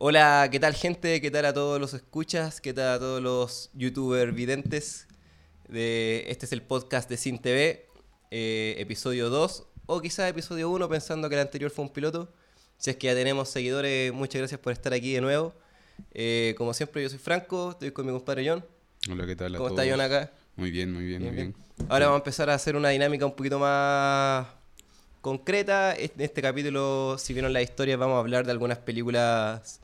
[0.00, 1.20] Hola, ¿qué tal gente?
[1.20, 2.60] ¿Qué tal a todos los escuchas?
[2.60, 5.08] ¿Qué tal a todos los youtubers videntes?
[5.68, 7.84] De, este es el podcast de Sin TV,
[8.30, 12.32] eh, episodio 2 o quizás episodio 1 pensando que el anterior fue un piloto.
[12.76, 15.52] Si es que ya tenemos seguidores, muchas gracias por estar aquí de nuevo.
[16.14, 18.64] Eh, como siempre, yo soy Franco, estoy con mi compadre John.
[19.10, 19.52] Hola, ¿qué tal?
[19.56, 19.90] a ¿Cómo está todos?
[19.90, 20.30] John acá?
[20.54, 21.56] Muy bien, muy bien, Bien, muy bien.
[21.76, 21.88] bien.
[21.90, 24.46] Ahora vamos a empezar a hacer una dinámica un poquito más
[25.22, 25.92] concreta.
[25.96, 29.80] En este capítulo, si vieron la historia, vamos a hablar de algunas películas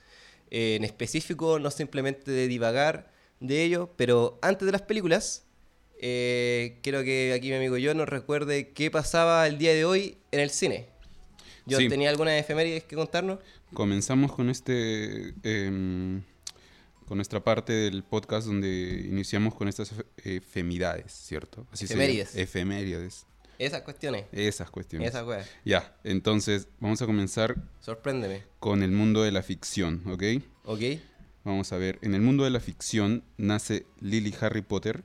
[0.56, 3.10] eh, en específico, no simplemente de divagar
[3.40, 5.44] de ello, pero antes de las películas,
[6.00, 10.16] eh, quiero que aquí mi amigo John nos recuerde qué pasaba el día de hoy
[10.30, 10.86] en el cine.
[11.68, 11.88] John, Sí.
[11.88, 13.38] ¿tenía alguna efemérides que contarnos?
[13.72, 16.22] Comenzamos con este, em,
[17.06, 21.66] con nuestra parte del podcast donde iniciamos con estas efe- efemidades, ¿cierto?
[21.72, 22.04] Así llama.
[22.36, 23.26] Efemérides.
[23.58, 24.24] Esas cuestiones.
[24.32, 25.08] Esas cuestiones.
[25.08, 25.48] Esas weas.
[25.64, 28.42] Ya, entonces vamos a comenzar Sorpréndeme.
[28.60, 30.22] con el mundo de la ficción, ¿ok?
[30.64, 30.80] ¿Ok?
[31.44, 35.04] Vamos a ver, en el mundo de la ficción nace Lily Harry Potter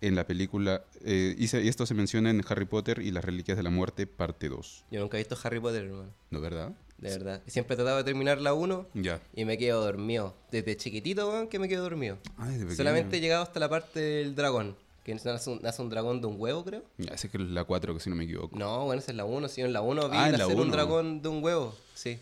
[0.00, 3.24] en la película, eh, y, se- y esto se menciona en Harry Potter y las
[3.24, 4.84] Reliquias de la Muerte, parte 2.
[4.90, 6.12] Yo nunca he visto Harry Potter, hermano.
[6.30, 6.72] ¿No verdad?
[6.98, 7.42] De verdad.
[7.46, 9.20] Siempre he tratado de terminar la 1 Ya.
[9.34, 10.36] y me quedo dormido.
[10.52, 12.18] Desde chiquitito, weón, que me quedo dormido.
[12.36, 12.76] Ah, desde.
[12.76, 14.76] Solamente he llegado hasta la parte del dragón.
[15.04, 16.82] Que nace un, nace un dragón de un huevo, creo.
[16.98, 18.58] Ya, ese que es la 4, que si no me equivoco.
[18.58, 19.48] No, bueno, esa es la 1.
[19.48, 21.76] Si yo en la 1 vi Ah, la nacer un dragón de un huevo.
[21.94, 22.18] Sí.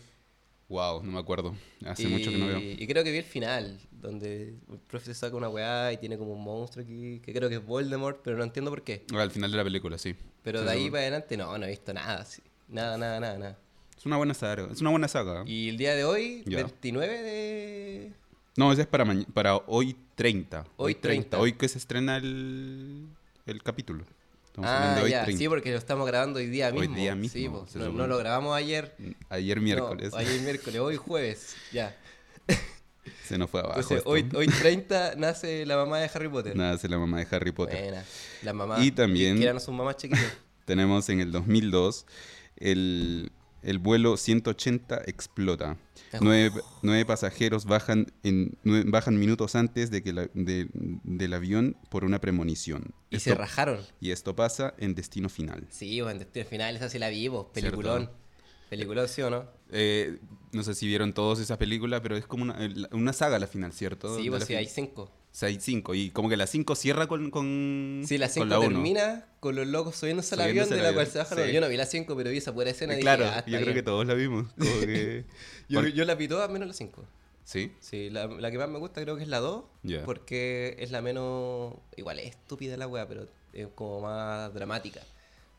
[0.69, 1.55] Wow, no me acuerdo.
[1.85, 2.59] Hace y, mucho que no veo.
[2.59, 6.17] y creo que vi el final, donde el profe se saca una weá y tiene
[6.17, 9.05] como un monstruo aquí, que creo que es Voldemort, pero no entiendo por qué.
[9.13, 10.15] Ah, Al final de la película, sí.
[10.41, 10.91] Pero Sí, de ahí seguro.
[10.93, 12.25] para adelante, no, no he visto nada.
[12.25, 12.41] sí.
[12.69, 13.57] Nada, nada, nada, nada.
[13.97, 14.67] Es una buena saga.
[14.71, 15.43] Es una buena saga.
[15.45, 16.57] Y el día de hoy, Ya.
[16.57, 18.11] 29 de...
[18.55, 20.65] No, ese es para, para hoy 30.
[20.77, 21.39] Hoy 30.
[21.39, 23.07] Hoy que se estrena el,
[23.45, 24.03] el capítulo.
[24.45, 25.39] Estamos ah, hoy ya, 30.
[25.39, 26.95] sí, porque lo estamos grabando hoy día Hoy mismo.
[26.95, 27.79] día Sí, mismo, po.
[27.79, 28.95] no, no lo grabamos ayer.
[29.29, 30.11] Ayer miércoles.
[30.11, 31.97] No, ayer miércoles, hoy jueves, ya.
[33.25, 33.79] Se nos fue abajo.
[33.79, 36.55] Entonces, hoy, hoy 30 nace la mamá de Harry Potter.
[36.55, 37.81] Nada, es la mamá de Harry Potter.
[37.81, 38.05] Buena.
[38.43, 38.83] La mamá.
[38.85, 40.23] Y también- Que eran sus mamás chiquitas.
[40.65, 42.05] Tenemos en el 2002
[42.57, 43.31] el,
[43.63, 45.77] el vuelo 180 explota.
[46.21, 46.51] Nueve,
[46.83, 52.03] nueve pasajeros bajan, en, nueve- bajan minutos antes de que la- de- del avión por
[52.05, 52.93] una premonición.
[53.09, 53.79] Y Esto- se rajaron.
[53.99, 55.65] y esto pasa en Destino Final.
[55.69, 57.51] Sí, en Destino Final esa sí la vivo.
[57.51, 58.09] Peliculón.
[58.69, 59.45] Peliculón, ¿sí o no?
[59.71, 60.19] Eh,
[60.51, 62.57] no sé si vieron todos esa película, pero es como una,
[62.91, 64.17] una saga la final, ¿cierto?
[64.19, 65.11] Sí, pues sí, hay cinco.
[65.33, 65.95] O sea, hay cinco.
[65.95, 68.69] Y como que la cinco cierra con, con, Sí, la con 5 la uno.
[68.69, 71.37] termina con los locos subiéndose al avión de la cual avión, se bajan.
[71.47, 71.51] sí.
[71.51, 73.43] Yo no vi la 5, pero vi esa pura escena y dije, claro, "Ah, yo
[73.53, 73.73] creo bien".
[73.73, 74.45] que todos la vimos.
[74.59, 75.25] como que-
[75.69, 77.03] Yo, Por- yo la vi todas menos la 5.
[77.45, 77.73] ¿Sí?
[77.81, 79.63] Sí, la, la que más me gusta creo que es la 2.
[79.81, 80.03] Ya.
[80.05, 81.73] Porque es la menos.
[81.97, 85.01] Igual es estúpida la wea, pero es como más dramática.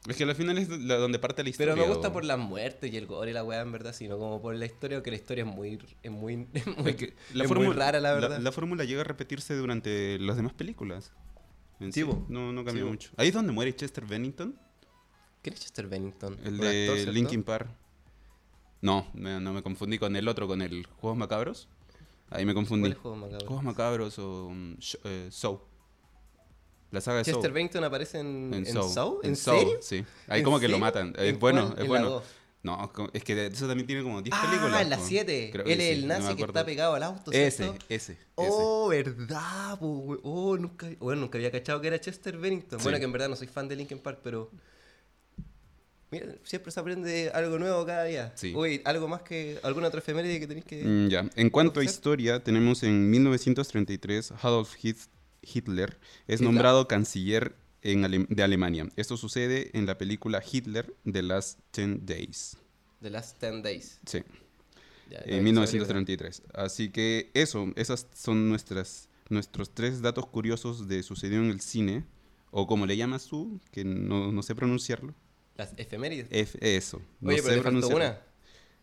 [0.06, 1.75] Es que al final es la- donde parte la historia.
[1.75, 3.94] Pero me gusta o- por las muertes y el gore y la wea, en verdad,
[3.94, 5.78] sino como por la historia, que la historia es muy.
[6.03, 8.38] Es muy, es muy, Es que es muy rara, la verdad.
[8.38, 11.12] La, fórmula llega a repetirse durante las demás películas.
[11.81, 13.10] En Sí, no, no cambia Sí, mucho.
[13.16, 14.59] Ahí es donde muere Chester Bennington,
[15.42, 16.38] ¿Quién es Chester Bennington?
[16.44, 17.12] el de actor.
[17.15, 17.69] Linkin Park.
[18.81, 21.69] No, me- no me confundí con el otro, con el Juegos Macabros.
[22.31, 22.82] Ahí me confundí.
[22.82, 23.47] ¿Cuál es Juego Macabro?
[23.47, 25.60] Juegos Macabros o um, Sh- eh, Saw.
[26.91, 27.50] La saga de Chester.
[27.53, 28.67] Bennington aparece en, en.
[28.67, 29.21] Saw.
[29.25, 29.78] ¿En, Saw, serio?
[29.81, 30.05] Sí.
[30.28, 31.15] Ahí ¿En como que lo matan.
[31.19, 31.75] Es ¿En bueno, cuál?
[31.78, 32.22] es ¿En bueno.
[32.62, 34.81] No, es que eso también tiene como 10 Ah, películas.
[34.81, 35.05] en la po.
[35.06, 35.50] 7.
[35.53, 37.84] Creo Él es el no nazi que está pegado al auto, Ese, ¿cierto?
[37.91, 38.19] ese, ese.
[38.37, 42.78] Oh, verdad, po, Oh, nunca, bueno, nunca había cachado que era Chester Bennington.
[42.83, 44.51] Bueno, que en verdad no soy fan de Linkin Park, pero.
[46.11, 48.33] Mira, siempre se aprende algo nuevo cada día.
[48.37, 48.55] Sí.
[48.55, 49.59] Uy, algo más que.
[49.62, 50.83] ¿Alguna otra efeméride que tenéis que.?
[50.84, 51.28] Mm, ya.
[51.34, 55.09] En cuanto a historia, tenemos en 1933 Adolf Hit-
[55.53, 56.43] Hitler es Hitler.
[56.43, 58.88] nombrado canciller en Ale- de Alemania.
[58.97, 62.56] Esto sucede en la película Hitler The Last Ten Days.
[63.03, 64.00] The Last 10 Days.
[64.06, 64.22] Sí,
[65.10, 66.00] Ya, en visto esa película.
[66.00, 66.43] 1933.
[66.54, 72.04] Así que eso, esas son nuestras, nuestros tres datos curiosos de sucedió en el cine,
[72.50, 75.15] o como le llamas tú, que no, no sé pronunciarlo.
[75.56, 76.28] Las efemérides.
[76.31, 77.03] F- eso.
[77.21, 78.04] No Oye, sé pero faltó pronunciarlo.
[78.06, 78.21] una.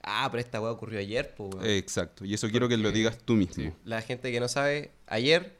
[0.03, 1.50] Ah, pero esta weá ocurrió ayer, pues.
[1.63, 3.56] Exacto, y eso quiero que lo Porque- digas tú mismo.
[3.63, 3.71] Sí.
[3.86, 5.57] La gente que no sabe, ayer,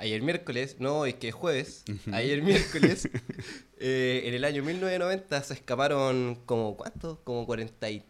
[0.00, 3.08] ayer miércoles, no hoy que es jueves, ayer miércoles,
[3.78, 7.18] eh, en el año 1990 se escaparon como, ¿cuántos?
[7.18, 8.02] Como 40 y,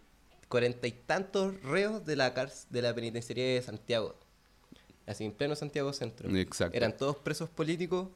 [0.49, 4.15] 40 y tantos reos de la, cárcel, de la penitenciaría de Santiago.
[5.07, 6.35] Así, en pleno Santiago Centro.
[6.37, 6.77] Exacto.
[6.77, 8.09] Eran todos presos políticos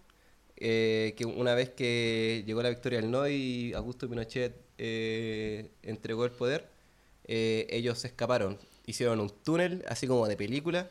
[0.57, 6.25] eh, que una vez que llegó la victoria del no y Augusto Pinochet eh, entregó
[6.25, 6.69] el poder,
[7.25, 8.59] eh, ellos se escaparon.
[8.87, 10.89] Hicieron un túnel, así como de película,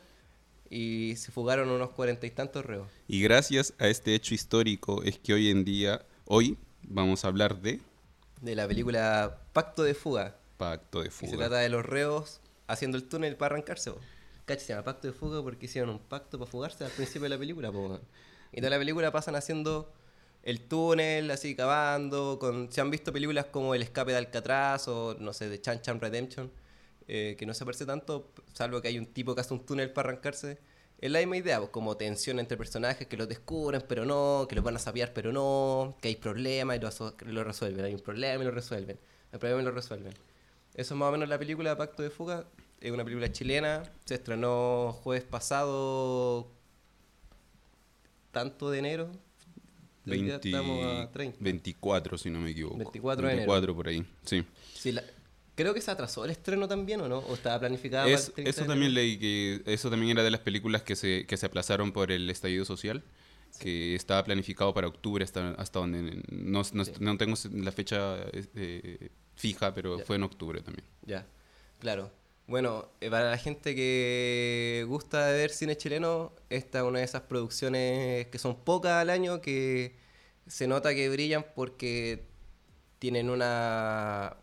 [0.74, 2.88] y se fugaron unos cuarenta y tantos reos.
[3.06, 7.60] Y gracias a este hecho histórico es que hoy en día, hoy vamos a hablar
[7.62, 7.80] de
[8.40, 11.38] De la película Pacto de Fuga, Pacto de que se Fuga.
[11.46, 13.92] trata de los reos haciendo el túnel para arrancarse.
[13.92, 14.00] po.
[14.46, 17.28] Cacha, se llama Pacto de Fuga porque hicieron un pacto para fugarse al principio de
[17.28, 18.00] la película, po.
[18.50, 19.92] Y toda la película pasan haciendo
[20.42, 22.38] el túnel, así cavando.
[22.40, 25.82] Con, se han visto películas como El escape de Alcatraz o, no sé, de Chan
[25.82, 26.50] Chan Redemption,
[27.08, 29.90] eh, que no se parece tanto, salvo que hay un tipo que hace un túnel
[29.92, 30.58] para arrancarse.
[31.00, 34.54] Es la misma idea, pues, como tensión entre personajes que los descubren, pero no, que
[34.54, 36.90] los van a sapear, pero no, que hay problemas y lo,
[37.32, 37.84] lo resuelven.
[37.84, 38.98] Hay un problema y lo resuelven.
[39.32, 40.14] El problema y lo resuelven.
[40.74, 42.46] Eso es más o menos la película Pacto de Fuga.
[42.80, 43.82] Es una película chilena.
[44.04, 46.48] Se estrenó jueves pasado,
[48.30, 49.10] tanto de enero.
[50.06, 51.38] Hoy día 20 estamos a 30.
[51.40, 52.76] 24, si no me equivoco.
[52.76, 53.52] 24 de enero.
[53.52, 54.44] 24 por ahí, sí.
[54.74, 55.02] Sí, la-
[55.54, 57.18] creo que se atrasó el estreno también, ¿o no?
[57.18, 60.30] ¿O estaba planificado para Es- el 30 eso también leí que eso también era de
[60.30, 63.02] las películas que se, que se aplazaron por el estallido social,
[63.60, 66.92] que estaba planificado para octubre hasta, hasta donde no, no, Sí.
[66.98, 70.04] no tengo la fecha eh, fija, pero Ya.
[70.04, 70.86] fue en octubre también.
[71.06, 71.26] Ya,
[71.78, 72.10] claro.
[72.46, 77.04] Bueno, eh, para la gente que gusta de ver cine chileno, esta es una de
[77.06, 79.94] esas producciones que son pocas al año, que
[80.46, 82.26] se nota que brillan porque
[82.98, 84.36] tienen una,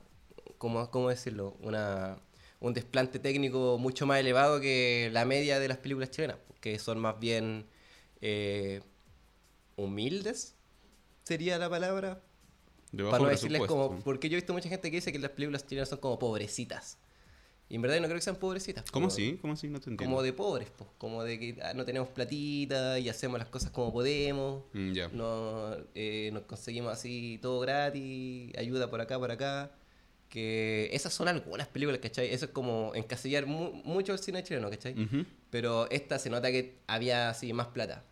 [0.62, 1.58] ¿cómo, cómo decirlo?
[1.62, 2.20] Una,
[2.60, 7.00] un desplante técnico mucho más elevado que la media de las películas chilenas, que son
[7.00, 7.66] más bien
[8.22, 8.82] eh,
[9.76, 10.54] humildes,
[11.24, 12.22] sería la palabra,
[12.92, 15.18] De bajo para no decirles como, porque yo he visto mucha gente que dice que
[15.18, 17.00] las películas chilenas son como pobrecitas.
[17.68, 18.92] Y en verdad yo no creo que sean pobrecitas.
[18.92, 19.40] ¿Cómo como- así?
[19.42, 19.68] ¿Cómo así?
[19.68, 20.04] No te entiendo.
[20.14, 20.90] Como de pobres, pues.
[21.00, 24.66] Como de que ah, no tenemos platita y hacemos las cosas como podemos.
[24.74, 25.08] Mm, ya.
[25.08, 29.72] No, eh, nos conseguimos así todo gratis, ayuda por acá, por acá.
[30.32, 32.34] Que esas son algunas películas, ¿cachai?
[32.34, 34.94] Eso es como encasillar mu- mucho el cine chileno, ¿cachai?
[34.94, 35.26] Ujú.
[35.50, 38.04] Pero esta se nota que había así más plata.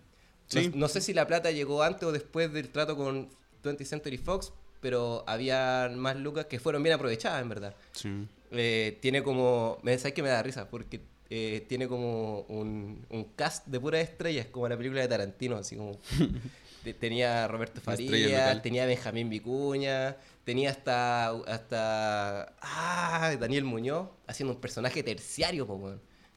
[0.53, 0.71] No, Sí.
[0.75, 3.29] no sé si la plata llegó antes o después del trato con
[3.63, 4.51] 20th Century Fox,
[4.81, 7.73] pero había más lucas que fueron bien aprovechadas, en verdad.
[7.93, 8.09] Sí.
[8.51, 9.79] Eh, tiene como.
[9.83, 10.99] Me sabes que me da risa, porque
[11.29, 15.77] eh, tiene como un, un cast de puras estrellas, como la película de Tarantino, así
[15.77, 15.97] como.
[16.83, 18.61] te- tenía Roberto Una estrella Faría, local.
[18.61, 20.17] tenía Benjamín Vicuña,
[20.49, 21.29] tenía hasta.
[21.29, 22.55] hasta.
[22.61, 25.75] Ah, Daniel Muñoz, haciendo un personaje terciario, po.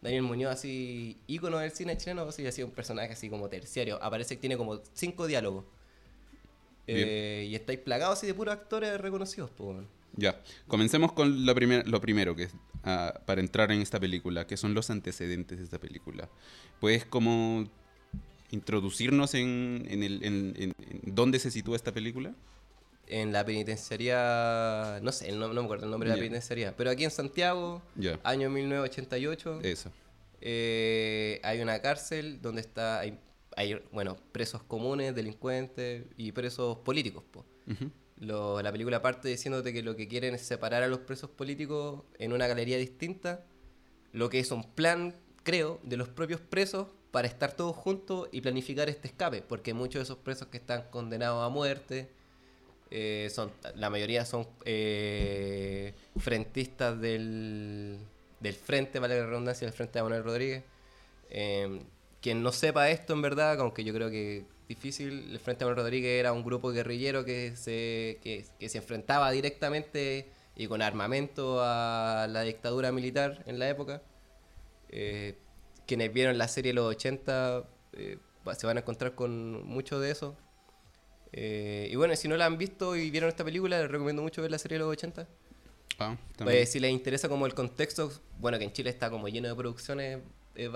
[0.03, 4.03] Daniel Muñoz, así, ícono del cine chileno, así, hacía un personaje así como terciario.
[4.03, 5.65] Aparece que tiene como cinco diálogos.
[6.87, 9.83] Eh, y estáis plagados así de puros actores reconocidos, po.
[10.17, 12.53] Ya, comencemos con lo, primer- lo primero, que es
[12.85, 16.29] ah, para entrar en esta película, que son los antecedentes de esta película.
[16.81, 17.65] ¿Puedes como
[18.51, 20.75] introducirnos en, en el, en
[21.07, 22.35] dónde se sitúa esta película?
[23.21, 26.91] En la penitenciaría, no sé, no, no me acuerdo el nombre de la penitenciaría, pero
[26.91, 27.83] aquí en Santiago,
[28.25, 29.91] año 1988, eso.
[30.41, 33.19] eh, hay una cárcel donde está, hay,
[33.57, 37.23] hay, bueno, presos comunes, delincuentes y presos políticos.
[37.31, 37.45] po.
[37.71, 37.91] Ujú.
[38.19, 42.03] Lo- la película parte diciéndote que lo que quieren es separar a los presos políticos
[42.19, 43.45] en una galería distinta,
[44.13, 48.41] lo que es un plan, creo, de los propios presos para estar todos juntos y
[48.41, 52.09] planificar este escape, porque muchos de esos presos que están condenados a muerte,
[52.95, 57.99] eh, son la mayoría son eh, frentistas del,
[58.41, 60.63] del frente, vale la redundancia, del frente de Manuel Rodríguez.
[61.31, 61.83] Eh,
[62.21, 65.85] quien no sepa esto en verdad, aunque yo creo que difícil, el Frente de Manuel
[65.85, 72.27] Rodríguez era un grupo guerrillero que se, que, se enfrentaba directamente y con armamento a
[72.29, 74.03] la dictadura militar en la época.
[74.91, 75.37] Eh,
[75.87, 77.65] quienes vieron la serie de los 80
[77.95, 78.19] eh,
[78.57, 80.37] se van a encontrar con mucho de eso.
[81.33, 84.43] Eh, y bueno, si no la han visto y vieron esta película, les recomiendo mucho
[84.43, 85.27] ver la serie de los 80.
[85.99, 89.49] Ah, Pues, si les interesa como el contexto, bueno, que en Chile está como lleno
[89.49, 90.19] de producciones
[90.57, 90.71] eh,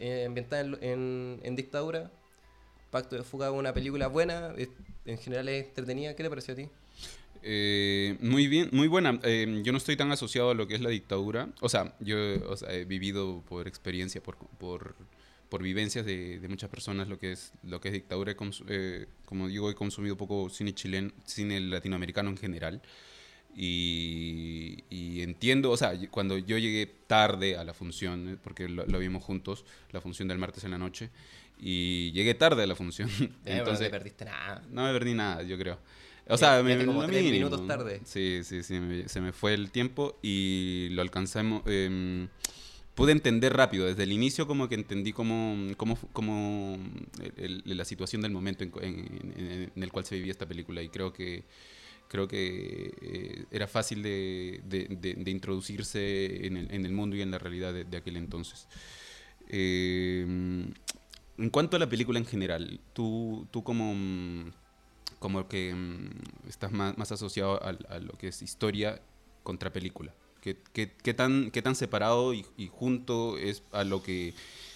[0.00, 2.10] eh, ambientadas en, en- en dictadura.
[2.90, 4.52] Pacto de Fuga una película buena,
[5.06, 6.14] en general es entretenida.
[6.14, 6.68] ¿Qué te pareció a ti?
[7.42, 9.18] Eh, muy bien, muy buena.
[9.22, 11.48] Eh, yo no estoy tan asociado a lo que es la dictadura.
[11.60, 12.16] O sea, yo
[12.50, 14.94] o sea, he vivido por experiencia, por, por,
[15.52, 18.34] por vivencias de, de muchas personas lo que es lo que es dictadura.
[18.68, 22.80] Eh, como digo, he consumido poco cine chileno, cine latinoamericano en general.
[23.54, 28.86] Y, y entiendo, o sea, cuando yo llegué tarde a la función, eh, porque lo,
[28.86, 31.10] lo vimos juntos, la función del martes en la noche,
[31.58, 33.10] y llegué tarde a la función.
[33.20, 34.62] Eh, bueno, no Entonces, te perdiste nada.
[34.70, 35.78] no me perdí nada, yo creo.
[36.28, 38.00] O sea, ya me, como tres minutos tarde.
[38.06, 41.62] Sí, sí, sí, me- se me fue el tiempo y lo alcanzamos.
[41.66, 42.28] em,
[42.94, 45.56] pude entender rápido, desde el inicio como que entendí cómo
[47.36, 50.82] el- el- la situación del momento en, en- en- el cual se vivía esta película
[50.82, 51.44] y creo que
[52.08, 54.60] creo que eh, era fácil de,
[55.26, 58.68] introducirse en el, mundo y en la realidad de, aquel entonces.
[59.48, 60.20] Eh,
[61.38, 63.94] en cuanto a la película en general, tú, tú como,
[65.18, 69.00] como que mm, estás más, asociado al- a, lo que es historia
[69.42, 70.12] contra película.
[70.42, 74.34] ¿Qué, qué, qué tan, qué tan separado y, y junto es a lo que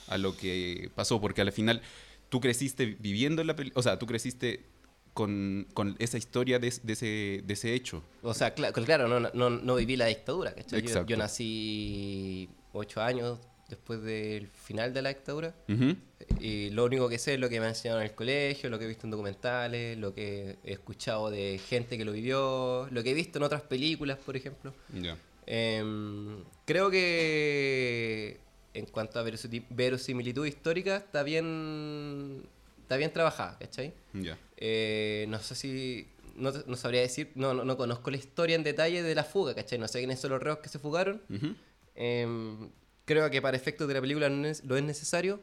[0.08, 1.20] a lo que pasó?
[1.20, 1.82] Porque al final
[2.30, 4.64] tú creciste viviendo la película, o sea, tú creciste
[5.12, 8.02] con, con esa historia de, de, ese, de ese hecho.
[8.22, 10.54] O sea, cla- claro, no, no, no viví la dictadura.
[10.70, 15.54] Yo, yo nací ocho años después del final de la dictadura.
[15.68, 15.96] Ujú.
[16.38, 18.78] Y lo único que sé es lo que me han enseñado en el colegio, lo
[18.78, 23.02] que he visto en documentales, lo que he escuchado de gente que lo vivió, lo
[23.02, 24.72] que he visto en otras películas, por ejemplo.
[24.94, 25.16] Ya.
[25.46, 28.40] Em, creo que
[28.74, 32.48] en cuanto a verosi- verosimilitud histórica está bien
[32.82, 33.94] está bien trabajada, ¿cachai?
[34.12, 34.38] Ya.
[34.56, 38.62] Eh, no sé si no, no sabría decir, no, no, no conozco la historia en
[38.62, 39.78] detalle de la fuga, ¿cachai?
[39.78, 41.22] No sé quiénes son los reos que se fugaron.
[41.30, 41.54] Ujú.
[41.94, 42.70] Em,
[43.04, 45.40] creo que para efectos de la película no es, lo es necesario.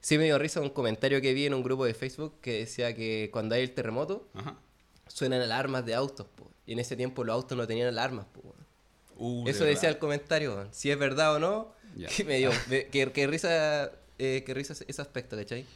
[0.00, 2.94] Sí me dio risa un comentario que vi en un grupo de Facebook que decía
[2.94, 4.56] que cuando hay el terremoto Ajá.
[5.06, 6.50] suenan alarmas de autos, po.
[6.66, 8.26] y en ese tiempo los autos no tenían alarmas.
[8.26, 8.54] Po.
[9.18, 9.90] Uh, de Eso decía verdad.
[9.92, 12.08] el comentario, si es verdad o no, Ya.
[12.16, 12.50] que me dio,
[12.90, 15.66] que, que risa, eh, que risa ese aspecto, ¿cachai?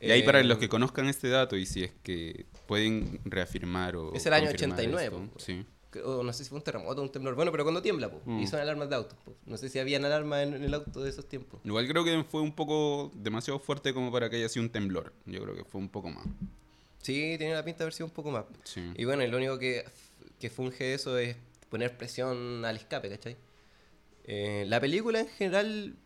[0.00, 3.96] Y ahí para Eh, los que conozcan este dato y si es que pueden reafirmar
[3.96, 5.40] o Es el año confirmar 89, esto, po.
[5.40, 5.66] sí.
[6.04, 8.20] o no sé si fue un terremoto o un temblor, bueno, pero cuando tiembla, po,
[8.24, 8.40] Mm.
[8.40, 9.34] y son alarmas de autos, po.
[9.44, 11.60] no sé si habían alarmas en, en el auto de esos tiempos.
[11.64, 15.12] Igual creo que fue un poco demasiado fuerte como para que haya sido un temblor.
[15.26, 16.24] Yo creo que fue un poco más.
[17.02, 18.44] Sí, tenía la pinta de haber sido un poco más.
[18.64, 18.80] Sí.
[18.96, 19.84] Y bueno, y lo único que,
[20.38, 21.34] que funge eso es
[21.70, 23.36] poner presión al escape, ¿cachai?
[24.24, 25.96] Eh, la película en general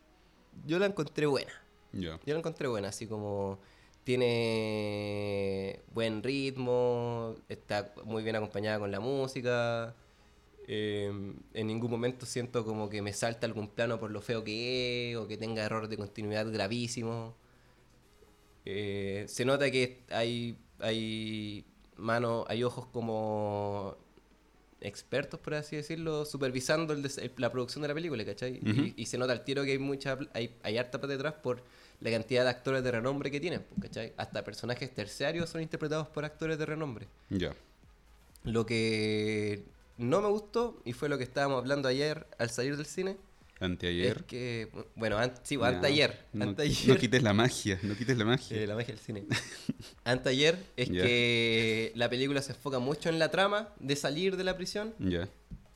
[0.65, 1.51] yo la encontré buena.
[1.91, 2.19] Ya.
[2.25, 3.59] Yo la encontré buena, así como
[4.03, 9.95] tiene buen ritmo, está muy bien acompañada con la música.
[10.67, 11.11] eh,
[11.53, 15.17] en ningún momento siento como que me salta algún plano por lo feo que es
[15.17, 17.33] o que tenga errores de continuidad gravísimos.
[18.65, 21.65] Eh, se nota que hay, hay
[21.97, 23.95] manos, hay ojos como
[24.81, 28.59] expertos, por así decirlo, supervisando el des- el- la producción de la película, ¿cachai?
[28.59, 28.81] Ujú.
[28.81, 31.63] y, y se nota al tiro que hay mucha hay, hay harta plata detrás por
[32.01, 34.13] la cantidad de actores de renombre que tienen, pues, ¿cachai?
[34.17, 37.07] Hasta personajes terciarios son interpretados por actores de renombre.
[37.29, 37.55] Ya.
[38.43, 39.63] Lo que
[39.97, 43.17] no me gustó, y fue lo que estábamos hablando ayer al salir del cine,
[43.65, 44.17] Anteayer.
[44.17, 46.87] es que, bueno, an- sí, anteayer, No, anteayer.
[46.87, 48.57] no quites la magia, no quites la magia.
[48.57, 49.23] Eh, la magia del cine.
[50.03, 54.55] Anteayer es que la película se enfoca mucho en la trama de salir de la
[54.55, 55.27] prisión Ya.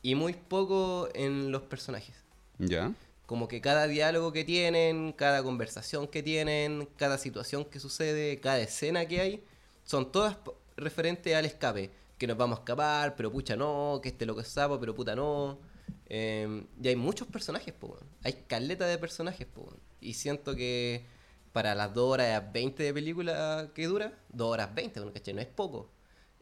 [0.02, 2.14] y muy poco en los personajes.
[2.58, 2.92] Ya.
[3.26, 8.58] Como que cada diálogo que tienen, cada conversación que tienen, cada situación que sucede, cada
[8.60, 9.44] escena que hay,
[9.84, 10.36] son todas
[10.76, 11.90] referentes al escape.
[12.18, 15.14] Que nos vamos a escapar, pero pucha no, que este loco es sapo, pero puta
[15.16, 15.58] no.
[16.06, 17.96] Eh, y hay muchos personajes, po.
[18.24, 19.72] Hay caleta de personajes, po.
[20.00, 21.04] Y siento que
[21.52, 25.34] para las 2 horas 20 de película que dura, 2 horas 20, bueno, ¿cachai?
[25.34, 25.90] No es poco.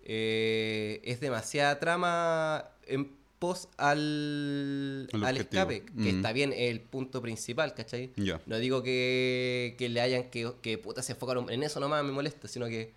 [0.02, 6.16] Eh, es demasiada trama en pos al, Al escape, que Mm.
[6.16, 8.10] está bien, es el punto principal, ¿cachai?
[8.46, 12.10] No digo que, que le hayan, que, que puta se enfocaron en eso nomás, me
[12.12, 12.92] molesta, sino que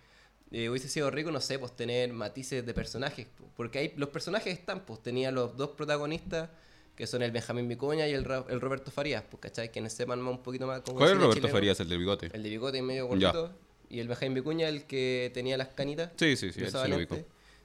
[0.52, 4.10] eh, hubiese sido rico, no sé, pues tener matices de personajes, po, porque ahí los
[4.10, 6.50] personajes están, pues tenía los dos protagonistas,
[6.94, 9.70] que son el Benjamín Vicuña y el, Ra- el Roberto Farías, pues, ¿cachai?
[9.70, 11.54] Quienes sepan más un poquito más como ¿Cuál es cine Roberto chileno.
[11.56, 12.30] Farías, el del bigote?
[12.32, 13.32] El de bigote y medio Ya.
[13.32, 13.54] gordito,
[13.88, 16.10] y el Benjamín Vicuña, el que tenía las canitas.
[16.16, 16.98] Sí, sí, sí, él sí lo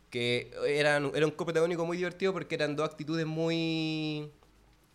[0.10, 4.32] que eran, era un coprotagónico muy divertido porque eran dos actitudes muy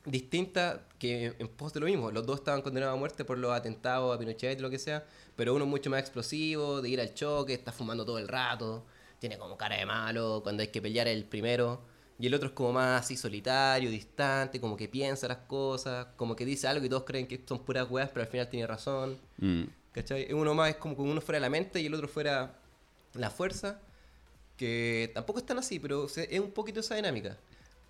[0.04, 2.10] distintas que en pos de lo mismo.
[2.10, 5.04] Los dos estaban condenados a muerte por los atentados a Pinochet, lo que sea,
[5.36, 8.84] pero uno mucho más explosivo, de ir al choque, está fumando todo el rato,
[9.18, 11.82] tiene como cara de malo, cuando hay que pelear el primero.
[12.18, 16.36] Y el otro es como más así solitario, distante, como que piensa las cosas, como
[16.36, 19.18] que dice algo y todos creen que son puras weas, pero al final tiene razón.
[19.38, 19.64] Mm.
[19.92, 20.32] ¿Cachai?
[20.32, 22.54] Uno más es como que uno fuera la mente y el otro fuera
[23.14, 23.80] la fuerza.
[24.56, 27.36] Que tampoco están así, pero es un poquito esa dinámica.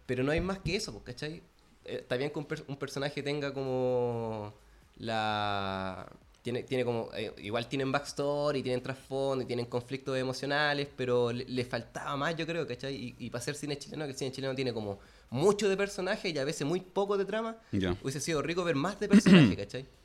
[0.07, 1.43] Pero no hay más que eso, pues, ¿cachai?
[1.85, 4.55] Está bien que un, per- un personaje tenga como
[4.99, 6.07] la...
[6.43, 7.09] Tiene, tiene como...
[7.15, 12.37] eh, igual tienen backstory, tienen trasfondo y tienen conflictos emocionales, pero le, le faltaba más,
[12.37, 12.95] yo creo, ¿cachai?
[12.95, 14.99] Y, y para ser cine chileno, que el cine chileno tiene como
[15.31, 17.97] mucho de personaje y a veces muy poco de trama, Ya.
[18.03, 19.87] hubiese sido rico ver más de personaje, ¿cachai?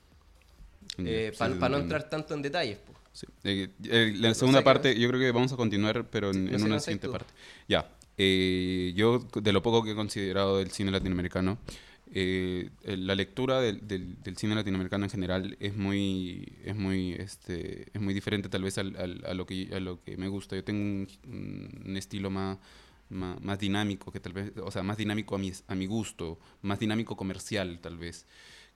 [0.99, 2.79] Eh, sí, para no entrar tanto en detalles.
[2.79, 2.97] pues.
[3.13, 3.27] Sí.
[3.43, 6.59] Eh, eh, la segunda parte, yo creo que vamos a continuar, pero en, no en
[6.59, 7.31] sé una siguiente parte.
[7.67, 7.87] Ya.
[8.17, 11.59] Eh, yo, de lo poco que he considerado del cine latinoamericano,
[12.11, 18.01] eh, la lectura del, del- cine latinoamericano en general es muy, es muy, este, es
[18.01, 20.55] muy diferente tal vez al- al- a, lo que, a lo que me gusta.
[20.55, 21.07] Yo tengo un,
[21.85, 22.57] un estilo más,
[23.09, 26.39] más, más dinámico, que tal vez, o sea, más dinámico a mi, a mi gusto,
[26.61, 28.25] más dinámico comercial tal vez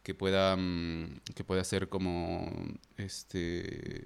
[0.03, 2.51] que pueda mm, que pueda ser como
[2.97, 4.05] este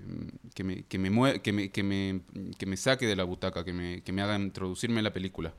[0.54, 2.22] que me que me, mue- que me, que me,
[2.58, 5.54] que me saque de la butaca que me, que me haga introducirme en la película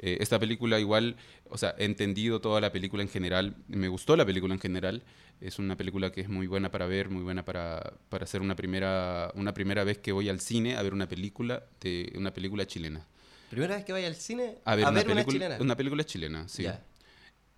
[0.00, 1.16] Eh, esta película igual,
[1.50, 5.02] o sea, he entendido toda la película en general, me gustó la película en general,
[5.40, 8.54] es una película que es muy buena para ver, muy buena para, para hacer una
[8.56, 12.64] primera, una primera vez que voy al cine a ver una película, de, una película
[12.66, 13.06] chilena.
[13.50, 15.64] ¿Primera vez que vaya al cine A ver, a una, ver una película, chilena?
[15.64, 16.62] una película chilena, sí.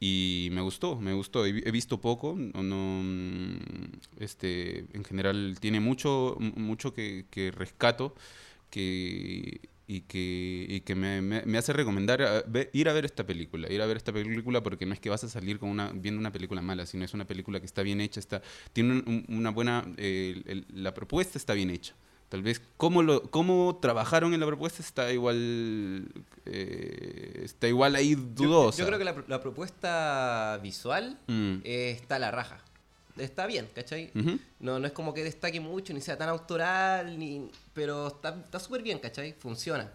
[0.02, 1.44] Y me gustó, me gustó.
[1.44, 3.58] He, vi- he visto poco, no, no, mm,
[4.18, 8.14] este, en general tiene mucho, mucho que, que rescato
[8.70, 13.72] que, y que, y que me, me- hace recomendar a- ir a ver esta película,
[13.72, 16.20] ir a ver esta película porque no es que vas a salir con una, viendo
[16.20, 18.42] una película mala, sino es una película que está bien hecha, está,
[18.72, 21.94] tiene un- una buena, eh, el- la propuesta está bien hecha.
[22.30, 26.06] Tal vez cómo, lo, cómo trabajaron en la propuesta está igual,
[26.46, 28.78] eh, está igual ahí dudosa.
[28.78, 31.56] Yo, creo que la, la propuesta visual Mm.
[31.64, 32.60] eh, está a la raja.
[33.18, 34.10] Está bien, ¿cachai?
[34.60, 38.58] No, no es como que destaque mucho, ni sea tan autoral, ni pero está está
[38.60, 39.32] súper bien, ¿cachai?
[39.34, 39.92] Funciona.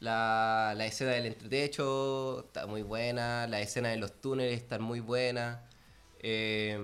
[0.00, 5.00] La, la escena del entretecho está muy buena, la escena de los túneles está muy
[5.00, 5.62] buena.
[6.20, 6.78] Eh,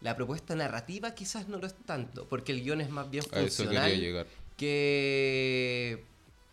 [0.00, 3.34] la propuesta narrativa quizás no lo es tanto, porque el guion es más bien eso
[3.64, 4.26] funcional
[4.56, 6.04] que,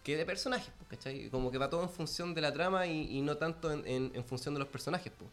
[0.03, 1.29] que de personajes, pues, ¿cachai?
[1.29, 4.11] Como que va todo en función de la trama y, y no tanto en, en-
[4.13, 5.11] en función de los personajes.
[5.17, 5.29] pues.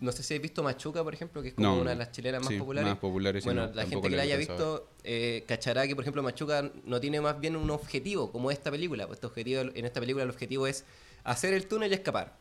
[0.00, 1.80] No sé si habéis visto Machuca, por ejemplo, que es como No.
[1.80, 2.88] una de las chilenas más Sí, populares.
[2.90, 6.22] más populares, bueno, no, la gente que la haya visto eh, cachará que, por ejemplo,
[6.22, 9.06] Machuca no tiene más bien un objetivo, como esta película.
[9.06, 10.84] Pues este objetivo, en esta película el objetivo es
[11.24, 12.36] hacer el túnel y escapar.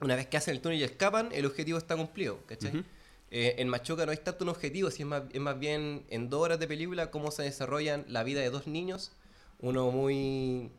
[0.00, 2.70] Una vez que hacen el túnel y escapan, el objetivo está cumplido, ¿cachai?
[2.70, 2.84] Ujú.
[3.30, 6.30] Eh, en Machuca no es tanto un objetivo, sino es más, es más bien en
[6.30, 9.12] dos horas de película cómo se desarrollan la vida de dos niños.
[9.60, 10.70] Uno muy.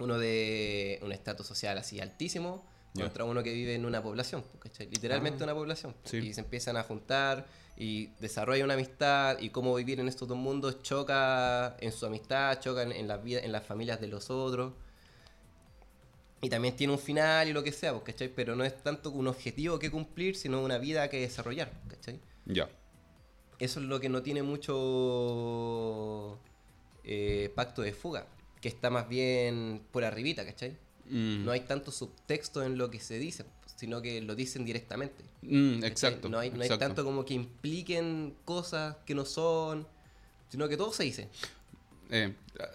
[0.00, 3.04] Uno de un estatus social así altísimo, Ya.
[3.04, 4.88] contra uno que vive en una población, pues, ¿cachai?
[4.90, 5.44] Literalmente Ah.
[5.44, 5.94] una población.
[6.04, 6.18] Sí.
[6.18, 10.36] Y se empiezan a juntar y desarrollan una amistad y cómo vivir en estos dos
[10.38, 14.30] mundos choca en su amistad, choca en, en las vidas, en las familias de los
[14.30, 14.72] otros.
[16.40, 18.28] Y también tiene un final y lo que sea, pues, ¿cachai?
[18.28, 22.20] Pero no es tanto un objetivo que cumplir, sino una vida que desarrollar, ¿cachai?
[22.46, 22.68] Ya.
[23.58, 26.38] Eso es lo que no tiene mucho
[27.02, 28.26] eh, pacto de fuga,
[28.60, 30.76] que está más bien por arribita, ¿cachai?
[31.10, 31.44] Mm.
[31.44, 35.24] No hay tanto subtexto en lo que se dice, sino que lo dicen directamente.
[35.42, 36.28] Mm, exacto.
[36.28, 39.88] No hay, no hay tanto como que impliquen cosas que no son,
[40.50, 41.28] sino que todo se dice.
[42.10, 42.34] Eh,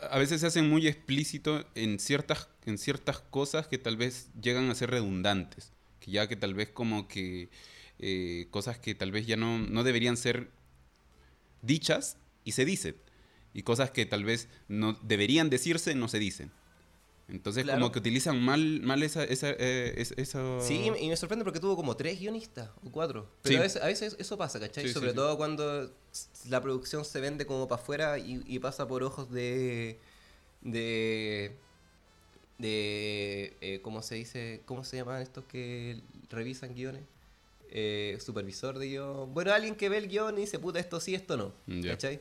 [0.09, 4.69] a veces se hacen muy explícito en ciertas, en ciertas cosas que tal vez llegan
[4.69, 5.71] a ser redundantes.
[5.99, 7.49] Que ya que tal vez como que
[7.99, 10.49] eh, cosas que tal vez ya no, no deberían ser
[11.61, 12.95] dichas y se dicen.
[13.53, 16.51] Y cosas que tal vez no deberían decirse no se dicen.
[17.29, 17.79] Entonces Claro.
[17.79, 20.59] como que utilizan mal, mal esa, esa, eh, es- eso...
[20.61, 23.29] Sí, y me sorprende porque tuvo como tres guionistas o cuatro.
[23.41, 23.59] Pero Sí.
[23.59, 24.87] a, veces, a veces eso pasa, ¿cachai?
[24.87, 25.15] Sí, Sobre sí.
[25.15, 25.89] todo cuando
[26.49, 29.97] la producción se vende como para afuera y, y pasa por ojos de.
[30.61, 31.55] de.
[32.57, 33.53] de.
[33.61, 34.61] eh, ¿Cómo se dice?
[34.65, 37.03] ¿Cómo se llaman estos que revisan guiones?
[37.71, 39.33] Eh, supervisor de guion.
[39.33, 41.53] Bueno, alguien que ve el guion y dice, puta, esto sí, esto no.
[41.67, 41.91] Ya.
[41.91, 42.19] ¿cachai?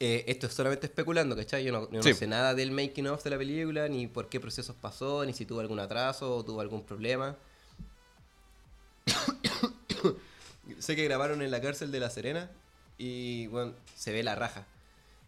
[0.00, 1.64] Eh, esto es solamente especulando, ¿cachai?
[1.64, 4.40] Yo no, yo no sé nada del making of de la película, ni por qué
[4.40, 7.36] procesos pasó, ni si tuvo algún atraso o tuvo algún problema.
[10.78, 12.50] sé que grabaron en la cárcel de La Serena
[12.98, 14.66] y bueno, se ve la raja.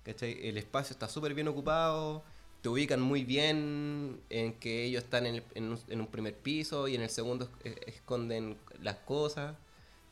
[0.05, 0.39] ¿Cachai?
[0.49, 2.23] El espacio está súper bien ocupado,
[2.63, 6.35] te ubican muy bien en que ellos están en, el- en un, en un primer
[6.37, 9.55] piso y en el segundo es- esconden las cosas.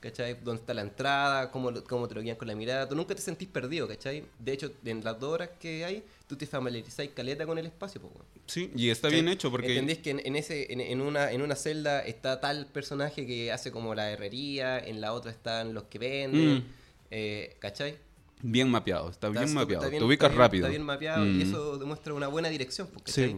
[0.04, 0.36] ¿Cachai?
[0.44, 1.50] ¿Dónde está la entrada?
[1.50, 2.86] ¿Cómo, ¿Cómo te lo guían con la mirada?
[2.86, 4.22] Tú nunca te sentís perdido, ¿cachai?
[4.38, 8.02] De hecho, en las dos horas que hay, tú te familiarizás caleta con el espacio,
[8.02, 8.26] po, weón.
[8.46, 9.22] Sí, y está ¿Cachai?
[9.22, 9.68] bien hecho porque...
[9.68, 13.50] Entendés que en, en ese, en, en una, en una celda está tal personaje que
[13.50, 16.64] hace como la herrería, en la otra están los que venden, Mm.
[17.10, 17.96] eh, ¿cachai?
[18.42, 19.84] Bien mapeado, está, Está bien mapeado.
[19.84, 20.66] está bien- te ubicas está bien- rápido.
[20.66, 21.40] Está bien mapeado y Mm.
[21.40, 23.34] eso demuestra una buena dirección, pues, Sí.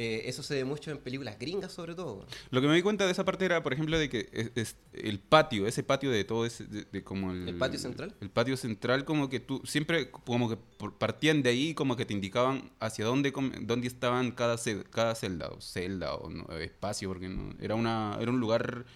[0.00, 2.24] Eh, eso se ve mucho en películas gringas sobre todo.
[2.50, 4.76] Lo que me di cuenta de esa parte era, por ejemplo, de que es, es
[4.92, 8.14] el patio, ese patio de todo ese, de, de como el, ¿El patio central?
[8.20, 10.56] El patio central, como que tú siempre, como que
[11.00, 13.32] partían de ahí, como que te indicaban hacia dónde,
[13.62, 14.54] dónde estaban cada,
[14.90, 18.86] cada celda, o celda, o no, espacio, porque no, era, una, era un lugar,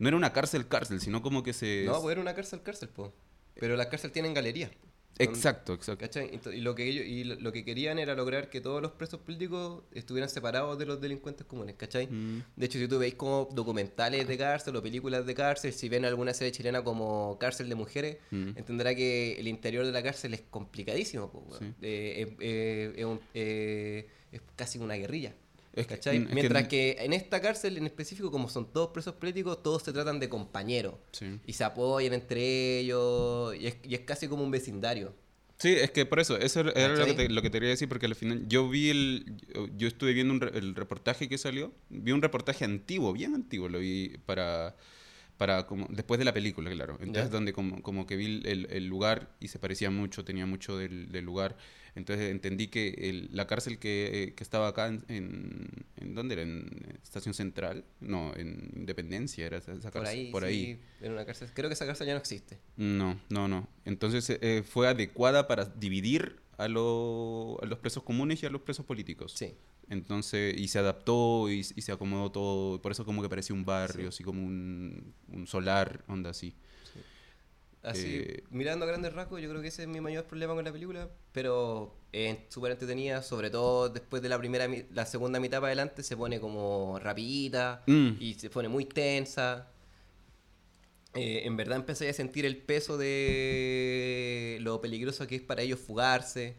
[0.00, 1.84] no era una cárcel, cárcel, sino como que se...
[1.86, 3.14] No, pues era una cárcel, cárcel, po.
[3.54, 4.72] Pero las cárceles tienen galerías.
[5.18, 6.52] Exacto, exacto.
[6.52, 9.82] Y lo, que ellos, y lo, que querían era lograr que todos los presos políticos
[9.92, 12.06] estuvieran separados de los delincuentes comunes, ¿cachai?
[12.06, 12.44] Mm.
[12.54, 16.04] De hecho, si tú veis como documentales de cárcel o películas de cárcel, si ven
[16.04, 18.50] alguna serie chilena como Cárcel de Mujeres, Mm.
[18.56, 21.30] entenderá que el interior de la cárcel es complicadísimo.
[21.30, 21.44] po.
[21.58, 21.64] Sí.
[21.82, 25.34] Eh, eh, eh, eh, es casi una guerrilla.
[25.80, 26.16] Es que- ¿cachai?
[26.18, 29.92] es Mientras que en esta cárcel en específico, como son todos presos políticos, todos se
[29.92, 31.38] tratan de compañeros Sí.
[31.46, 35.14] y se apoyan entre ellos y es, y es casi como un vecindario.
[35.60, 37.88] Sí, es que por eso, eso era lo que, te, lo que te quería decir,
[37.88, 39.24] porque al final yo vi el,
[39.76, 43.80] yo, estuve viendo un el reportaje que salió, vi un reportaje antiguo, bien antiguo, lo
[43.80, 44.76] vi para,
[45.38, 47.30] para como, después de la película, claro, entonces Ya.
[47.30, 51.10] donde como, como que vi el, el lugar y se parecía mucho, tenía mucho del,
[51.10, 51.56] del lugar,
[51.94, 56.34] entonces entendí que el- la cárcel que, eh, que estaba acá en, en, ¿en dónde
[56.34, 56.42] era?
[56.42, 57.84] ¿En Estación Central?
[58.00, 60.78] No, en Independencia era esa, Por ahí, por ahí.
[61.00, 61.48] en una cárcel.
[61.54, 62.58] Creo que esa cárcel ya no existe.
[62.76, 63.68] No, no, no.
[63.84, 68.60] Entonces eh, fue adecuada para dividir a, lo- a los presos comunes y a los
[68.60, 69.32] presos políticos.
[69.34, 69.54] Sí.
[69.88, 72.82] Entonces, y se adaptó y, y se acomodó todo.
[72.82, 76.54] Por eso como que parecía un barrio, así como un, un solar, onda así.
[77.82, 80.64] Así, Eh, mirando a grandes rasgos, yo creo que ese es mi mayor problema con
[80.64, 85.58] la película, pero es súper entretenida, sobre todo después de la primera, la segunda mitad
[85.58, 88.16] para adelante se pone como rapidita Mm.
[88.20, 89.68] y se pone muy tensa.
[91.14, 95.80] Eh, en verdad empecé a sentir el peso de lo peligroso que es para ellos
[95.80, 96.56] fugarse.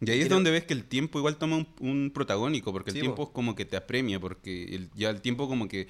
[0.00, 2.94] Y ahí es donde ves que el tiempo igual toma un, un protagónico, porque el
[2.96, 3.22] Sí, tiempo po.
[3.24, 5.88] es como que te apremia, porque el- ya el tiempo como que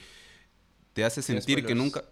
[0.92, 2.04] te hace Sin sentir que nunca...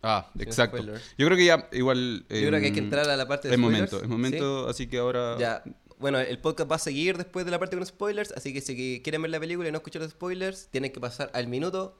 [0.00, 0.76] Ah, Sin exacto.
[0.76, 1.14] spoilers.
[1.18, 2.20] Yo creo que ya igual...
[2.28, 4.08] Yo creo que hay que em, entrar a la parte de Es spoilers, momento, es
[4.08, 5.36] momento, así que ahora...
[5.38, 5.64] Ya,
[5.98, 9.00] bueno, el podcast va a seguir después de la parte con spoilers, así que si
[9.02, 11.98] quieren ver la película y no escuchar los spoilers, tienen que pasar al minuto.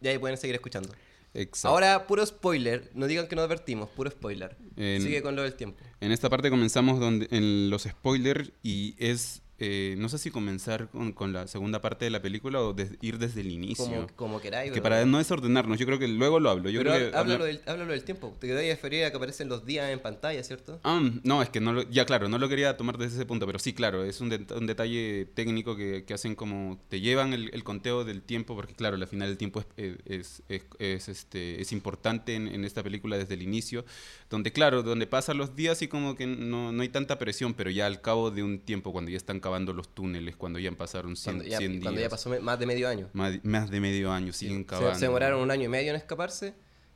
[0.00, 0.92] Y ahí pueden seguir escuchando.
[1.34, 1.68] Exacto.
[1.68, 2.90] Ahora, puro spoiler.
[2.94, 4.56] No digan que no advertimos, puro spoiler.
[4.76, 5.82] En- Sigue con lo del tiempo.
[6.00, 10.88] En esta parte comenzamos donde, en los spoilers y es, eh, no sé si comenzar
[10.88, 13.84] con, con la segunda parte de la película o des- ir desde el inicio.
[13.84, 14.70] Como, como queráis.
[14.72, 16.70] que para no desordenarnos, yo creo que luego lo hablo.
[16.70, 18.36] Yo pero creo que háblalo, habla- del, háblalo del tiempo.
[18.38, 20.80] Te quería referir a que aparecen los días en pantalla, ¿cierto?
[20.84, 23.46] Ah, no, es que no lo, ya claro, no lo quería tomar desde ese punto,
[23.46, 27.50] pero sí, claro, es un, un detalle técnico que, que hacen como, te llevan el,
[27.52, 31.60] el conteo del tiempo, porque claro, al final el tiempo es, es, es, es, este,
[31.60, 33.84] es importante en, en esta película desde el inicio,
[34.30, 37.70] donde claro, donde pasan los días y como que no, no hay tanta presión, pero
[37.70, 41.16] ya al cabo de un tiempo, cuando ya están cavando los túneles, cuando ya pasaron
[41.16, 43.08] 100, Cuando ya, 100 días, cuando ya pasó más de medio año.
[43.14, 44.94] más, más de medio año, siguen Se, cavando.
[44.98, 46.54] se demoraron un año y medio en escaparse.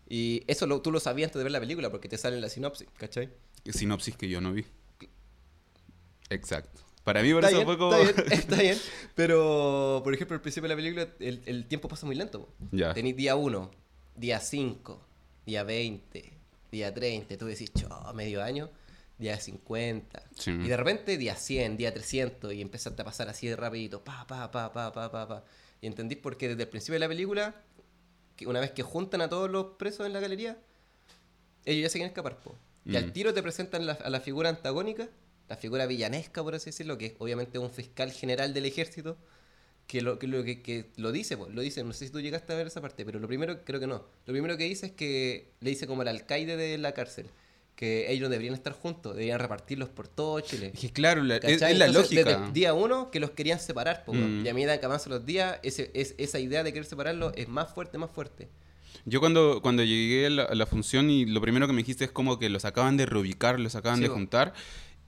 [0.08, 2.42] Y eso lo- tú lo sabías antes de ver la película porque te sale en
[2.42, 3.30] la sinopsis, ¿cachai?
[3.64, 4.64] Sinopsis que yo no vi.
[6.30, 6.80] Exacto.
[7.04, 7.96] Para mí por Está eso bien, fue como...
[7.96, 8.78] está bien, está bien.
[9.14, 12.48] Pero, por ejemplo, al principio de la película, el, el tiempo pasa muy lento.
[12.70, 12.94] Ya.
[12.94, 13.70] Tenéis día 1,
[14.16, 15.04] día 5,
[15.46, 16.32] día 20,
[16.70, 17.36] día 30.
[17.38, 18.70] Tú decís, "Chó, medio año,
[19.22, 20.22] día 50.
[20.36, 20.50] Sí.
[20.50, 22.52] Y de repente, día 100, día 300.
[22.52, 24.04] Y empezaste a pasar así de rapidito.
[24.04, 25.44] Pa, pa, pa, pa, pa, pa, pa.
[25.80, 27.54] Y entendís porque desde el principio de la película,
[28.36, 30.58] que una vez que juntan a todos los presos en la galería,
[31.64, 32.38] ellos ya se quieren escapar.
[32.40, 32.54] Po.
[32.84, 32.96] Y Mm.
[32.96, 35.08] al tiro te presentan la- a la figura antagónica,
[35.48, 39.16] la figura villanesca, por así decirlo, que es obviamente un fiscal general del ejército,
[39.86, 42.20] que lo, que lo, que, que lo dice, pues, lo dice, no sé si tú
[42.20, 44.86] llegaste a ver esa parte, pero lo primero, creo que no, lo primero que dice
[44.86, 47.26] es que le dice como el alcaide de la cárcel,
[47.76, 50.72] que ellos deberían estar juntos, deberían repartirlos por todo Chile.
[50.78, 52.38] Que claro, la- es, la Entonces, lógica.
[52.38, 54.12] Desde día uno que los querían separar, po.
[54.14, 54.46] Mm.
[54.46, 57.48] y a medida que avanzan los días, ese, es, esa idea de querer separarlos es
[57.48, 58.48] más fuerte, más fuerte.
[59.04, 62.04] Yo cuando, cuando llegué a la, a la función y lo primero que me dijiste
[62.04, 64.52] es como que los acaban de reubicar, los acaban Sí, de juntar.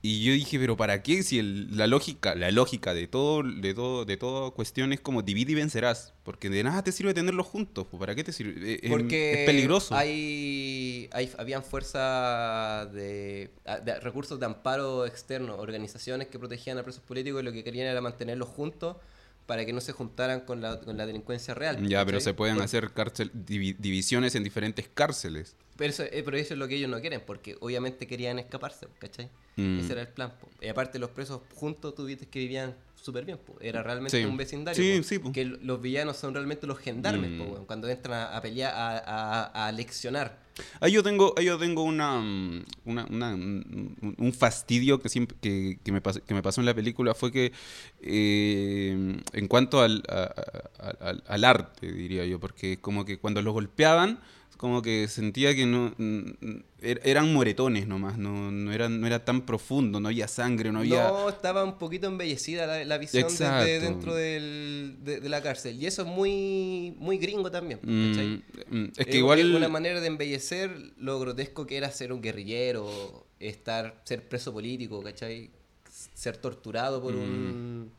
[0.07, 1.23] Y yo dije, pero ¿para qué?
[1.23, 5.23] Si el- la lógica, la lógica de todo, de todo, de toda cuestión es como
[5.23, 6.12] divide y vencerás.
[6.25, 7.87] Porque de nada te sirve tenerlos juntos.
[7.90, 8.81] pues, ¿Para qué te sirve?
[8.83, 9.95] Eh, Porque es peligroso.
[9.97, 16.83] Hay, hay, habían fuerzas de, a- de recursos de amparo externo, organizaciones que protegían a
[16.83, 18.99] presos políticos y lo que querían era mantenerlos juntos
[19.47, 21.83] para que no se juntaran con la, con la delincuencia real.
[21.88, 25.57] Ya, pero se pueden Por- hacer cárcel, divi- divisiones en diferentes cárceles.
[25.79, 28.87] Pero eso, eh, pero eso es lo que ellos no quieren, porque obviamente querían escaparse,
[28.99, 29.31] ¿cachai?
[29.57, 29.79] Mm.
[29.81, 30.33] Ese era el plan.
[30.40, 30.49] po.
[30.61, 33.57] Y aparte los presos juntos tú viste que vivían súper bien, po.
[33.61, 34.25] era realmente Sí.
[34.27, 34.83] un vecindario.
[35.05, 35.27] Sí, po.
[35.29, 35.33] sí.
[35.33, 37.40] Que los villanos son realmente los gendarmes, Mm.
[37.40, 38.99] weón, cuando entran a, a pelear, a,
[39.53, 40.43] a, a leccionar.
[40.81, 45.37] Ahí yo tengo, ahí yo tengo una, mm, una- una- un, un fastidio que, siempre,
[45.40, 47.53] que, que me pasó, que me pasó en la película fue que
[48.01, 50.03] eh, en cuanto al,
[51.01, 54.21] al- al arte, diría yo, porque como que cuando los golpeaban,
[54.57, 55.95] como que sentía que no
[56.81, 60.81] er- eran moretones nomás, no, no, eran, no era tan profundo, no había sangre, no
[60.81, 61.09] había...
[61.09, 65.81] No, estaba un poquito embellecida la, la visión desde dentro del- de, de la cárcel.
[65.83, 68.43] Y eso es muy, muy gringo también, po, Mm, ¿cachai?
[68.71, 69.55] mm, es que Es igual...
[69.55, 75.03] una manera de embellecer lo grotesco que era ser un guerrillero, estar, ser preso político,
[75.03, 75.51] ¿cachai?
[76.14, 77.19] Ser torturado por Mm.
[77.19, 77.93] un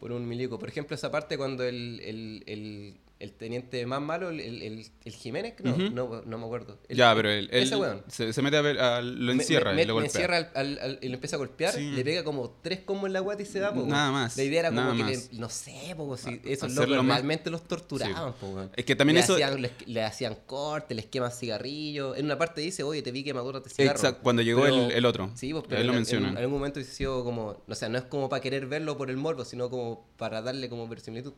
[0.00, 0.58] por un milico.
[0.58, 5.12] Por ejemplo, esa parte cuando el, el, el, el teniente más malo, el, el, el
[5.14, 6.78] Jiménez, no, no, no me acuerdo.
[6.88, 8.02] El- ya, pero ese weón.
[8.08, 10.10] se, se mete a ver, a- lo Me- encierra me, y lo me golpea.
[10.10, 11.92] encierra al, al- al- y lo empieza a golpear, Sí.
[11.92, 13.86] le pega como tres combos en la guata y se va, po.
[13.86, 17.16] Nada más, La idea era como que, le- no sé, po, si esos locos más-
[17.18, 18.70] realmente los torturaban, po, weón.
[18.76, 22.18] Es que también le eso- Hacían, les- le, hacían corte, les queman cigarrillos.
[22.18, 23.96] En una parte dice, oye, te vi quemadura cigarro.
[23.96, 25.30] Exacto, cuando llegó Pero- el, el otro.
[25.34, 26.28] Sí, pues, pero Él lo en- en, menciona.
[26.30, 29.16] en algún momento sido como, o sea, no es como para querer verlo por el
[29.16, 31.32] morbo, sino como para darle como verosimilitud.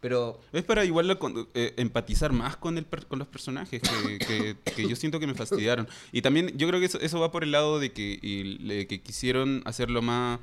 [0.00, 4.18] Pero Es para igual con- eh, empatizar más con, el per- con los personajes que,
[4.18, 5.88] que- que yo siento que me fastidiaron.
[6.12, 8.86] Y también yo creo que eso, eso va por el lado de que, y le-
[8.86, 10.38] que quisieron hacerlo más,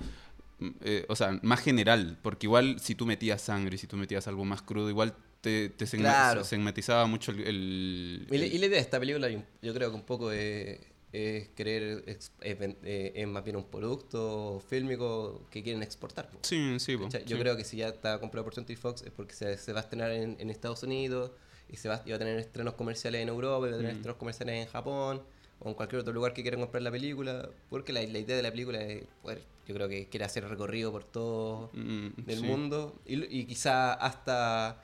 [0.60, 2.18] mm, eh, o sea, más general.
[2.22, 5.86] Porque igual si tú metías sangre, si tú metías algo más crudo, igual te, te
[5.86, 6.44] Claro.
[6.44, 7.40] segmatizaba mucho el...
[7.42, 10.04] el- Y, la- el- y la idea de esta película, yo, yo creo que un
[10.06, 10.80] poco es,
[11.16, 16.30] es querer, es, ven- eh, es más bien un producto fílmico que quieren exportar.
[16.30, 16.40] po.
[16.42, 16.98] Sí, sí.
[16.98, 17.42] Yo sí.
[17.42, 19.84] creo que si ya está comprado por 20 Fox es porque se, se va a
[19.84, 21.32] estrenar en, en Estados Unidos
[21.70, 23.94] y se va, y va a tener estrenos comerciales en Europa y va a tener
[23.94, 23.98] Mm.
[23.98, 25.22] estrenos comerciales en Japón
[25.60, 27.50] o en cualquier otro lugar que quieran comprar la película.
[27.70, 30.92] Porque la, la idea de la película es, poder- yo creo que quiere hacer recorrido
[30.92, 32.44] por todo Mm, sí.
[32.44, 34.82] mundo y, y quizá hasta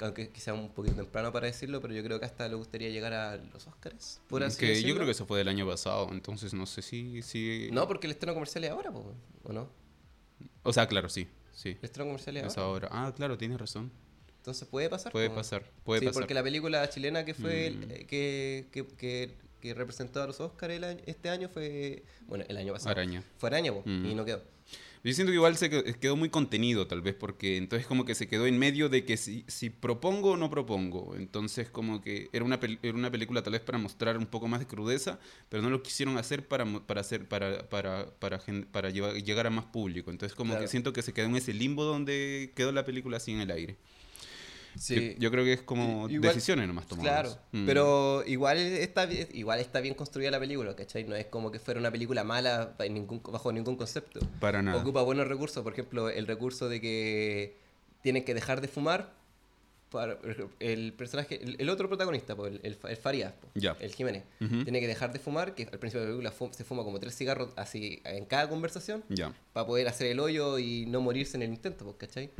[0.00, 3.12] aunque quizá un poquito temprano para decirlo pero yo creo que hasta le gustaría llegar
[3.12, 6.54] a los Oscars por así Que yo creo que eso fue del año pasado, entonces
[6.54, 7.22] no sé si...
[7.22, 7.68] si...
[7.72, 9.12] no porque el estreno comercial es ahora po,
[9.44, 9.68] o no
[10.62, 11.70] O sea, claro, sí, sí.
[11.70, 13.06] el estreno comercial es Es ahora ahora.
[13.08, 13.90] Ah, claro, tienes razón.
[14.38, 16.20] entonces puede pasar Puede pasar, puede sí pasar.
[16.22, 17.82] porque la película chilena que fue Mm.
[17.90, 22.44] eh, que, que, que, que representó a los Oscars el año- este año fue bueno
[22.48, 23.22] el año pasado Araña.
[23.38, 24.06] fue araña po, Mm.
[24.06, 24.42] y no quedó
[25.06, 28.16] Yo siento que igual se que- quedó muy contenido, tal vez, porque entonces como que
[28.16, 31.14] se quedó en medio de que si, si propongo o no propongo.
[31.14, 34.58] Entonces como que era una, era una película tal vez para mostrar un poco más
[34.58, 38.40] de crudeza, pero no lo quisieron hacer para, para, hacer, para, para, para,
[38.72, 40.10] para llevar- llegar a más público.
[40.10, 40.64] Entonces como Claro.
[40.64, 43.52] que siento que se quedó en ese limbo donde quedó la película así en el
[43.52, 43.76] aire.
[44.76, 47.10] Sí Yo, yo creo que es como igual- decisiones nomás tomadas.
[47.10, 47.66] Claro, Mm.
[47.66, 51.04] pero igual está, bien- igual está bien construida la película, ¿cachai?
[51.04, 54.20] No es como que fuera una película mala ningún, bajo ningún concepto.
[54.40, 54.80] Para nada.
[54.80, 57.56] Ocupa buenos recursos, por ejemplo, el recurso de que
[58.02, 59.12] tienen que dejar de fumar.
[59.90, 60.18] Para,
[60.58, 63.46] el personaje, el, el otro protagonista, po, el, el, Fa- el Farías, po,
[63.80, 64.24] el Jiménez,
[64.64, 67.14] tiene que dejar de fumar, que al principio de la película se fuma como tres
[67.16, 69.04] cigarros así en cada conversación
[69.52, 72.30] para poder hacer el hoyo y no morirse en el intento, pues, ¿cachai?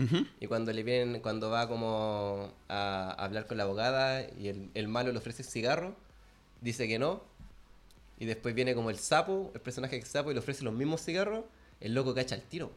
[0.40, 4.88] Y cuando le vienen, cuando va como a hablar con la abogada y el, el
[4.88, 5.94] malo le ofrece cigarro,
[6.60, 7.22] dice que no.
[8.18, 11.00] Y después viene como el sapo, el personaje del sapo, y le ofrece los mismos
[11.02, 11.44] cigarros,
[11.80, 12.72] el loco cacha el tiro.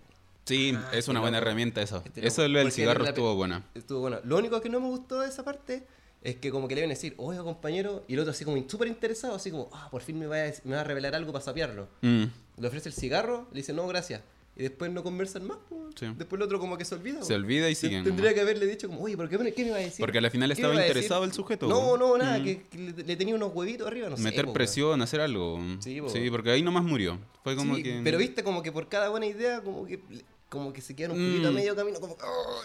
[0.50, 1.48] Sí, Ah, es una buena loco.
[1.48, 2.02] herramienta eso.
[2.06, 2.26] Este.
[2.28, 3.64] Eso lo del cigarro estuvo buena.
[3.76, 4.20] Estuvo bueno.
[4.24, 5.86] Lo único que no me gustó de esa parte
[6.22, 8.62] es que como que le vienen a decir, oiga compañero, y el otro así como
[8.70, 11.32] súper interesado, así como, ah, por fin me va, a, me va a revelar algo
[11.32, 11.88] para sapearlo.
[12.02, 12.24] Mm.
[12.58, 14.22] Le ofrece el cigarro, le dice, no, gracias.
[14.58, 15.58] Y después no conversan más.
[15.70, 15.88] po.
[15.98, 16.06] Sí.
[16.18, 17.22] Después el otro como que se olvida.
[17.24, 17.36] Se po.
[17.40, 18.04] olvida y siguen.
[18.04, 20.00] Tendría que haberle dicho como, oye, ¿por qué, me- qué me va a decir?
[20.04, 21.68] Porque al final ¿Qué estaba interesado el sujeto.
[21.70, 22.44] No, no, nada, Mm.
[22.44, 24.24] que, que le, le tenía unos huevitos arriba, no sé.
[24.24, 25.60] Meter po, presión, hacer algo.
[25.80, 26.32] Sí, Sí, po.
[26.32, 27.18] porque ahí nomás murió.
[27.46, 28.02] Fue como Sí, que.
[28.04, 30.02] Pero viste como que por cada buena idea, como que,
[30.50, 31.56] como que se quedan un poquito a Mm.
[31.56, 32.62] medio camino, como, oh,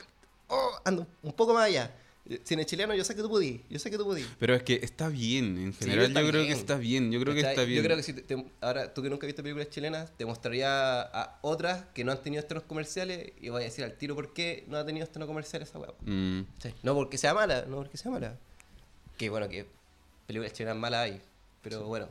[0.49, 1.94] oh, ando un poco más allá.
[2.27, 4.25] En el chileno yo sé que tú podí, yo sé que tú podí.
[4.38, 6.59] Pero es que está bien, en general está yo creo que bien.
[6.59, 7.77] está bien, yo creo que está bien.
[7.83, 10.25] Yo creo que si te- te- ahora tú que nunca has visto películas chilenas, te
[10.25, 14.14] mostraría a otras que no han tenido estrenos comerciales y voy a decir al tiro
[14.14, 15.92] por qué no ha tenido estreno comercial esa hueá.
[16.01, 16.75] Mm, Sí.
[16.83, 18.38] No porque sea mala, no porque sea mala.
[19.18, 19.66] Que bueno, que
[20.27, 21.20] películas chilenas malas hay.
[21.61, 22.09] Pero bueno.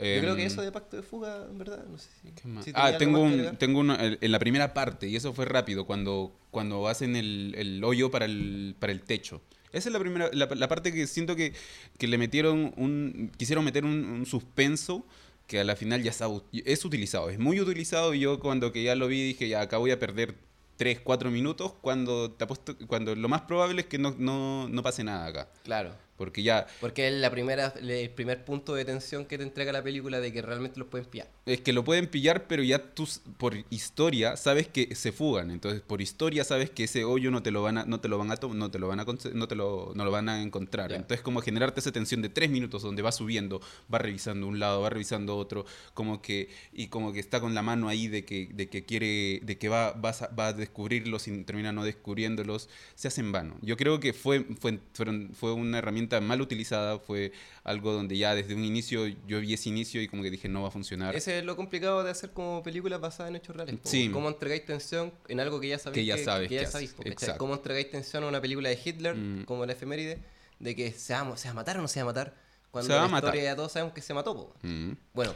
[0.00, 2.28] Yo creo que em, eso de Pacto de Fuga, en verdad, no sé si.
[2.64, 6.32] si ah, tengo, un, tengo el- en la primera parte, y eso fue rápido, cuando,
[6.50, 9.40] cuando hacen el, el hoyo para el, para el techo.
[9.72, 11.52] Esa es la primera, la, la parte que siento que,
[11.98, 15.04] que le metieron un, quisieron meter un, un suspenso
[15.46, 18.82] que a la final ya está, es utilizado, es muy utilizado y yo cuando que
[18.82, 20.34] ya lo vi dije, ya acá voy a perder
[20.76, 24.82] 3, 4 minutos cuando te apuesto, cuando lo más probable es que no, no, no
[24.82, 25.48] pase nada acá.
[25.64, 25.94] Claro.
[26.20, 29.82] Porque ya, Porque es la primera, el primer punto de tensión que te entrega la
[29.82, 31.30] película de que realmente los pueden pillar.
[31.46, 35.50] Es que lo pueden pillar, pero ya tú por historia sabes que se fugan.
[35.50, 38.18] Entonces, por historia sabes que ese hoyo no te lo van a, no te lo
[38.18, 40.90] van a no te lo van a no te lo, no lo van a encontrar.
[40.90, 40.96] Ya.
[40.96, 44.82] Entonces, como generarte esa tensión de tres minutos donde va subiendo, va revisando un lado,
[44.82, 48.50] va revisando otro, como que, y como que está con la mano ahí de que,
[48.52, 52.68] de que quiere, de que va, vas a- va a descubrirlos y termina no descubriéndolos,
[52.94, 53.56] se hace en vano.
[53.62, 57.30] Yo creo que fue, fue, fueron- fue una herramienta mal utilizada, fue
[57.62, 60.62] algo donde ya desde un inicio, yo vi ese inicio y como que dije no
[60.62, 61.14] va a funcionar.
[61.14, 63.76] Ese es lo complicado de hacer como películas basadas en hechos reales.
[63.84, 64.08] Sí.
[64.10, 66.94] Cómo entregáis tensión en algo que ya sabéis Que ya sabes que que sabéis.
[67.38, 69.44] Cómo entregáis tensión a una película de Hitler, Mm.
[69.44, 70.18] como la efeméride,
[70.58, 72.34] de que se va, a- se va a matar o no se va a matar.
[72.70, 73.28] Cuando Se va la a matar.
[73.30, 74.34] historia ya todos sabemos que se mató.
[74.34, 74.54] po.
[74.62, 74.92] Mm.
[75.12, 75.34] Bueno,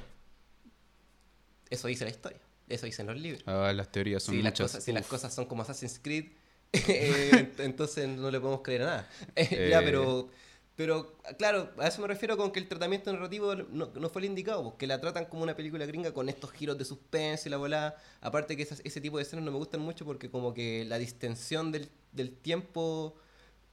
[1.70, 2.38] eso dice la historia.
[2.68, 3.42] Eso dicen los libros.
[3.46, 4.70] Ah, las teorías son Si las, muchas.
[4.70, 6.26] cosas, si las cosas son como Assassin's Creed,
[6.72, 9.08] Eh, entonces no le podemos creer a nada.
[9.36, 9.82] Ya, Eh.
[9.84, 10.30] pero,
[10.76, 14.26] pero claro, a eso me refiero con que el tratamiento narrativo no, no fue el
[14.26, 17.56] indicado, porque la tratan como una película gringa con estos giros de suspense y la
[17.58, 17.96] volada.
[18.20, 20.98] Aparte que esas- ese tipo de escenas no me gustan mucho porque como que la
[20.98, 23.14] distensión del, del tiempo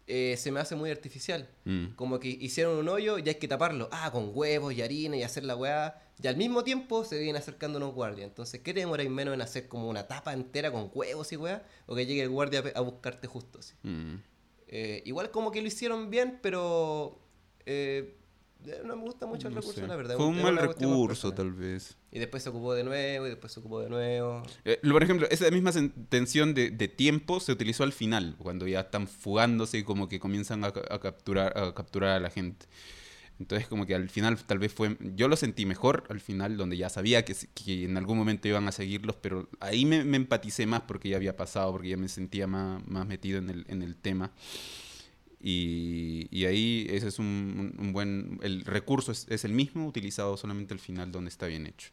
[0.07, 1.47] eh, se me hace muy artificial.
[1.65, 1.89] Mm.
[1.95, 3.87] Como que hicieron un hoyo y hay que taparlo.
[3.91, 6.01] Ah, con huevos y harina y hacer la weá.
[6.21, 8.27] Y al mismo tiempo se vienen acercando unos guardias.
[8.27, 11.63] Entonces, ¿qué te demoráis menos en hacer como una tapa entera con huevos y weá?
[11.85, 13.73] O que llegue el guardia a buscarte justo así.
[13.83, 14.15] Mm.
[14.71, 17.19] Eh, igual como que lo hicieron bien, pero
[17.65, 18.15] eh,
[18.85, 19.87] no me gusta mucho el No recurso, sé.
[19.87, 20.15] la verdad.
[20.15, 21.97] Fue un mal recurso, tal vez.
[22.11, 24.43] Y después se ocupó de nuevo, y después se ocupó de nuevo.
[24.65, 25.71] Eh, por ejemplo, esa misma
[26.09, 30.19] tensión de, de tiempo se utilizó al final, cuando ya están fugándose y como que
[30.19, 32.65] comienzan a capturar, a capturar a la gente.
[33.41, 34.97] Entonces como que al final tal vez fue...
[35.15, 38.67] Yo lo sentí mejor al final, donde ya sabía que, que en algún momento iban
[38.67, 42.07] a seguirlos, pero ahí me, me empaticé más porque ya había pasado, porque ya me
[42.07, 44.31] sentía más, más metido en el, en el tema.
[45.39, 48.39] Y, y ahí ese es un, un- buen...
[48.43, 51.89] El recurso es, es el mismo, utilizado solamente al final donde está bien hecho,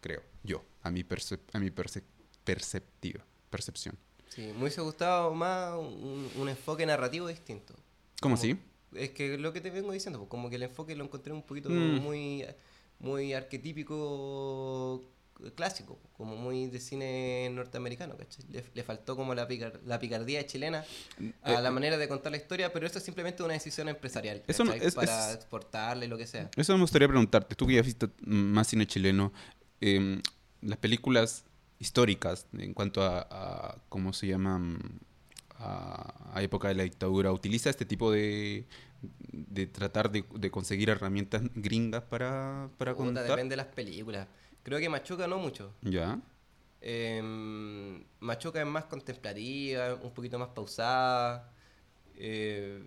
[0.00, 2.02] creo, yo, a mi, percep- a mi perce-
[2.42, 3.96] perceptiva, percepción.
[4.28, 7.74] Sí, me hubiese gustado más un, un enfoque narrativo distinto.
[8.20, 8.56] ¿Cómo así?
[8.94, 11.42] Es que lo que te vengo diciendo, pues, como que el enfoque lo encontré un
[11.42, 11.98] poquito Mm.
[12.00, 12.44] muy,
[12.98, 15.02] muy arquetípico
[15.54, 18.44] clásico, como muy de cine norteamericano, ¿cachai?
[18.50, 20.84] Le, le faltó como la, picar- la picardía chilena
[21.42, 24.42] a Eh, la manera de contar la historia, pero eso es simplemente una decisión empresarial,
[24.46, 26.50] Eso no- es- para es- exportarle lo que sea.
[26.56, 29.32] Eso me gustaría preguntarte, tú que ya has visto más cine chileno,
[29.80, 30.20] em,
[30.60, 31.44] las películas
[31.78, 35.00] históricas en cuanto a, a- ¿cómo se llaman?
[35.62, 38.66] A, a época de la dictadura, ¿utiliza este tipo de,
[39.30, 43.26] de tratar de, de conseguir herramientas gringas para, para Puta, contar?
[43.26, 44.26] depende de las películas.
[44.62, 45.74] Creo que Machuca no mucho.
[45.82, 46.18] ¿Ya?
[46.80, 47.20] Eh,
[48.20, 51.52] Machuca es más contemplativa, un poquito más pausada.
[52.16, 52.82] Eh,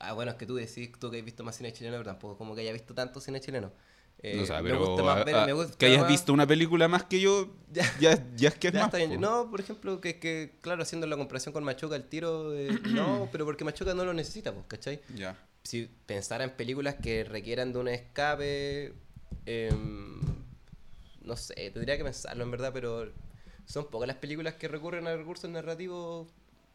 [0.00, 2.36] ah, bueno, es que tú decís, tú que has visto más cine chileno, pero tampoco
[2.38, 3.72] como que haya visto tanto cine chileno.
[4.22, 6.08] Eh, o sea, me pero gusta más a- ver- a- me gusta que hayas más-
[6.08, 7.84] visto una película más que yo, Ya.
[8.00, 8.12] ya,
[8.48, 8.86] es que es Ya más.
[8.88, 9.14] está bien.
[9.14, 9.20] po.
[9.20, 13.28] No, por ejemplo, que, que claro, haciendo la comparación con Machuca, el tiro, eh, no,
[13.30, 15.00] pero porque Machuca no lo necesita, pues, ¿cachai?
[15.14, 15.36] Ya.
[15.62, 18.94] si pensara en películas que requieran de un escape,
[19.46, 20.20] em,
[21.22, 23.10] no sé, tendría que pensarlo en verdad, pero
[23.66, 26.28] son pocas las películas que recurren a recursos narrativos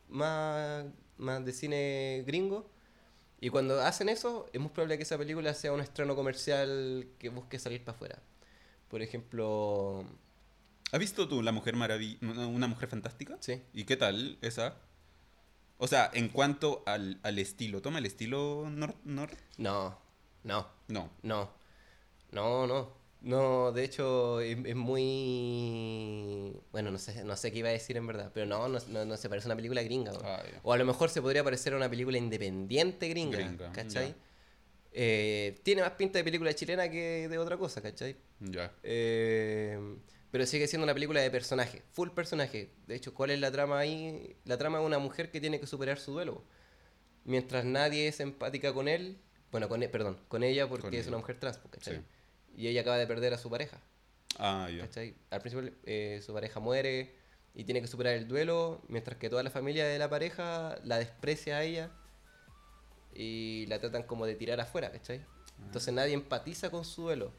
[0.10, 0.86] más,
[1.18, 2.70] más de cine gringo.
[3.42, 7.30] Y cuando hacen eso, es muy probable que esa película sea un estreno comercial que
[7.30, 8.20] busque salir para afuera.
[8.88, 10.06] Por ejemplo,
[10.92, 13.38] ¿Has visto tú La Mujer Maravilla, una mujer fantástica?
[13.40, 14.76] sí, ¿Y qué tal esa?
[15.80, 19.32] O sea, en cuanto al, al estilo, ¿toma el estilo nor, nor?
[19.58, 19.98] no,
[20.44, 21.10] no, No.
[21.24, 21.50] No,
[22.32, 23.01] no, no.
[23.22, 26.60] No, de hecho es, es muy...
[26.72, 29.06] Bueno, no sé, no sé qué iba a decir en verdad, pero no, no, no,
[29.06, 30.12] no se parece a una película gringa.
[30.24, 30.42] Ah.
[30.64, 34.16] O a lo mejor se podría parecer a una película independiente gringa, Gringa, ¿cachai?
[34.94, 38.18] Eh, tiene más pinta de película chilena que de otra cosa, ¿cachai?
[38.40, 38.74] Ya.
[38.84, 39.80] Eh,
[40.32, 42.72] pero sigue siendo una película de personaje, full personaje.
[42.88, 44.36] De hecho, ¿cuál es la trama ahí?
[44.46, 46.44] La trama es una mujer que tiene que superar su duelo.
[47.24, 49.18] Mientras nadie es empática con él,
[49.52, 51.10] bueno, con e- perdón, con ella porque Con es ella.
[51.10, 51.98] una mujer trans, pues, ¿cachai?
[51.98, 52.02] Sí.
[52.56, 53.80] Y ella acaba de perder a su pareja,
[54.38, 54.82] Ah, ya.
[54.86, 55.16] ¿cachai?
[55.30, 57.16] Al principio eh, su pareja muere
[57.54, 60.98] y tiene que superar el duelo, mientras que toda la familia de la pareja la
[61.00, 61.92] desprecia a ella
[63.14, 65.20] y la tratan como de tirar afuera, ¿cachai?
[65.20, 65.64] Ah.
[65.66, 67.34] Entonces nadie empatiza con su duelo,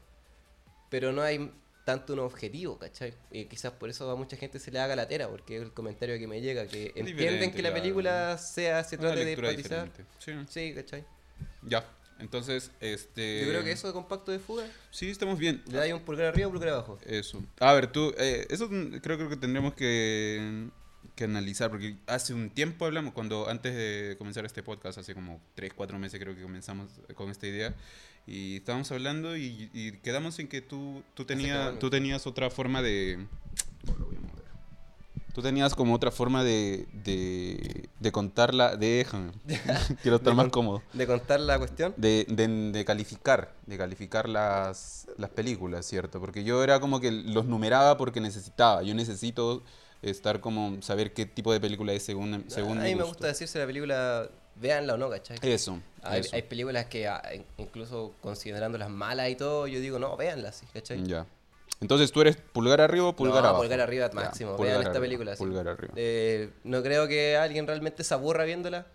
[0.89, 1.51] pero no hay
[1.85, 3.13] tanto un objetivo, ¿cachai?
[3.31, 5.73] Y quizás por eso a mucha gente se le haga la tera, porque es el
[5.73, 9.89] comentario que me llega, que entienden que la la- película sea, se trate de empatizar.
[10.49, 11.03] Sí, ¿cachai?
[11.63, 11.83] Ya.
[12.19, 13.41] Entonces, este.
[13.41, 15.61] Yo creo que eso de compacto de fuga, Sí, estamos bien.
[15.67, 16.99] le da un pulgar arriba o un pulgar abajo.
[17.05, 17.43] Eso.
[17.59, 20.69] A ver, tú, eh, eso mm, creo, creo que tendremos que,
[21.15, 25.41] que analizar, porque hace un tiempo hablamos, cuando antes de comenzar este podcast, hace como
[25.55, 27.75] 3, 4 meses creo que comenzamos con esta idea,
[28.25, 32.81] y estábamos hablando y, y quedamos en que tú, tú, tenías, tú tenías otra forma
[32.81, 33.25] de...
[33.85, 34.42] ¿Cómo lo voy a mover?
[35.33, 39.31] Tú tenías como otra forma de, de, de contarla, déjame,
[40.03, 40.83] quiero estar De más con- cómodo.
[40.93, 41.93] De contar la cuestión.
[41.97, 46.19] De, de, calificar, de calificar las, las películas, ¿cierto?
[46.19, 48.83] Porque yo era como que los numeraba porque necesitaba.
[48.83, 49.63] Yo necesito
[50.03, 53.25] estar como, saber qué tipo de película es según, según a mi mí me gusta
[53.27, 55.37] decirse la película, véanla o no, ¿cachai?
[55.41, 56.35] Eso, Hay, eso.
[56.35, 60.61] hay películas que, ah, in- incluso considerándolas malas y todo, yo digo, no, véanlas.
[60.73, 61.03] ¿cachai?
[61.05, 61.25] Ya.
[61.81, 63.61] Entonces tú eres pulgar arriba o pulgar no, abajo.
[63.63, 64.55] pulgar arriba Ya, máximo.
[64.55, 65.35] pulgar Vean esta arriba, película.
[65.35, 65.43] sí.
[65.43, 65.93] Pulgar arriba.
[65.97, 68.87] Eh, no creo que alguien realmente se aburra viéndola.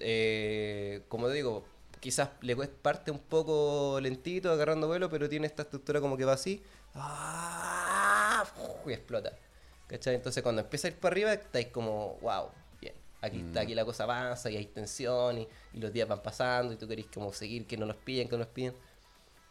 [0.00, 1.64] Eh, como digo,
[2.00, 6.32] quizás le parte un poco lentito, agarrando vuelo, pero tiene esta estructura como que va
[6.34, 6.62] así.
[6.94, 8.44] ¡ah!
[8.86, 9.32] y explota.
[9.86, 10.14] ¿Cachai?
[10.14, 12.48] Entonces cuando empieza a ir para arriba, estáis como, wow,
[12.80, 12.94] bien.
[13.20, 13.46] Aquí Mm.
[13.48, 16.76] está, aquí la cosa avanza y hay tensión y, y los días van pasando y
[16.76, 18.74] tú querés como seguir, que no los pillen, que no los pillen.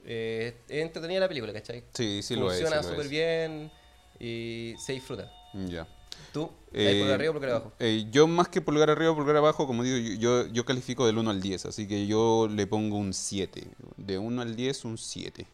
[0.05, 1.83] Eh, es entretenida la película, ¿cachai?
[1.93, 2.59] Sí, sí lo es.
[2.59, 3.71] Funciona sí súper bien
[4.19, 5.31] y se disfruta.
[5.53, 5.87] Ya.
[6.33, 6.51] ¿Tú?
[6.73, 7.73] ¿Ahí por Eh, arriba o por abajo?
[7.79, 11.05] eh, yo más que pulgar arriba o pulgar abajo, como digo, yo, yo, yo califico
[11.07, 13.63] del 1 al 10, así que yo le pongo un 7.
[13.97, 15.47] De 1 al 10, un 7.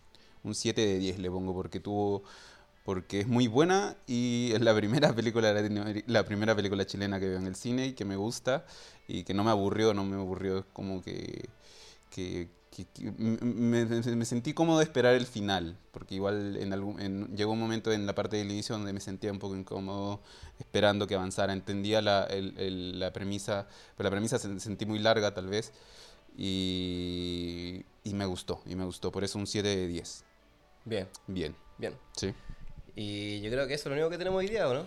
[0.43, 2.23] Un 7 de 10 le pongo porque tuvo
[2.83, 5.51] porque es muy buena y es la primera película
[6.05, 8.63] la primera película chilena que veo en el cine y que me gusta
[9.07, 11.49] y que no me aburrió, no me aburrió, es como que,
[12.11, 16.99] que, que- que me- me sentí cómodo de esperar el final, porque igual en algún,
[16.99, 20.19] en- llegó un momento en la parte del inicio donde me sentía un poco incómodo
[20.59, 24.99] esperando que avanzara, entendía la, el- el- la premisa, pero la premisa se sentí muy
[24.99, 25.71] larga tal vez
[26.37, 30.23] y, y me gustó, y me gustó, por eso un 7 de 10.
[30.85, 31.93] Bien, Bien, bien.
[32.15, 32.33] sí.
[32.95, 34.85] Y yo creo que eso es lo único que tenemos hoy día, ¿o no?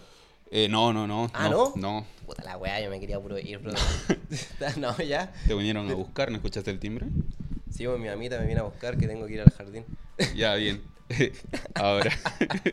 [0.50, 1.30] Eh, no, no, no.
[1.34, 1.72] Ah, ¿no?
[1.76, 2.06] No.
[2.24, 3.72] Puta la weá, yo me quería puro ir, bro.
[4.78, 5.32] no, ya.
[5.46, 7.06] Te vinieron a buscar, ¿no escuchaste el timbre?
[7.78, 9.84] Sí, pues, mi mamita me viene a buscar que tengo que ir al jardín.
[10.34, 10.82] Ya, bien.
[11.76, 12.10] Ahora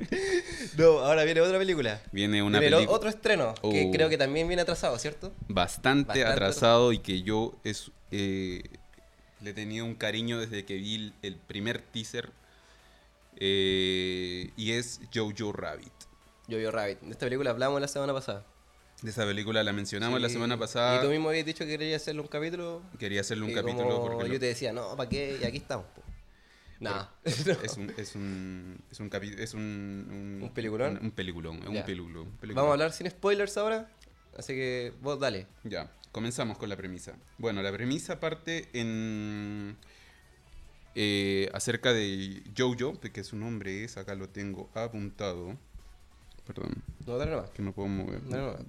[0.77, 2.01] No, ahora viene otra película.
[2.11, 3.91] viene una Viene película otro estreno, que Oh.
[3.91, 5.31] creo que también viene atrasado, ¿cierto?
[5.47, 8.63] bastante, Bastante atrasado y que yo es, eh,
[9.41, 12.31] le he tenido un cariño desde que vi el, primer teaser.
[13.37, 15.93] eh, y es Jojo Rabbit.
[16.47, 16.99] Vi Rabbit.
[17.01, 18.43] De esta película hablamos la semana pasada.
[19.01, 21.01] De esa película la mencionamos la semana Y pasada.
[21.01, 22.81] tú mismo habías dicho que querías hacerle un capítulo.
[22.97, 25.37] Quería hacerle un y capítulo porque yo lo- te decía, no, ¿para qué?
[25.41, 25.85] Y aquí estamos.
[25.95, 26.01] po.
[26.79, 27.05] Nah.
[27.23, 30.97] es un es un es un capi- es un, ¿Un peliculón?
[30.97, 32.33] un, un peliculón, es un peliculón.
[32.53, 33.89] Vamos a hablar sin spoilers ahora.
[34.37, 35.47] Así que vos dale.
[35.63, 37.13] Ya, comenzamos con la premisa.
[37.37, 39.77] Bueno, la premisa parte en
[40.95, 45.55] eh, acerca de Jojo, que su nombre es, acá lo tengo apuntado.
[46.45, 47.49] Perdón, No, dale nomás.
[47.51, 48.21] que no puedo mover.
[48.27, 48.61] Dale nomás.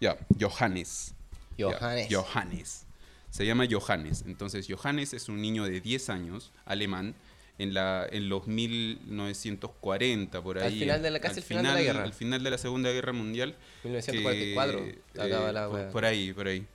[0.00, 1.14] Ya, Johannes.
[1.56, 2.08] Ya, Johannes.
[2.10, 2.86] Johannes.
[3.30, 4.24] Se llama Johannes.
[4.26, 7.14] Entonces, Johannes es un niño de 10 años, alemán,
[7.58, 10.66] en, la, en los 1940, por ahí.
[10.66, 12.04] Al final de la- casi al al final de la guerra.
[12.04, 13.56] Al final de la Segunda Guerra Mundial.
[13.84, 14.84] 1944.
[14.84, 15.90] que, acaba eh, la por, wea.
[15.90, 16.66] por ahí, por ahí.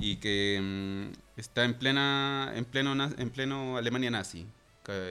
[0.00, 4.46] Y que mm, está en plena, en pleno, en pleno Alemania nazi.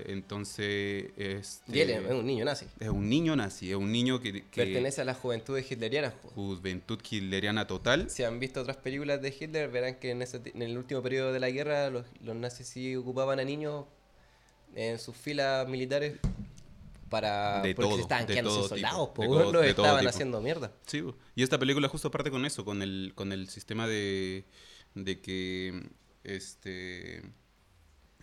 [0.06, 2.66] Entonces, este, Y él es un niño nazi.
[2.80, 6.14] es un niño nazi, es un niño que, que Pertenece a las juventudes hitlerianas.
[6.14, 6.30] po.
[6.30, 8.10] juventud hitleriana total.
[8.10, 11.32] Si han visto otras películas de Hitler, verán que en, ese en el último periodo
[11.34, 13.86] de la guerra los, los nazis sí ocupaban a niños
[14.76, 16.18] en sus filas militares
[17.10, 19.42] para De porque todo, se estaban de quedando sin todo tipo, soldados, po, de weón,
[19.44, 20.72] todo- los de todo estaban haciendo mierda.
[20.86, 21.04] Sí,
[21.36, 24.46] y esta película justo parte con eso, con el, con el sistema de,
[24.94, 25.90] de que
[26.24, 27.24] este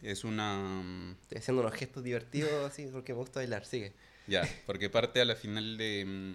[0.03, 3.93] es una Estoy haciendo unos gestos divertidos así porque me gusta bailar, sigue.
[4.27, 6.35] ya, porque parte a la final de mm,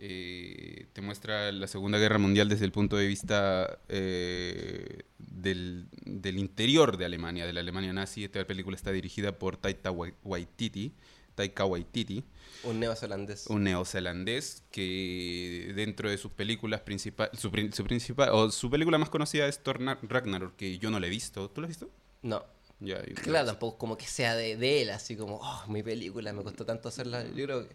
[0.00, 6.38] eh, te muestra la Segunda Guerra Mundial desde el punto de vista eh, del, del
[6.38, 8.24] interior de Alemania, de la Alemania nazi.
[8.24, 10.92] Esta película está dirigida por Taika Wai- Waititi,
[11.34, 12.22] Taika Waititi.
[12.64, 13.46] Un neozelandés.
[13.48, 18.98] un neozelandés que dentro de sus películas principales, su, prin- su principal, o su película
[18.98, 21.50] más conocida es Thor Na- Ragnarok, que yo no la he visto.
[21.50, 21.90] ¿Tú la has visto?
[22.22, 22.44] No.
[23.22, 26.64] Claro, tampoco como que sea de, de él, así como, oh, mi película, me costó
[26.64, 27.24] tanto hacerla.
[27.34, 27.74] Yo creo que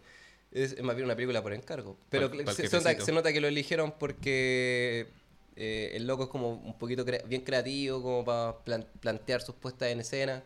[0.52, 1.96] es más bien una película por encargo.
[2.10, 3.04] Pero Pa'l- pa'l se, se nota, jefecito.
[3.06, 5.08] se nota que lo eligieron porque
[5.56, 9.88] eh, el loco es como un poquito bien creativo, como para plan- plantear sus puestas
[9.90, 10.42] en escena.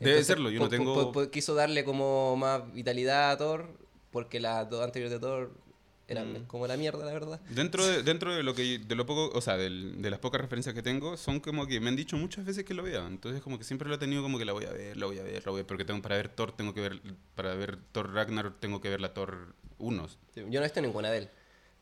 [0.00, 3.68] Debe serlo, yo no tengo- quiso darle como más vitalidad a Thor,
[4.10, 5.52] porque las dos anteriores de Thor
[6.08, 6.46] eran Mm.
[6.46, 7.40] como la mierda, la verdad.
[7.50, 10.40] Dentro de, dentro de lo que de lo poco, o sea, del- de las pocas
[10.40, 13.06] referencias que tengo, son como que me han dicho muchas veces que lo vea.
[13.06, 15.18] Entonces como que siempre lo he tenido como que la voy a ver, la voy
[15.18, 17.00] a ver, la voy a ver, porque tengo para ver Thor tengo que ver
[17.34, 20.08] para ver Thor Ragnarok tengo que ver la Thor 1.
[20.08, 21.28] Sí, Yo no he visto ninguna de él.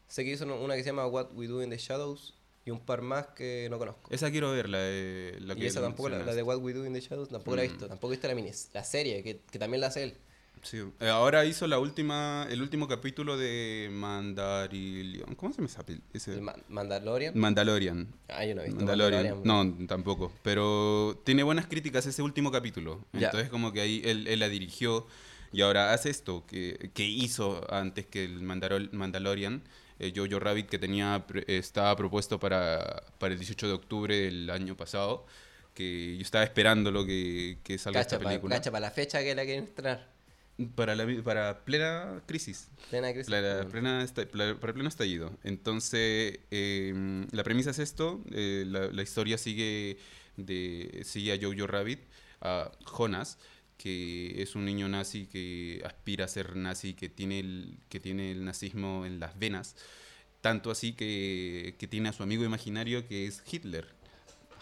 [0.08, 2.34] Sé que hizo una que se llama What We Do in the Shadows
[2.66, 4.10] y un par más que no conozco.
[4.10, 6.42] Esa quiero ver, la de la y que esa tampoco, la, la de.
[6.42, 7.70] What We Do in the Shadows, tampoco la he Mm.
[7.72, 7.88] visto.
[7.88, 10.14] Tampoco he visto la mini, la serie, que, que también la hace él.
[10.64, 15.34] Sí, eh, ahora hizo la última, el último capítulo de Mandarilion.
[15.34, 16.32] ¿Cómo se llama ese?
[16.34, 17.38] El Ma- Mandalorian.
[17.38, 18.08] Mandalorian.
[18.28, 19.22] ah, yo no he visto Mandalorian.
[19.36, 19.78] Mandalorian.
[19.80, 20.32] No, tampoco.
[20.42, 23.04] Pero tiene buenas críticas ese último capítulo.
[23.12, 23.26] Ya.
[23.26, 25.06] Entonces como que ahí él, él la dirigió
[25.52, 29.62] y ahora hace esto que, que hizo antes que el Mandarol- Mandalorian.
[29.98, 34.76] eh, Jojo Rabbit que tenía estaba propuesto para, para el 18 de octubre del año
[34.76, 35.26] pasado.
[35.74, 38.54] Que yo estaba esperando lo que, que salga Cacha, esta pa- película.
[38.56, 40.13] cacha para la fecha que la quieren estrenar.
[40.76, 42.68] Para, la, para plena crisis.
[42.90, 43.28] Plena crisis.
[43.28, 44.06] Para, plena
[44.60, 45.36] para pleno estallido.
[45.42, 48.22] Entonces, eh, la premisa es esto.
[48.30, 49.98] eh, la, la historia sigue,
[50.36, 52.00] de, sigue a Jojo Rabbit,
[52.40, 53.38] a Jonas,
[53.76, 58.30] que es un niño nazi que aspira a ser nazi, que tiene el, que tiene
[58.30, 59.74] el nazismo en las venas,
[60.40, 63.88] tanto así que, que tiene a su amigo imaginario que es Hitler,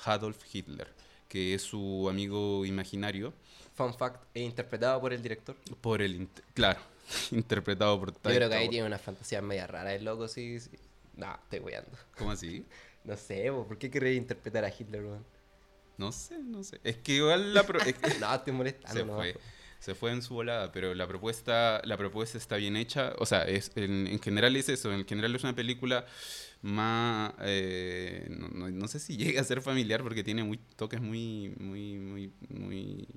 [0.07, 0.88] Adolf Hitler,
[1.28, 3.34] que es su amigo imaginario.
[3.75, 5.57] Fun fact, es interpretado por el director.
[5.81, 6.81] Por el, claro,
[7.31, 10.61] interpretado por Yo creo que ahí Taika tiene una fantasía media rara el loco, sí.
[10.61, 10.70] sí.
[11.16, 11.91] No, estoy weando.
[12.16, 12.64] ¿Cómo así?
[13.05, 15.25] No sé, po, ¿por qué querés interpretar a Hitler, weón?
[15.99, 16.81] No sé, no sé.
[16.85, 19.01] Es que igual la pro- es que No, estoy molestando.
[19.01, 19.37] se no, fue.
[19.81, 23.12] Se fue en su volada, pero la propuesta, la propuesta está bien hecha.
[23.18, 24.93] O sea, es, en, en general es eso.
[24.93, 26.07] En general es una película
[26.61, 27.33] más...
[27.41, 31.53] eh, no, no- no sé si llega a ser familiar porque tiene muy, toques muy...
[31.59, 33.09] muy, muy, muy,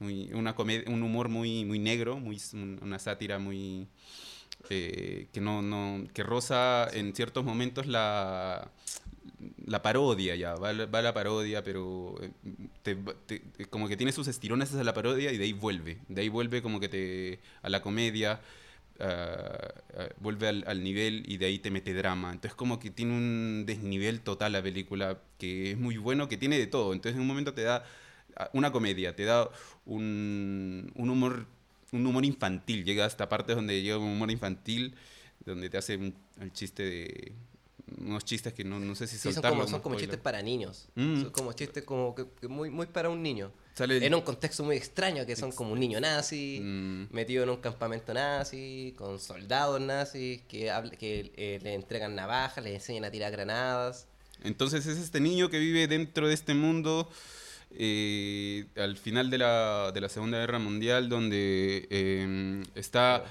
[0.00, 2.38] una comedia, un humor muy, muy negro, muy,
[2.82, 3.86] una sátira muy...
[4.70, 8.70] eh, que no, no que roza en ciertos momentos la
[9.66, 12.14] la parodia ya va, va la parodia pero
[12.86, 16.28] eh, como que tiene sus estirones hacia la parodia y de ahí vuelve de ahí
[16.28, 18.40] vuelve como que te a la comedia
[19.00, 19.72] ah,
[20.20, 22.32] vuelve al, al nivel y de ahí te mete drama.
[22.32, 26.58] Entonces como que tiene un desnivel total la película que es muy bueno que tiene
[26.58, 26.92] de todo.
[26.92, 27.84] Entonces en un momento te da
[28.52, 29.48] una comedia te da
[29.86, 31.46] un, un humor
[31.92, 34.94] un humor infantil llega hasta partes donde llega un humor infantil
[35.44, 37.32] donde te hace un- el chiste de
[37.98, 40.40] unos chistes que no, no sé si Sí, son como, no son como chistes para
[40.42, 40.86] niños.
[40.94, 41.22] Mm.
[41.22, 43.50] Son como chistes como que, que muy, muy para un niño.
[43.74, 47.06] Sale En un contexto muy extraño, que son como un niño nazi, Mm.
[47.10, 50.70] metido en un campamento nazi, con soldados nazis que,
[51.00, 54.06] que eh, le entregan navajas, le enseñan a tirar granadas.
[54.44, 57.10] Entonces es este niño que vive dentro de este mundo
[57.72, 63.24] eh, al final de la, de la Segunda Guerra Mundial donde eh, está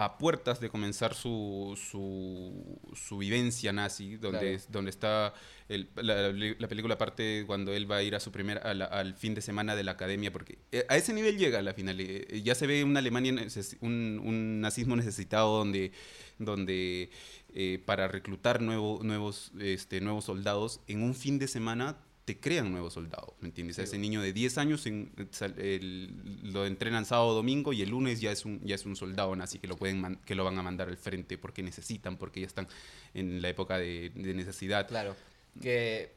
[0.00, 4.54] a puertas de comenzar su, su, su vivencia nazi, donde, Claro.
[4.54, 5.34] es- donde está
[5.68, 8.84] el- la, la película parte cuando él va a ir a su primer, a la-
[8.84, 11.74] al fin de semana de la academia, porque eh, a ese nivel llega a la
[11.74, 11.96] final.
[11.98, 13.32] eh, ya se ve una Alemania,
[13.80, 15.90] un, un nazismo necesitado donde,
[16.38, 17.10] donde
[17.54, 21.96] eh, para reclutar nuevo- nuevos, este, nuevos soldados, en un fin de semana
[22.34, 23.78] te crean nuevos soldados, ¿me entiendes?
[23.78, 25.10] A Sí, ese niño de 10 años en-
[25.56, 29.34] el- lo entrenan sábado domingo y el lunes ya es un, ya es un soldado
[29.34, 32.46] nazi que lo, pueden que lo van a mandar al frente porque necesitan, porque ya
[32.46, 32.68] están
[33.14, 34.86] en la época de, de necesidad.
[34.88, 35.16] Claro,
[35.60, 36.12] que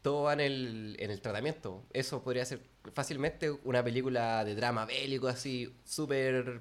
[0.00, 1.84] todo va en el, en el tratamiento.
[1.92, 2.60] Eso podría ser
[2.94, 6.60] fácilmente una película de drama bélico, así, súper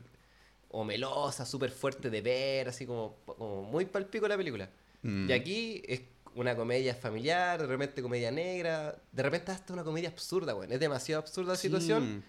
[0.85, 4.69] melosa, súper fuerte de ver, así como, como muy palpico la película.
[5.03, 5.29] Mm.
[5.29, 6.01] Y aquí es
[6.35, 10.71] una comedia familiar, de repente comedia negra, de repente hasta una comedia absurda, güey.
[10.71, 12.23] Es demasiado absurda la situación,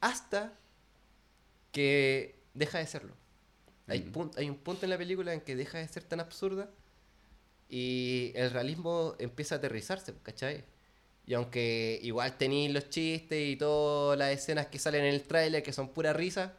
[0.00, 0.52] hasta
[1.72, 3.14] que deja de serlo.
[3.86, 4.00] Hay,
[4.48, 6.70] un punto en la película en que deja de ser tan absurda
[7.68, 10.64] y el realismo empieza a aterrizarse, ¿cachai?
[11.26, 15.62] Y aunque igual tenéis los chistes y todas las escenas que salen en el tráiler
[15.62, 16.54] que son pura risa,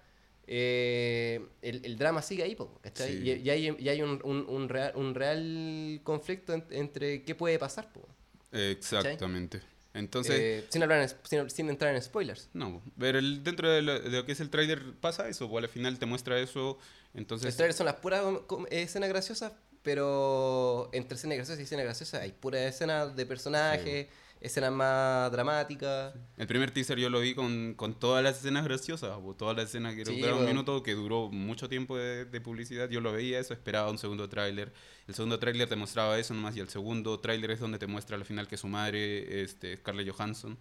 [0.47, 2.57] eh, el, el drama sigue ahí.
[2.93, 3.21] Sí.
[3.23, 7.35] Y, y hay, y hay un, un- un real, un real conflicto en- entre qué
[7.35, 8.07] puede pasar, po.
[8.51, 9.61] Exactamente.
[9.93, 12.49] Entonces, Eh, sin, hablar en- sin, sin entrar en spoilers.
[12.53, 15.57] no, pero el- dentro de lo, de lo que es el tráiler pasa eso, o
[15.57, 16.79] al final te muestra eso,
[17.13, 17.45] entonces...
[17.45, 18.23] Los trailers son las puras
[18.71, 24.07] escenas graciosas, pero entre escenas graciosas y escenas graciosas hay puras escenas de personajes,
[24.43, 26.13] escenas más dramáticas.
[26.37, 29.69] El primer teaser yo lo vi con, con todas las escenas graciosas, o todas las
[29.69, 32.89] escenas que Sí, duraron un minuto, que duró mucho tiempo de, de publicidad.
[32.89, 34.73] Yo lo veía eso, esperaba un segundo tráiler.
[35.07, 38.17] El segundo tráiler te mostraba eso nomás, y el segundo tráiler es donde te muestra
[38.17, 40.57] al final que su madre, este, Scarlett Johansson,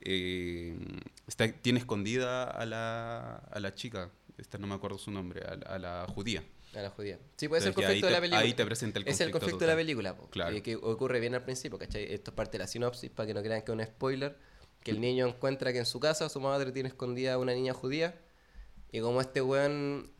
[0.00, 0.76] eh,
[1.26, 5.74] está, tiene escondida a la, a la chica, esta no me acuerdo su nombre, a,
[5.74, 6.42] a la judía.
[6.74, 7.18] A la judía.
[7.36, 8.40] Sí, puede ser el conflicto de la te- película.
[8.42, 9.84] ahí te presenta el Es el conflicto conflicto de la total.
[9.86, 10.54] película, po, Claro.
[10.56, 12.12] eh, que ocurre bien al principio, ¿cachai?
[12.12, 14.36] Esto es parte de la sinopsis, para que no crean que es un spoiler.
[14.82, 17.74] Que el niño encuentra que en su casa su madre tiene escondida a una niña
[17.74, 18.18] judía.
[18.92, 20.10] Y como este weón.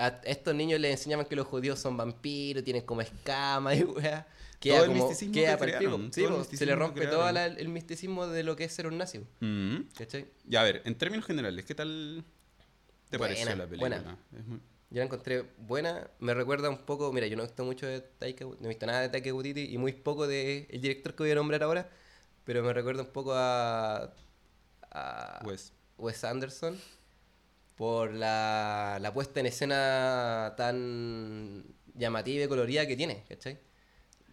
[0.00, 4.26] A estos niños les enseñaban que los judíos son vampiros, tienen como escamas y weá.
[4.60, 5.04] Queda Todo el como.
[5.04, 8.42] misticismo Queda que crearon, Sí, todo el se le rompe todo la- el misticismo de
[8.44, 9.82] lo que es ser un nazi, Mm.
[9.96, 10.26] ¿cachai?
[10.46, 12.24] Ya, a ver, en términos generales, ¿qué tal
[13.10, 13.96] te Buena, pareció la película?
[14.00, 14.18] buena.
[14.36, 14.60] Es muy-
[14.90, 18.00] Yo la encontré buena, me recuerda un poco, mira, yo no he visto mucho de
[18.00, 21.24] Taika, no he visto nada de Taika Waititi y muy poco de el director que
[21.24, 21.90] voy a nombrar ahora,
[22.44, 24.14] pero me recuerda un poco a,
[24.90, 25.42] a
[25.98, 26.78] Wes Anderson
[27.76, 31.64] por la, la puesta en escena tan
[31.94, 33.58] llamativa y colorida que tiene, ¿cachai?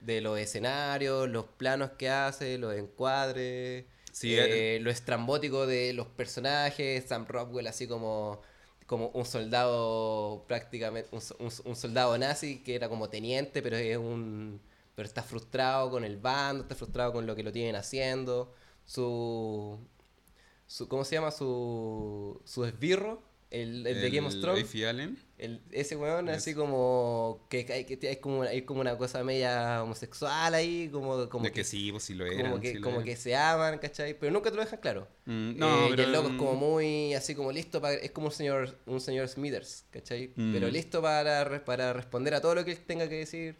[0.01, 6.07] De los escenarios, los planos que hace, los encuadres, Sí, eh, lo estrambótico de los
[6.07, 8.41] personajes, Sam Rockwell así como,
[8.85, 11.21] como un soldado prácticamente, un,
[11.65, 14.61] un soldado nazi que era como teniente, pero es un
[14.95, 18.53] pero está frustrado con el bando, está frustrado con lo que lo tienen haciendo,
[18.85, 19.79] su
[20.67, 21.31] su ¿cómo se llama?
[21.31, 23.21] Su, su esbirro,
[23.61, 24.75] el, el de Game of Thrones.
[24.85, 25.17] Allen.
[25.37, 29.83] El- ese weón Es- así como que, que hay como, hay como una cosa media
[29.83, 32.51] homosexual ahí, como, como de que, sí, pues sí lo eran.
[32.51, 33.05] como que, sí como eran.
[33.05, 34.17] que se aman, ¿cachai?
[34.17, 35.07] Pero nunca te lo dejan claro.
[35.25, 36.01] Mm, No, no, pero...
[36.01, 37.95] Y el loco es como muy, así como listo para...
[37.95, 40.31] Es como un señor, un señor Smithers, ¿cachai?
[40.35, 40.53] Mm.
[40.53, 43.55] Pero listo para, para responder a todo lo que él tenga que decir.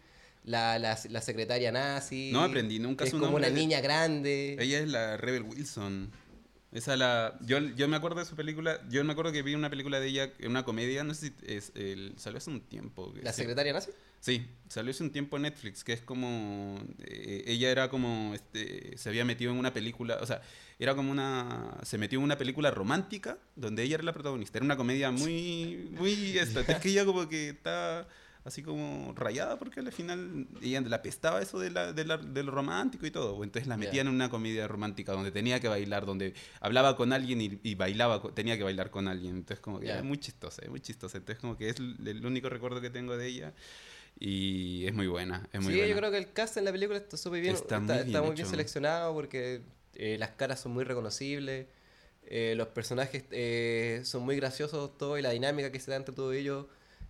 [0.48, 2.30] La, la, la secretaria nazi.
[2.32, 4.56] No aprendí nunca que es su como nombre una niña grande.
[4.60, 6.12] Ella es la Rebel Wilson.
[6.76, 7.40] Esa la...
[7.40, 8.82] Yo, yo me acuerdo de su película...
[8.90, 11.72] Yo me acuerdo que vi una película de ella, una comedia, no sé si es...
[11.74, 13.14] El, salió hace un tiempo.
[13.24, 13.44] La sí.
[13.44, 13.92] secretaria nazi.
[14.20, 16.78] Sí, salió hace un tiempo en Netflix, que es como...
[17.06, 18.34] eh, ella era como...
[18.36, 20.18] Este, se había metido en una película...
[20.22, 20.42] O sea,
[20.78, 21.78] era como una...
[21.84, 24.58] Se metió en una película romántica donde ella era la protagonista.
[24.58, 25.88] Era una comedia muy...
[25.92, 26.38] Muy...
[26.38, 28.06] esta, es que ella como que está
[28.46, 32.44] así como rayada porque al final ella la pestaba eso de, la, de, la- de
[32.44, 33.44] lo romántico y todo.
[33.44, 37.42] Entonces la metían en una comedia romántica donde tenía que bailar, donde hablaba con alguien
[37.42, 39.36] y, y bailaba, tenía que bailar con alguien.
[39.38, 39.94] Entonces como que Ya.
[39.96, 41.18] era muy chistosa, es muy chistosa.
[41.18, 43.54] Entonces como que es el, único recuerdo que tengo de ella
[44.20, 45.92] y es muy buena, es muy sí, buena.
[45.94, 47.56] yo creo que el cast en la película está súper bien.
[47.56, 49.62] Está Está, muy está bien muy bien seleccionado porque
[49.96, 51.68] eh, las caras son muy reconocibles.
[52.28, 56.16] eh, los personajes eh, son muy graciosos todo y la dinámica que se da entre
[56.16, 56.66] todos ellos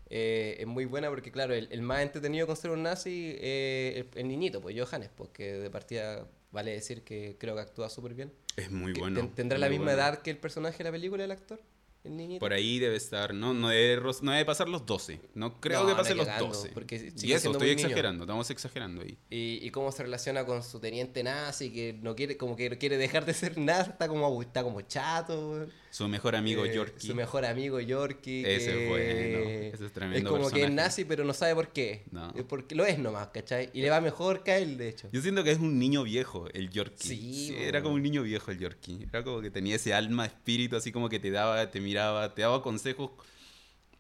[0.10, 4.08] eh, es muy buena porque claro, el, el más entretenido con ser un nazi eh,
[4.14, 8.14] el, el niñito, pues Johannes, porque de partida vale decir que creo que actúa súper
[8.14, 8.32] bien.
[8.56, 9.20] Es muy Que bueno.
[9.20, 10.00] ten- ¿Tendrá muy la misma bueno.
[10.00, 11.60] edad que el personaje de la película, el actor?
[12.06, 12.40] El niñito.
[12.40, 15.20] Por ahí debe estar, no, no, debe, no debe pasar los 12.
[15.34, 16.70] No creo No, que pase los cagando, 12.
[16.70, 17.88] porque y eso, estoy niño.
[17.88, 19.18] exagerando, estamos exagerando ahí.
[19.32, 22.98] Y, y cómo se relaciona con su teniente nazi, que no quiere, como que quiere
[22.98, 25.66] dejar de ser nada, está como, está como chato.
[25.96, 27.08] Su mejor amigo Eh, Yorkie.
[27.08, 28.42] Su mejor amigo Yorkie.
[28.46, 30.76] Ese es bueno, ese es tremendo como que es personaje.
[30.76, 32.04] nazi, pero no sabe por qué.
[32.12, 32.34] No.
[32.36, 33.70] Es porque lo es nomás, ¿cachai?
[33.74, 35.08] Y le va mejor que a él, de hecho.
[35.14, 37.08] Yo siento que es un niño viejo el Yorkie.
[37.08, 39.04] Sí, era como un niño viejo el Yorkie.
[39.10, 42.42] Era como que tenía ese alma, espíritu, así como que te daba, te miraba, te
[42.42, 43.12] daba consejos.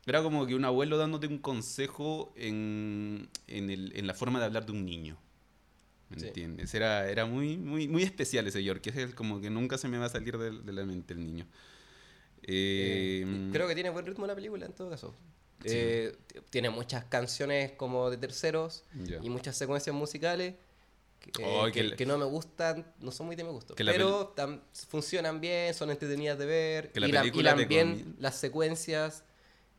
[0.05, 4.45] Era como que un abuelo dándote un consejo en, en, el- en la forma de
[4.45, 5.17] hablar de un niño.
[6.09, 6.27] ¿Me Sí.
[6.27, 6.73] entiendes?
[6.75, 8.91] Era, era muy, muy, muy especial ese Yorkie.
[8.93, 11.47] Es como que nunca se me va a salir de, de la mente el niño.
[12.47, 15.13] Eh, Eh, creo que tiene buen ritmo la película en todo caso.
[15.63, 15.69] Sí.
[15.71, 16.15] Eh,
[16.49, 19.19] tiene muchas canciones como de terceros Ya.
[19.21, 20.53] y muchas secuencias musicales
[21.19, 23.73] que, eh, Oh, que, que que no me gustan, no son muy de mi gusto.
[23.75, 26.91] pero tam- funcionan bien, son entretenidas de ver.
[26.91, 27.23] Que la y la-
[27.55, 29.23] te bien comi- las secuencias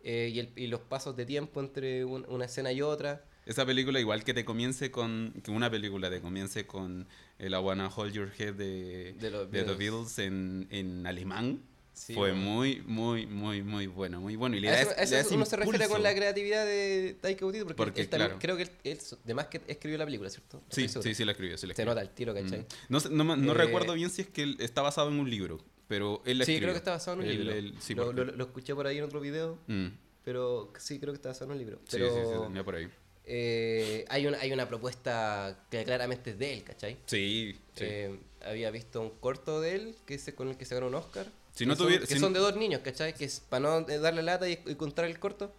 [0.02, 3.24] eh, y, el- y los pasos de tiempo entre un- una escena y otra.
[3.44, 5.34] Esa película, igual que te comience con.
[5.44, 7.06] Que una película te comience con
[7.38, 9.78] el I Wanna Hold Your Head de, De los de The Beatles.
[9.78, 11.62] Beatles en, en alemán.
[11.96, 12.44] Sí, fue bueno.
[12.50, 14.20] muy, muy, muy, muy bueno.
[14.20, 14.54] Muy bueno.
[14.54, 17.16] Y le A da, eso, es- eso da uno se refiere con la creatividad de
[17.22, 18.38] Taika Waititi porque, Porque, él también- claro.
[18.40, 20.58] creo que él, él, además que escribió la película, ¿cierto?
[20.58, 21.56] No Sí, sí, sí, la escribió.
[21.56, 22.60] Sí la Se nota el tiro, ¿cachai?
[22.60, 22.64] Mm.
[22.90, 25.30] No, no, me- no Eh, recuerdo bien si es que él está basado en un
[25.30, 26.66] libro, pero él la Sí, escribió.
[26.66, 27.72] creo que está basado en un libro.
[27.80, 29.86] sí, lo, porque- lo- lo escuché por ahí en otro video, Mm.
[30.22, 31.78] pero sí creo que está basado en un libro.
[31.84, 32.88] Sí, Pero sí, sí, tenía por ahí.
[33.24, 36.98] eh, hay, una, hay una propuesta que claramente es de él, ¿cachai?
[37.06, 37.84] Sí, sí.
[37.84, 41.26] Eh, había visto un corto de él que con el que se ganó un Oscar.
[41.56, 43.14] Si que no son, tuviera- que si son de dos niños, ¿cachai?
[43.14, 45.52] Que es para no eh, darle lata y, y contar el corto.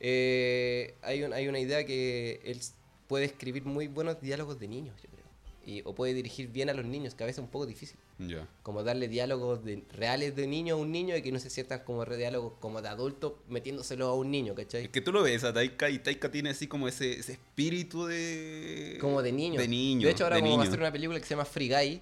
[0.00, 2.60] eh, hay, un- hay una idea que él
[3.06, 5.24] puede escribir muy buenos diálogos de niños, yo creo.
[5.66, 7.96] Y, o puede dirigir bien a los niños, que a veces es un poco difícil.
[8.18, 8.46] ya.
[8.62, 11.80] Como darle diálogos de- reales de niño a un niño y que no se sientan
[11.84, 14.84] como re- diálogos como de adulto metiéndoselo a un niño, ¿cachai?
[14.84, 18.04] Es que tú lo ves a Taika y Taika tiene así como ese, ese espíritu
[18.06, 18.98] de...
[19.00, 19.58] Como de niño.
[19.60, 20.06] De niño.
[20.06, 20.70] De hecho, ahora de como va a niño.
[20.70, 22.00] hacer una película que se llama Free Guy,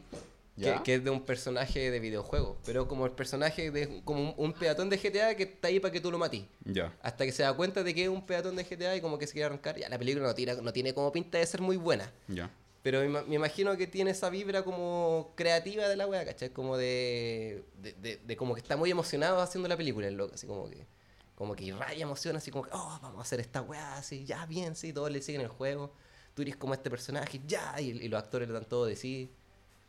[0.85, 2.59] que, es de un personaje de videojuego.
[2.65, 5.93] Pero como el personaje de como un, un peatón de GTA que está ahí para
[5.93, 6.45] que tú lo matís.
[6.65, 6.95] Ya.
[7.03, 9.27] Hasta que se da cuenta de que es un peatón de GTA y como que
[9.27, 9.77] se quiere arrancar.
[9.79, 12.13] Ya la película no, tira, no tiene como pinta de ser muy buena.
[12.29, 12.51] Ya.
[12.83, 16.51] Pero me, ima- me imagino que tiene esa vibra como creativa de la wea, ¿cachai?
[16.51, 20.35] Como de, de, de- de como que está muy emocionado haciendo la película, el loco,
[20.35, 20.87] así como que
[21.35, 24.45] como que irradia emoción, así como que, oh, vamos a hacer esta wea, así, ya,
[24.47, 25.93] bien, sí, todos le siguen el juego,
[26.35, 29.33] tú eres como este personaje, ya, y, y los actores le dan todo de sí.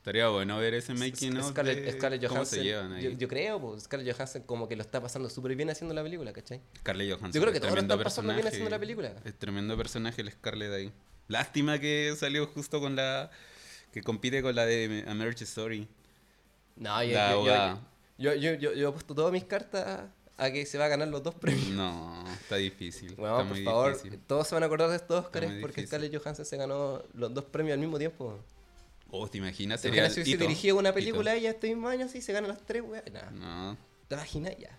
[0.04, 3.04] Estaría bueno ver ese making of Scarlett, de Scarlett cómo se llevan ahí.
[3.04, 6.04] yo, yo creo, pues, Scarlett Johansson como que lo está pasando súper bien haciendo la
[6.04, 6.60] película, ¿cachai?
[6.80, 7.32] Scarlett Johansson.
[7.32, 9.16] Yo creo que todos lo están pasando bien haciendo la película.
[9.24, 10.92] Es tremendo personaje el Scarlett ahí.
[11.30, 13.32] Lástima que salió justo con la...
[13.94, 15.88] Que compite con la de A Marriage Story.
[16.76, 17.80] No, yo, La
[18.18, 21.08] yo, yo, yo, yo, he puesto todas mis cartas a que se va a ganar
[21.08, 21.70] los dos premios.
[21.70, 23.16] No, está difícil.
[23.16, 24.20] Bueno, está por muy favor, difícil.
[24.28, 25.88] todos se van a acordar de estos Oscars porque difícil.
[25.88, 28.38] Scarlett Johansson se ganó los dos premios al mismo tiempo.
[29.16, 29.80] Oh, ¿te imaginas?
[29.82, 30.44] ¿Te Sería imaginas si hito.
[30.44, 30.96] dirigido una Hito.
[30.96, 33.04] película ella este mismo año así se ganan las tres, weón?
[33.34, 34.58] No, ¿te imaginas?
[34.58, 34.78] Ya.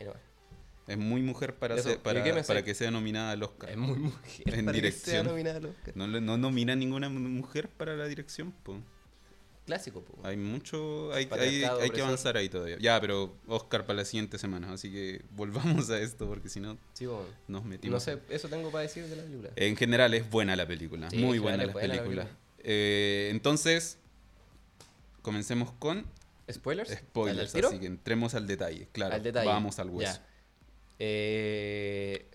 [0.00, 0.08] Ahí
[0.86, 3.70] es muy mujer para, Eso, ser- ¿y para, para que sea nominada al Oscar.
[3.70, 5.26] Es muy mujer En para que sea dirección.
[5.26, 5.96] nominada al Oscar.
[5.96, 8.78] No, no nomina ninguna mujer para la dirección, po.
[9.66, 10.02] clásico.
[10.02, 10.18] po.
[10.26, 12.76] Hay mucho, hay, hay, hay que avanzar ahí todavía.
[12.80, 16.76] Ya, pero Oscar para la siguiente semana, así que volvamos a esto porque si no
[16.92, 17.06] Sí,
[17.48, 17.94] nos metimos.
[17.94, 19.50] No sé, eso tengo para decir de la película.
[19.56, 22.28] En general es buena la película, Sí, muy la buena la película.
[22.64, 23.98] Eh, entonces,
[25.22, 26.04] comencemos con
[26.50, 26.90] ¿Spoilers?
[26.90, 29.14] ¿Al del spoilers, así que entremos al detalle, claro.
[29.14, 29.46] Al detalle.
[29.46, 30.12] Vamos al hueso.
[30.18, 30.26] Ya.
[30.98, 32.26] Eh,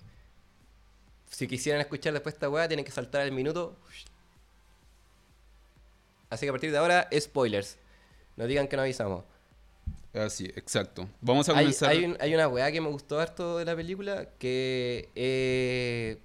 [1.30, 3.78] si quisieran escuchar después esta weá, tienen que saltar el minuto.
[6.30, 7.78] Así que a partir de ahora, spoilers.
[8.36, 9.26] No digan que no avisamos.
[10.14, 11.08] Así, exacto.
[11.22, 11.90] Vamos a Hay, comenzar.
[11.90, 16.18] hay un- hay una weá que me gustó harto de la película, que eh,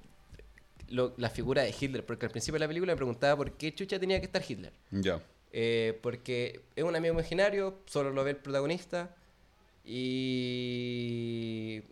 [0.95, 3.75] lo- la figura de Hitler, porque al principio de la película me preguntaba por qué
[3.75, 4.73] chucha tenía que estar Hitler.
[4.91, 5.21] Ya.
[5.53, 9.15] Eh, porque es un amigo imaginario, solo lo ve el protagonista
[10.35, 11.83] y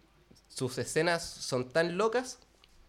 [0.48, 2.38] sus escenas son tan locas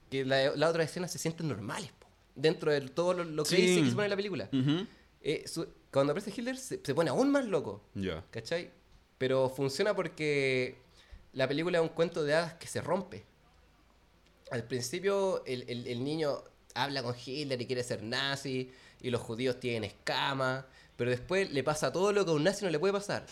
[0.10, 3.56] que la- las otras escenas se sienten normales po, dentro de todo lo, lo Sí.
[3.56, 4.50] crazy que se pone en la película.
[4.52, 4.86] Ujú.
[5.22, 8.24] Eh, su- cuando aparece Hitler se, se pone aún más loco, Ya.
[8.32, 8.72] ¿cachai?
[9.18, 10.76] Pero funciona porque
[11.34, 13.26] la película es un cuento de hadas que se rompe.
[14.54, 16.44] Al principio el, el- niño
[16.76, 21.64] habla con Hitler y quiere ser nazi y los judíos tienen escamas, pero después le
[21.64, 23.26] pasa todo lo que a un nazi no le puede pasar.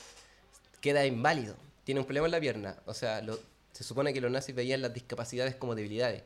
[0.82, 2.76] Queda inválido, tiene un problema en la pierna.
[2.88, 3.38] O sea, lo-
[3.72, 6.24] se supone que los nazis veían las discapacidades como debilidades.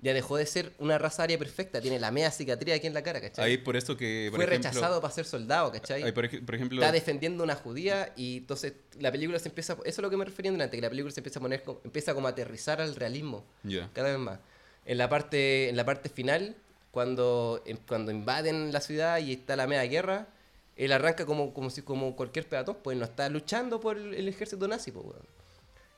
[0.00, 3.02] Ya dejó de ser una raza aria perfecta, tiene la media cicatriz aquí en la
[3.02, 3.44] cara, ¿cachai?
[3.44, 4.28] Ahí por eso que.
[4.30, 6.04] por Fue ejemplo- rechazado para ser soldado, ¿cachai?
[6.04, 6.80] ahí por, ej- por ejemplo.
[6.80, 10.24] está defendiendo una judía y entonces la película se empieza, eso es lo que me
[10.24, 13.44] refería antes, que la película se empieza a poner, empieza como a aterrizar al realismo
[13.92, 14.38] cada vez más.
[14.86, 16.54] En la parte, en la parte final,
[16.92, 20.28] cuando, cuando invaden la ciudad y está la media guerra,
[20.76, 24.28] él arranca como, como si como cualquier peatón, pues no está luchando por el, el
[24.28, 25.37] ejército nazi, pues, weón.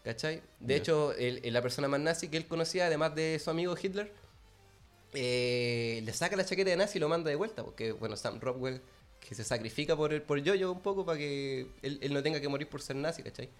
[0.04, 0.42] ¿Cachai?
[0.60, 3.74] De hecho, el- el- la persona más nazi que él conocía, además de su amigo
[3.80, 4.10] Hitler,
[5.12, 8.40] eh, le saca la chaqueta de nazi y lo manda de vuelta, porque, bueno, Sam
[8.40, 8.80] Rockwell,
[9.20, 12.40] que se sacrifica por el por Yoyo un poco para que él, él no tenga
[12.40, 13.50] que morir por ser nazi, ¿cachai?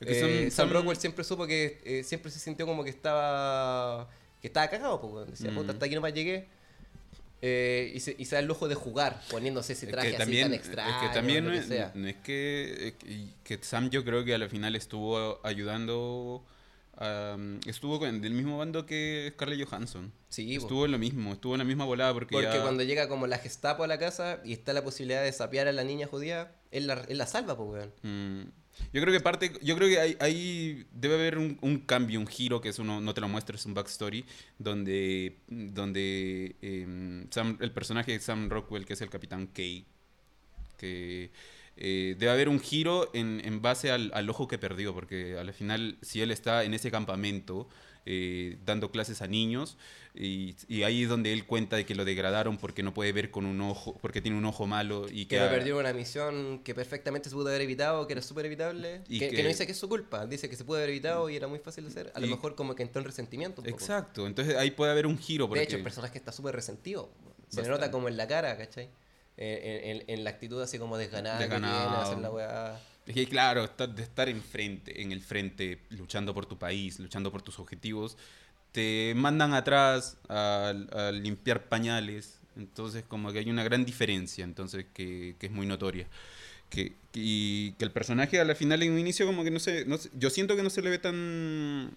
[0.00, 4.08] Eh, son- Sam son- Rockwell siempre supo que eh, siempre se sintió como que estaba
[4.40, 5.54] que estaba cagado, decía, Mm.
[5.54, 6.48] puta, hasta aquí nomás llegué.
[7.42, 10.16] Eh, y, se, y se da el lujo de jugar, poniéndose ese Es traje que
[10.16, 11.90] así también, tan es extraño, que también lo que es, sea.
[11.94, 16.44] no es que, eh, que- Sam yo creo que al final estuvo ayudando,
[16.98, 17.36] a-
[17.66, 20.12] estuvo con, del mismo bando que Scarlett Johansson.
[20.28, 23.08] Sí, estuvo en lo mismo, estuvo en la misma volada porque, Porque ya- cuando llega
[23.08, 26.06] como la Gestapo a la casa y está la posibilidad de sapear a la niña
[26.06, 27.92] judía, él la, él la salva, pues, weón.
[28.02, 28.50] Mm,
[28.92, 32.60] yo creo que parte, yo creo que hay, hay- debe haber un, cambio, un giro
[32.60, 34.24] que es uno, no te lo muestres, un backstory,
[34.58, 39.62] donde, donde em, Sam- el personaje de Sam Rockwell, que es el Capitán K,
[40.78, 41.30] que
[41.80, 45.52] eh, debe haber un giro en, en base al, al ojo que perdió, porque al
[45.52, 47.68] final, si él está en ese campamento
[48.06, 49.76] eh, dando clases a niños,
[50.14, 53.30] y, y ahí es donde él cuenta de que lo degradaron porque no puede ver
[53.30, 55.46] con un ojo, porque tiene un ojo malo y Que que...
[55.46, 59.02] perdió una misión que perfectamente se pudo haber evitado, que era súper evitable.
[59.08, 60.90] Y Que, que que- no dice que es su culpa, dice que se pudo haber
[60.90, 62.12] evitado y era muy fácil de hacer.
[62.14, 63.60] A lo mejor como que entró en resentimiento.
[63.62, 63.76] un poco.
[63.78, 65.46] Exacto, entonces ahí puede haber un giro.
[65.46, 65.60] Porque...
[65.60, 67.10] De hecho, el personaje está súper resentido.
[67.48, 68.88] Se le nota como en la cara, ¿cachai?
[69.40, 71.66] En, en- en la actitud así como desganada que tiene,
[72.02, 72.80] hacer la weá.
[73.06, 77.32] Es que claro, estar- de estar enfrente, en el frente, luchando por tu país, luchando
[77.32, 78.16] por tus objetivos,
[78.72, 82.36] te mandan atrás a, a limpiar pañales.
[82.56, 86.06] Entonces, como que hay una gran diferencia, entonces, que, que es muy notoria.
[86.68, 89.84] Que, y que el personaje a la final en un inicio como que no sé,
[89.86, 91.90] no sé- yo siento que no se le ve tan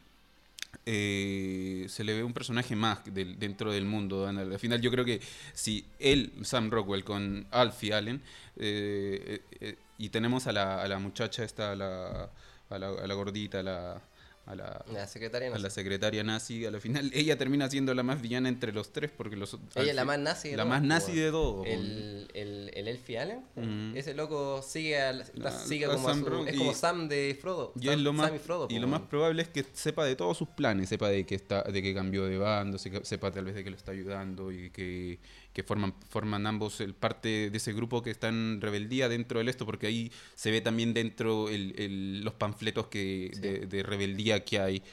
[0.85, 4.27] eh, se le ve un personaje más del- dentro del mundo.
[4.27, 5.21] Al al final yo creo que
[5.53, 8.21] si él, Sam Rockwell, con Alfie Allen,
[8.57, 12.29] eh, eh, eh, y tenemos a la, a la muchacha esta, a la,
[12.69, 14.01] a la, a la gordita, a la,
[14.45, 17.93] a la, La secretaria no a la secretaria nazi, a la final ella termina siendo
[17.93, 20.63] la más villana entre los tres porque los Ella es la más nazi de la
[20.63, 21.65] todas, más nazi de todos.
[21.65, 23.97] El, el, el Elfie Allen, Ujú.
[23.97, 27.37] ese loco sigue, está- Ah, sigue a como a su- es como y- Sam de
[27.41, 27.71] Frodo.
[27.79, 28.67] Y, Sam, es lo más, Sam y Frodo.
[28.69, 31.63] y lo más probable es que sepa de todos sus planes, sepa de que está,
[31.63, 35.19] de que cambió de bando, sepa tal vez de que lo está ayudando y que,
[35.53, 39.49] que forman, forman ambos el parte de ese grupo que está en rebeldía dentro del
[39.49, 43.39] esto, porque ahí se ve también dentro el, el- los panfletos que, Sí.
[43.39, 44.83] de, de rebeldía que hay,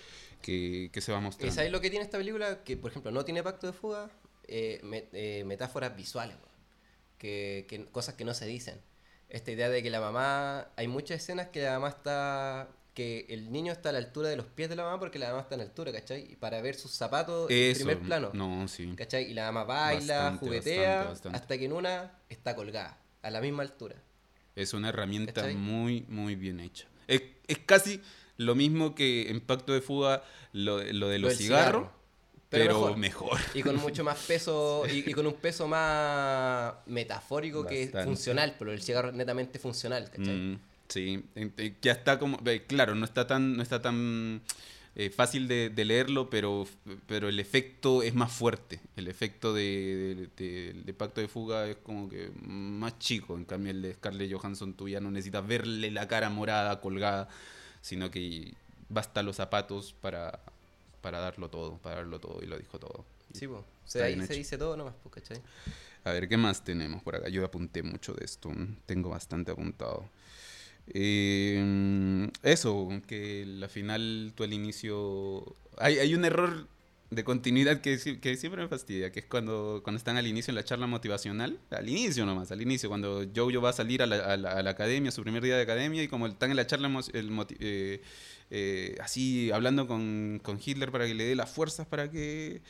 [0.43, 1.55] que, que se va ¿Y mostrando.
[1.55, 2.63] sabéis lo que tiene esta película?
[2.63, 4.11] Que, por ejemplo, no tiene pacto de fuga,
[4.49, 4.81] eh,
[5.13, 6.37] eh, metáforas visuales,
[7.19, 8.81] que, que- cosas que no se dicen.
[9.29, 13.53] Esta idea de que la mamá, hay muchas escenas que la mamá está, que el
[13.53, 15.55] niño está a la altura de los pies de la mamá porque la mamá está
[15.55, 16.33] en altura, ¿cachai?
[16.33, 18.93] Y para ver sus zapatos en primer plano, No, sí.
[18.97, 19.31] ¿cachai?
[19.31, 21.39] Y la mamá baila, Bastante, juguetea, bastante, bastante.
[21.39, 23.97] hasta que en una está colgada, a la misma altura.
[24.57, 25.55] Es una herramienta ¿Cachai?
[25.55, 26.87] muy, muy bien hecha.
[27.07, 28.01] Es, es casi
[28.37, 30.23] lo mismo que en Pacto de Fuga
[30.53, 32.01] lo, lo de los cigarros, cigarro.
[32.49, 32.97] Pero pero, mejor.
[32.97, 33.39] mejor.
[33.55, 38.73] Y con mucho más peso, y, y con un peso más metafórico que funcional, pero
[38.73, 40.35] el cigarro es netamente funcional, ¿cachai?
[40.35, 40.61] Mm,
[40.91, 44.43] sí, eh, ya está como, claro, no está tan, no está tan
[44.97, 46.67] eh, fácil de, de leerlo, pero,
[47.07, 48.81] pero el efecto es más fuerte.
[48.97, 53.37] El efecto de, de- de- de Pacto de Fuga es como que más chico.
[53.39, 57.29] En cambio, el de Scarlett Johansson tú ya no necesitas verle la cara morada, colgada,
[57.81, 58.53] sino que
[58.89, 60.41] basta los zapatos para,
[61.01, 63.05] para darlo todo, para darlo todo y lo dijo todo.
[63.33, 65.41] Sí, Está sea, ahí se dice todo nomás, pues, ¿cachai?
[66.05, 67.29] A ver, ¿qué más tenemos por acá?
[67.29, 68.51] Yo apunté mucho de esto.
[68.87, 70.05] Tengo bastante apuntado.
[70.93, 75.57] Eh, eso, que al final tú al inicio...
[75.79, 76.69] Hay, hay un error
[77.11, 80.57] de continuidad que, que siempre me fastidia, que es cuando, cuando están al inicio en
[80.57, 81.59] la charla motivacional.
[81.71, 84.63] Al inicio nomás, al inicio, cuando Jojo va a salir a la, a la- a
[84.63, 88.01] la academia, su primer día de academia, y como están en la charla eh,
[88.51, 92.63] eh, así hablando con, con Hitler para que le dé las fuerzas para que,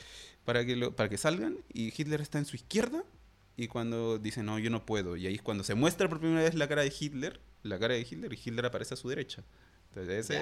[0.45, 3.05] para que, lo- para que salgan, y Hitler está en su izquierda,
[3.57, 6.43] y cuando dice, no, yo no puedo, y ahí es cuando se muestra por primera
[6.43, 9.43] vez la cara de Hitler, la cara de Hitler, y Hitler aparece a su derecha.
[9.89, 10.41] Entonces, ese-.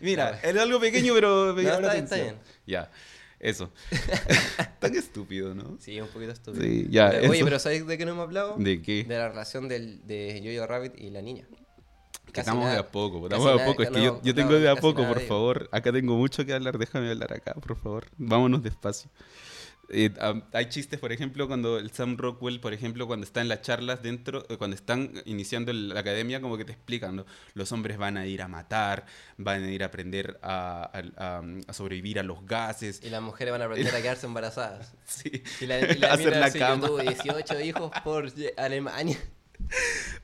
[0.00, 0.50] Mira, Ya.
[0.50, 2.36] es algo pequeño, pero me No, la está bien.
[2.66, 2.90] Ya,
[3.38, 3.70] eso.
[4.80, 5.76] Tan estúpido, ¿no?
[5.80, 6.62] Sí, un poquito estúpido.
[6.64, 8.56] Sí, ya, Eh, Oye, pero ¿sabes de qué no hemos hablado?
[8.58, 9.04] ¿De qué?
[9.04, 11.46] De la relación del, de Jojo Rabbit y la niña.
[12.32, 12.80] Que estamos de nada.
[12.80, 13.82] a poco, estamos de a poco.
[13.84, 15.68] Es que no, yo, yo no, tengo de a poco, por de- favor.
[15.70, 18.06] Acá tengo mucho que hablar, déjame hablar acá, por favor.
[18.16, 19.08] Vámonos despacio.
[19.90, 23.48] Eh, am- hay chistes, por ejemplo, cuando el Sam Rockwell, por ejemplo, cuando está en
[23.48, 27.26] las charlas dentro, eh, cuando están iniciando la academia, como que te explican, ¿no?
[27.54, 29.04] Los hombres van a ir a matar,
[29.36, 33.00] van a ir a aprender a, a- a- a sobrevivir a los gases.
[33.04, 34.94] Y las mujeres van a aprender a quedarse embarazadas.
[35.06, 35.42] Sí.
[35.60, 36.86] Y la, y la Hacer mina la cama.
[36.86, 39.18] Yo tuve 18 hijos por Alemania.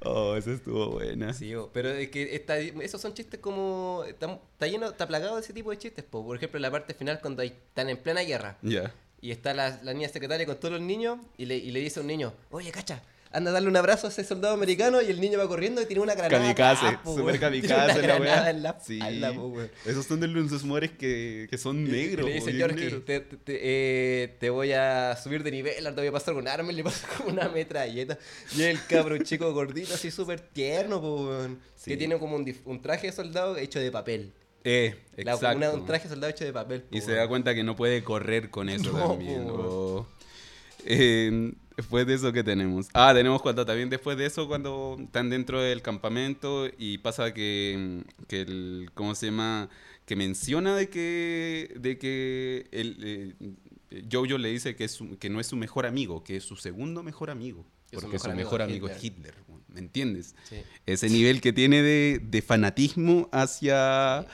[0.02, 1.32] Oh, esa estuvo buena.
[1.34, 4.02] Sí, pero es que está, esos son chistes como...
[4.06, 6.04] Está, está lleno, está plagado de ese tipo de chistes.
[6.04, 6.24] po.
[6.24, 8.58] Por ejemplo, la parte final cuando hay- están en plena guerra.
[8.62, 8.92] Ya.
[9.22, 12.00] Y está la, la niña secretaria con todos los niños y le, y le dice
[12.00, 13.02] a un niño, oye, cacha,
[13.32, 15.86] anda a darle un abrazo a ese soldado americano y el niño va corriendo y
[15.86, 16.42] tiene una granada.
[16.54, 17.36] Kamikaze, weón.
[17.38, 18.50] kamikaze la wea.
[18.50, 18.98] en la Sí.
[19.86, 22.26] Esos son de los humores que, que son negros.
[22.26, 23.04] Y le dice, bien Yorkie, negros.
[23.04, 26.32] te, te- te- eh, te voy a subir de nivel, ahora te voy a pasar
[26.34, 28.18] con un arma y le pasa con una metralleta.
[28.56, 31.90] Y el cabrón chico gordito, así súper tierno, po, weón, Sí.
[31.92, 34.32] que tiene como un, un traje de soldado hecho de papel.
[34.64, 35.56] Eh, La- exacto.
[35.58, 36.82] una- un traje soldado hecho de papel.
[36.82, 39.44] po, Y se da cuenta que no puede correr con eso No, también.
[39.48, 40.06] oh.
[40.84, 42.88] Eh, después de eso, ¿qué tenemos?
[42.94, 48.02] Ah, tenemos cuando también después de eso, cuando están dentro del campamento y pasa que,
[48.28, 49.68] que el, ¿cómo se llama?
[50.06, 52.96] Que menciona de que, de que el,
[53.90, 56.44] eh, Jojo le dice que, es su- que no es su mejor amigo, que es
[56.44, 57.64] su segundo mejor amigo.
[57.92, 59.34] Su Porque su mejor amigo amigo es Hitler.
[59.68, 60.34] ¿Me entiendes?
[60.48, 60.56] Sí.
[60.86, 64.26] ese nivel que tiene de, de fanatismo hacia,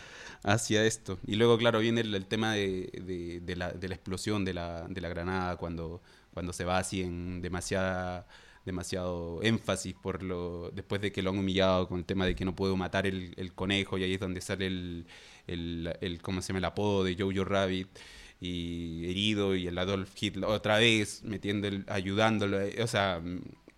[0.46, 1.18] hacia esto.
[1.26, 5.08] Y luego, claro, viene el, tema de, de- la, de la explosión de la, la
[5.08, 6.00] granada cuando,
[6.32, 8.26] cuando se va así en demasiada
[8.64, 12.44] demasiado énfasis por lo después de que lo han humillado con el tema de que
[12.44, 15.06] no puedo matar el, conejo y ahí es donde sale el,
[15.46, 17.88] el, cómo se llama el apodo de Jojo Rabbit
[18.40, 23.22] y herido y el Adolf Hitler otra vez metiendo el, ayudándolo eh, o sea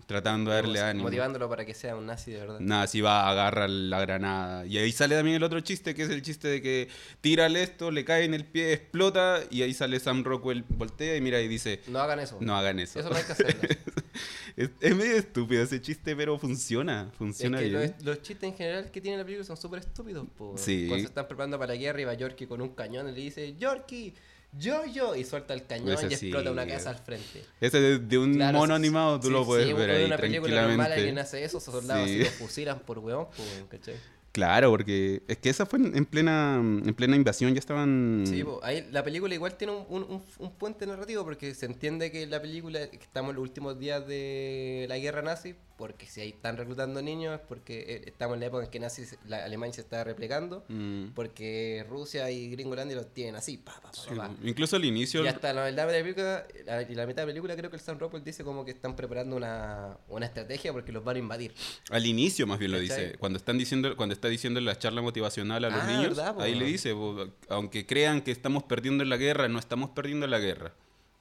[0.09, 2.61] tratando de darle ánimo Motivándolo para que sea un nazi de verdad.
[2.61, 4.65] Nada, si va, agarra la granada.
[4.65, 6.89] Y ahí sale también el otro chiste, que es el chiste de que
[7.21, 11.21] tírale esto, le cae en el pie, explota, y ahí sale Sam Rockwell, voltea y
[11.21, 12.39] mira y dice, No hagan eso.
[12.41, 12.99] no hagan eso.
[12.99, 13.61] Eso no hay que hacerlo.
[14.57, 17.95] es, es medio estúpido ese chiste, pero funciona, Es funciona que bien.
[17.99, 20.27] los, los chistes en general que tiene la película son súper estúpidos.
[20.37, 20.55] po.
[20.57, 20.87] Sí.
[20.89, 23.21] Cuando se están preparando para la guerra y va Yorkie con un cañón y le
[23.21, 24.15] dice, Yorkie,
[24.53, 27.44] yo, yo, y suelta el cañón Ese y sí, explota una casa al frente.
[27.61, 30.16] Ese de, de un Claro, mono animado, tú sí, lo puedes sí, ver ahí una
[30.16, 32.14] película normal alguien hace eso, esos soldados Sí.
[32.16, 33.96] así los fusilan por weón, po, ¿cachai?
[34.32, 38.24] Claro, porque es que esa fue en en plena, en plena invasión, ya estaban...
[38.26, 41.66] Sí, po, ahí la película igual tiene un, un- un- un puente narrativo porque se
[41.66, 46.07] entiende que la película, que estamos en los últimos días de la guerra nazi, porque
[46.07, 49.05] si ahí están reclutando niños es porque eh, estamos en la época en que nazi,
[49.26, 51.12] la Alemania se está replegando, Mm.
[51.14, 54.31] porque Rusia y Gringolandia los tienen así, pa, pa, pa, Sí, pa.
[54.43, 55.24] Incluso al inicio...
[55.24, 57.70] Y hasta la verdad de la película, la, y la mitad de la película creo
[57.70, 61.16] que el Sam Rockwell dice como que están preparando una, una estrategia porque los van
[61.16, 61.55] a invadir.
[61.91, 63.05] Al inicio más bien lo ¿Cachai?
[63.07, 63.18] dice.
[63.18, 66.64] Cuando están diciendo, cuando está diciendo la charla motivacional a los Ah, niños, ahí le
[66.64, 70.39] dice, "Bo- aunque crean que estamos perdiendo en la guerra, no estamos perdiendo en la
[70.41, 70.74] guerra.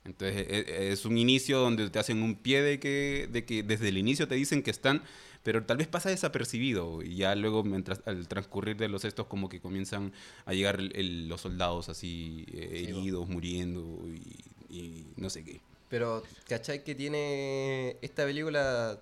[0.08, 3.62] Entonces e- e- es un inicio donde te hacen un pie de que, de que
[3.62, 5.04] desde el inicio te dicen que están,
[5.44, 9.50] pero tal vez pasa desapercibido y ya luego mientras al transcurrir de los estos como
[9.50, 10.14] que comienzan
[10.46, 15.60] a llegar el- el- los soldados así eh, heridos, muriendo y, y no sé qué.
[15.90, 19.00] Pero, ¿cachai que tiene esta película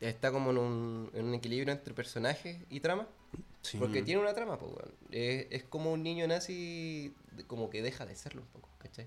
[0.00, 3.06] está como en un, en un equilibrio entre personajes y trama?
[3.62, 3.78] Sí.
[3.78, 4.72] Porque tiene una trama, pues.
[5.10, 7.12] Es, es como un niño nazi,
[7.48, 9.06] como que deja de serlo un poco, ¿cachai?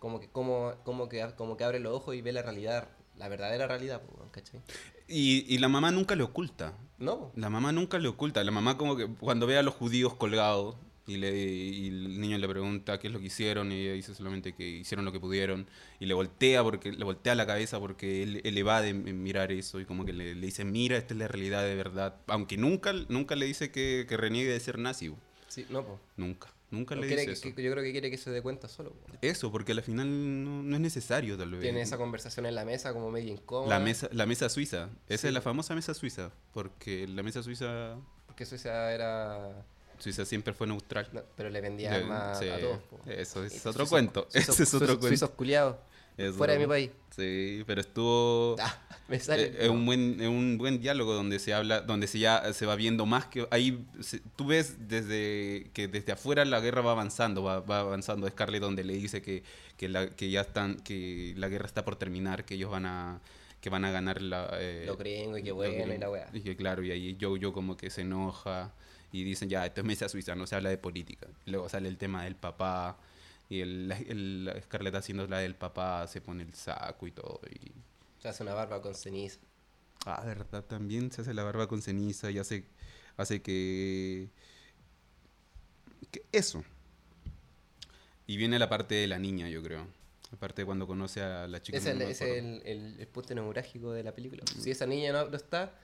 [0.00, 3.28] Como que, como, como que, como que abre los ojos y ve la realidad, la
[3.28, 4.60] verdadera realidad, ¿cachai?
[5.06, 6.74] Y, y la mamá nunca le oculta.
[6.98, 8.42] No, La mamá nunca le oculta.
[8.42, 10.76] La mamá como que cuando ve a los judíos colgados
[11.06, 14.14] y, le, y el niño le pregunta qué es lo que hicieron y ella dice
[14.14, 15.66] solamente que hicieron lo que pudieron
[15.98, 19.86] y le voltea porque le voltea la cabeza porque él, él evade mirar eso y
[19.86, 23.34] como que le, le dice mira esta es la realidad de verdad aunque nunca nunca
[23.34, 25.12] le dice que, que reniegue de ser nazi
[25.48, 25.98] sí, no, po.
[26.16, 28.68] nunca nunca le dice que- eso que- yo creo que quiere que se dé cuenta
[28.68, 28.94] solo.
[29.22, 32.64] eso porque al final no, no es necesario tal vez Tiene esa conversación en la
[32.64, 33.78] mesa como medio incómoda.
[33.78, 35.26] la mesa la mesa suiza esa Sí.
[35.28, 37.96] es la famosa mesa suiza porque la mesa suiza
[38.26, 39.64] Porque Suiza era...
[39.98, 42.78] Suiza siempre fue neutral no, pero le vendía armas sí, a todos.
[42.84, 43.00] po.
[43.06, 44.28] Eso es otro cuento.
[44.32, 45.08] Ese es otro suizos- cuento.
[45.08, 45.76] Suizos culiados.
[46.20, 46.90] Es Fuera de mi país.
[47.16, 48.56] Sí, pero estuvo.
[48.62, 49.46] Ah, me sale.
[49.46, 52.64] eh, Es un buen, es un buen diálogo donde se habla, donde se ya se
[52.66, 56.92] va viendo más que ahí se- tú ves desde que desde afuera la guerra va
[56.92, 59.42] avanzando, va, va avanzando Scarlett donde le dice que,
[59.76, 63.20] que, la, que ya están, que la guerra está por terminar, que ellos van a
[63.60, 66.30] que van a ganar la eh, Lo gringo y lo bueno y la weá.
[66.32, 68.72] Y que claro, y ahí Jojo como que se enoja
[69.12, 71.26] y dicen, ya, esto es mesa suiza, no se habla de política.
[71.46, 72.96] Luego sale el tema del papá
[73.50, 77.40] y el, el- Scarlett haciendo la del papá, se pone el saco y todo.
[77.50, 77.72] Y...
[78.18, 79.38] Se hace una barba con ceniza.
[80.06, 82.64] Ah, verdad, también se hace la barba con ceniza y hace,
[83.18, 84.30] hace que...
[86.10, 86.64] que eso.
[88.26, 89.86] Y viene la parte de la niña, yo creo.
[90.30, 91.76] La parte de cuando conoce a la chica.
[91.76, 94.44] Ese es, no es el, el- el punto neurálgico de la película.
[94.60, 95.74] Si esa niña no, no está,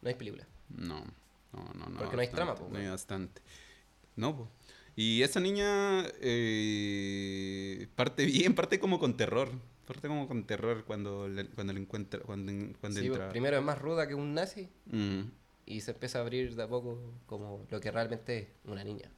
[0.00, 0.46] no hay película.
[0.68, 1.00] No,
[1.52, 1.98] no, no, no.
[1.98, 3.42] Porque no hay trama, bastante, po, No hay bastante.
[4.14, 4.48] No, po.
[4.98, 9.50] Y esa niña eh, parte bien, parte como con terror.
[9.86, 13.28] Parte como con terror cuando le, cuando le encuentra, cuando, cuando Sí, entra.
[13.28, 15.20] primero es más ruda que un nazi Mm.
[15.66, 19.10] y se empieza a abrir de a poco como lo que realmente es una niña.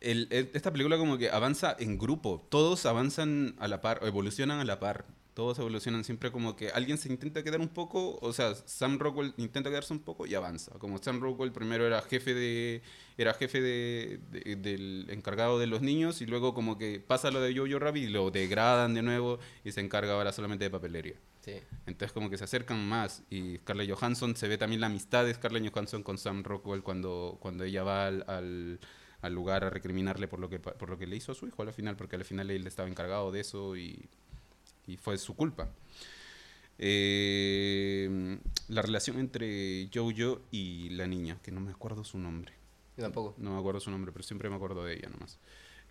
[0.00, 2.44] El- el- esta película como que avanza en grupo.
[2.50, 5.04] Todos avanzan a la par, o evolucionan a la par.
[5.34, 9.32] Todos evolucionan siempre como que alguien se intenta quedar un poco, o sea, Sam Rockwell
[9.38, 10.72] intenta quedarse un poco y avanza.
[10.78, 12.82] Como Sam Rockwell primero era jefe de
[13.16, 17.40] era jefe de, de- del encargado de los niños y luego como que pasa lo
[17.40, 21.14] de Jojo Rabbit y lo degradan de nuevo y se encarga ahora solamente de papelería.
[21.40, 21.54] Sí.
[21.86, 25.32] Entonces como que se acercan más y Scarlett Johansson, se ve también la amistad de
[25.34, 28.80] Scarlett Johansson con Sam Rockwell cuando, cuando ella va al, al,
[29.22, 31.62] al lugar a recriminarle por lo, que, por lo que le hizo a su hijo
[31.62, 34.08] al final, porque al final él estaba encargado de eso y,
[34.86, 35.70] y fue su culpa.
[36.78, 42.54] Eh, la relación entre Jojo y la niña, que no me acuerdo su nombre.
[42.96, 43.34] Yo tampoco.
[43.38, 45.38] No me acuerdo su nombre, pero siempre me acuerdo de ella nomás.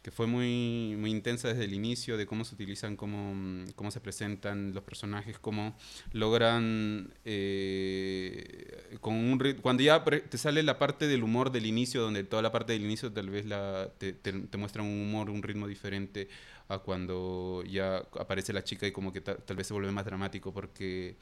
[0.01, 3.99] Que fue muy, muy intensa desde el inicio, de cómo se utilizan, cómo, cómo se
[4.01, 5.77] presentan los personajes, cómo
[6.11, 7.13] logran.
[7.23, 12.41] eh, con un Cuando ya te sale la parte del humor del inicio, donde toda
[12.41, 15.67] la parte del inicio tal vez la, te, te, te muestran un humor, un ritmo
[15.67, 16.27] diferente
[16.73, 20.05] a cuando ya aparece la chica y como que ta- tal vez se vuelve más
[20.05, 21.15] dramático porque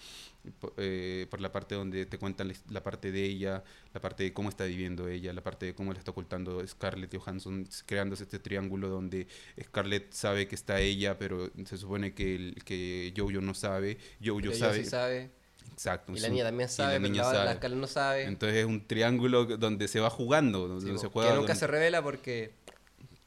[0.60, 4.24] po- eh, por la parte donde te cuentan la, la parte de ella, la parte
[4.24, 8.24] de cómo está viviendo ella, la parte de cómo le está ocultando Scarlett Johansson, creándose
[8.24, 9.28] este triángulo donde
[9.62, 14.40] Scarlett sabe que está ella, pero se supone que, el, que Jojo no sabe, Jojo
[14.42, 15.30] Pero ella sabe, sí sabe.
[15.72, 18.24] exacto, Y la niña también sabe, la niña la, la no sabe.
[18.24, 21.60] Entonces es un triángulo donde se va jugando, donde Sí, se juega que nunca donde-
[21.60, 22.52] se revela porque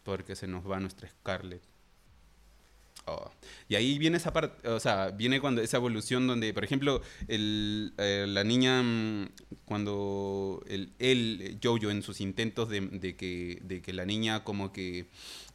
[0.05, 1.63] porque se nos va nuestra Scarlett.
[3.07, 3.31] Oh.
[3.69, 7.95] Y ahí viene esa parte, o sea, viene cuando esa evolución donde, por ejemplo, el,
[7.99, 9.29] eh, la niña, mm,
[9.65, 14.73] cuando el, él, eh, Jojo, en sus intentos de, que, de que la niña como
[14.73, 15.07] que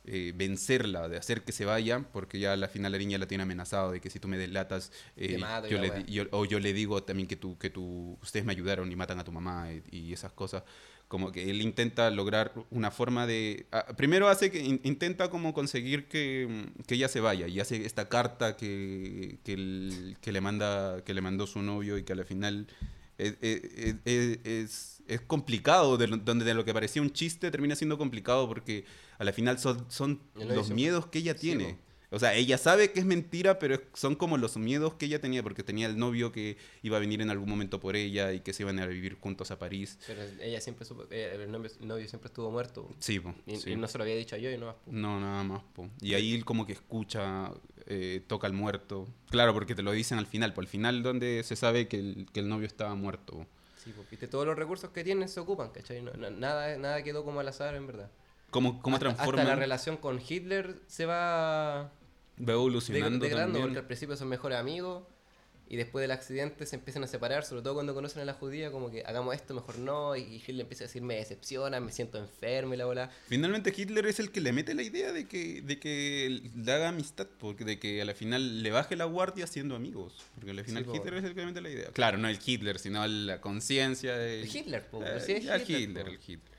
[0.08, 3.43] eh, vencerla, de hacer que se vaya, porque ya al final la niña la tiene
[3.43, 5.28] amenazado de que si tú me delatas, eh,
[5.70, 8.51] yo la le yo- o yo le digo también que, tú, que tú, ustedes me
[8.53, 10.64] ayudaron y matan a tu mamá y, y esas cosas.
[11.08, 13.66] Como que él intenta lograr una forma de...
[13.72, 17.86] ah, primero hace que in- intenta como conseguir que, que ella se vaya y hace
[17.86, 22.12] esta carta que, que, el- que le manda que le mandó su novio y que
[22.12, 22.68] al final
[23.18, 27.49] es, es, es- es- es complicado, de lo- donde de lo que parecía un chiste
[27.51, 28.86] termina siendo complicado porque
[29.20, 31.74] a la final son, son novio los siempre- miedos que ella Sí, tiene.
[31.74, 31.80] po.
[32.10, 35.43] O sea, ella sabe que es mentira, pero son como los miedos que ella tenía,
[35.43, 38.53] porque tenía el novio que iba a venir en algún momento por ella y que
[38.53, 39.99] se iban a vivir juntos a París.
[40.08, 42.89] pero ella siempre supo, eh, el, novio, el novio siempre estuvo muerto.
[42.99, 43.72] Sí, po, Y, sí.
[43.72, 44.76] y no se lo había dicho a yo y no más.
[44.76, 44.84] po.
[44.89, 45.62] No, nada más.
[45.76, 45.89] po.
[45.99, 47.51] Y ahí él como que escucha,
[47.88, 49.05] eh, toca al muerto.
[49.30, 50.53] Claro, porque te lo dicen al final.
[50.53, 53.45] Por al final donde se sabe que el, que el novio estaba muerto.
[53.95, 56.01] Sí, viste, todos los recursos que tienen se ocupan, ¿cachai?
[56.01, 58.09] No- no- nada, nada quedó como al azar, en verdad.
[58.49, 59.41] ¿Cómo, cómo hasta, transforma?
[59.41, 61.91] hasta la relación con Hitler se va
[62.39, 63.77] Va evolucionando degradando, porque también.
[63.79, 65.03] al principio son mejores amigos
[65.70, 68.72] y después del accidente se empiezan a separar, sobre todo cuando conocen a la judía,
[68.72, 72.18] como que hagamos esto, mejor no, y Hitler empieza a decir, me decepciona, me siento
[72.18, 73.11] enfermo y la bola.
[73.28, 76.89] Finalmente Hitler es el que le mete la idea de que, de que le haga
[76.89, 80.63] amistad, porque de que a la final le baje la guardia siendo amigos, porque al
[80.63, 80.95] final Sí, po.
[80.95, 81.89] Hitler es el que le mete la idea.
[81.91, 84.41] Claro, no el Hitler, sino la conciencia de...
[84.43, 86.11] El Hitler, po, Eh, sí, es ya Hitler, Hitler, po.
[86.11, 86.57] el Hitler.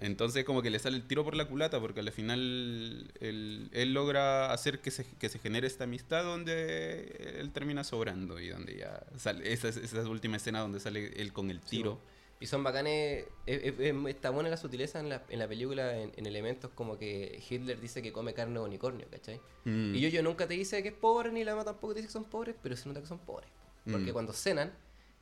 [0.00, 3.92] Entonces como que le sale el tiro por la culata porque al final él, él
[3.94, 8.76] logra hacer que se, que se genere esta amistad donde él termina sobrando y donde
[8.76, 12.00] ya sale esa, es- esa última escena donde sale él con el tiro.
[12.40, 15.96] Y son bacanes, es- es- es- está buena la sutileza en la, en la película
[15.96, 19.40] en, en elementos como que Hitler dice que come carne de unicornio, ¿cachai?
[19.64, 19.94] Mm.
[19.94, 22.08] Y yo, yo nunca te dice que es pobre, ni la mamá tampoco te dice
[22.08, 23.48] que son pobres, pero se nota que son pobres.
[23.84, 24.12] Porque Mm.
[24.12, 24.72] cuando cenan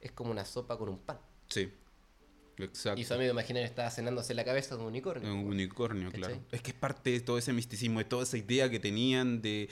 [0.01, 1.18] es como una sopa con un pan.
[1.49, 1.70] Sí,
[2.64, 3.00] exacto.
[3.00, 5.32] Y su amigo imaginario estaba cenándose la cabeza de un unicornio.
[5.32, 6.20] Un unicornio, ¿Cachai?
[6.20, 6.40] claro.
[6.52, 9.68] Es que es parte de todo ese misticismo, de toda esa idea que tenían de...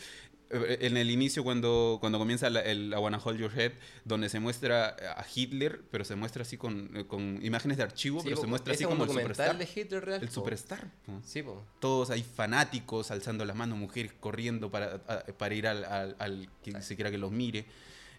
[0.51, 3.72] eh, En el inicio, cuando, cuando comienza la, el I Wanna Hold Your Head,
[4.05, 8.20] donde se muestra a Hitler, pero se muestra así con, eh, con imágenes de archivo,
[8.20, 9.59] Sí, pero po, se muestra ese así como el superstar.
[9.59, 10.22] de Hitler real.
[10.22, 10.34] El po.
[10.34, 10.91] superstar.
[11.05, 11.20] po.
[11.24, 11.45] Sí.
[11.80, 16.49] Todos hay fanáticos alzando las manos, mujeres corriendo para, a- para ir al, al, al
[16.62, 17.66] que se quiera que los mire,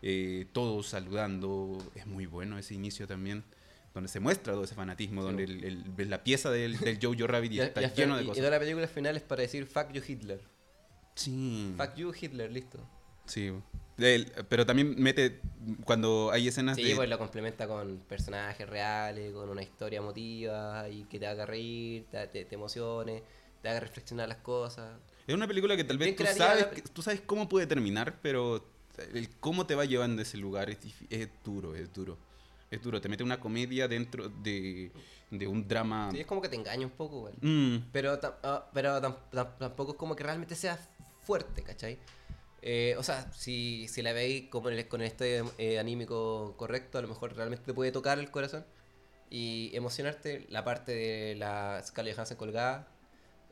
[0.01, 1.78] eh, todos saludando.
[1.95, 3.43] Es muy bueno ese inicio también,
[3.94, 7.00] donde se muestra todo ese fanatismo, Sí, donde el, el- ves la pieza del, del
[7.02, 8.40] Jojo Rabbit y, Y, está y lleno de y- y cosas.
[8.42, 10.42] toda la película final es para decir fuck you Hitler.
[11.16, 11.74] Sí.
[11.78, 12.80] Fuck you Hitler, listo.
[13.26, 13.52] Sí.
[13.98, 15.42] El- pero también mete,
[15.84, 16.96] cuando hay escenas Sí, de...
[16.96, 22.06] pues lo complementa con personajes reales, con una historia emotiva y que te haga reír,
[22.10, 23.24] te, te, te emocione,
[23.62, 24.98] te haga reflexionar las cosas.
[25.28, 28.20] Es una película que tal vez tú sabes, la- que- tú sabes cómo puede terminar,
[28.22, 28.66] pero
[29.14, 30.78] el cómo te va llevando a ese lugar es,
[31.10, 32.18] es duro, es duro.
[32.72, 34.91] Es duro, te mete una comedia dentro de,
[35.32, 36.09] de un drama.
[36.11, 37.34] Sí, es como que te engaña un poco, güey.
[37.41, 40.78] Mm, Pero, ah, pero tam- tam- tampoco es como que realmente sea
[41.22, 41.97] fuerte, ¿cachai?
[42.61, 46.97] Eh, o sea, si, si la veis como el- con el estado eh, anímico correcto,
[46.97, 48.65] a lo mejor realmente te puede tocar el corazón
[49.32, 50.45] y emocionarte.
[50.49, 52.88] La parte de la Scarlett Johansson colgada,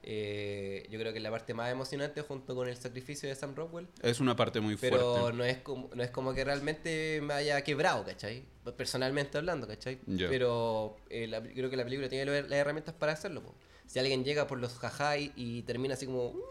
[0.04, 3.56] eh, yo creo que es la parte más emocionante junto con el sacrificio de Sam
[3.56, 3.88] Rockwell.
[4.02, 5.38] es una parte muy Pero fuerte.
[5.38, 8.44] no es, como, no es como que realmente me haya quebrado, ¿cachai?
[8.78, 10.00] Personalmente hablando, ¿cachai?
[10.18, 13.42] Pero eh, la- creo que la película tiene las herramientas para hacerlo.
[13.44, 13.56] po.
[13.86, 16.28] Si alguien llega por los jajá y, y termina así como...
[16.30, 16.42] "Uh",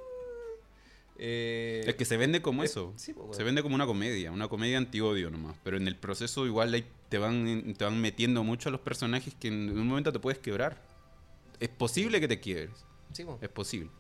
[1.19, 2.93] eh, Es que se vende como es- eso.
[2.97, 5.57] sí, pues, Se vende como una comedia, una comedia anti-odio nomás.
[5.65, 9.49] Pero en el proceso igual te van, te van metiendo mucho a los personajes que
[9.49, 10.81] en un momento te puedes quebrar.
[11.61, 12.85] Es posible que te quiebres.
[13.17, 13.27] Sí.
[13.41, 13.91] Es posible.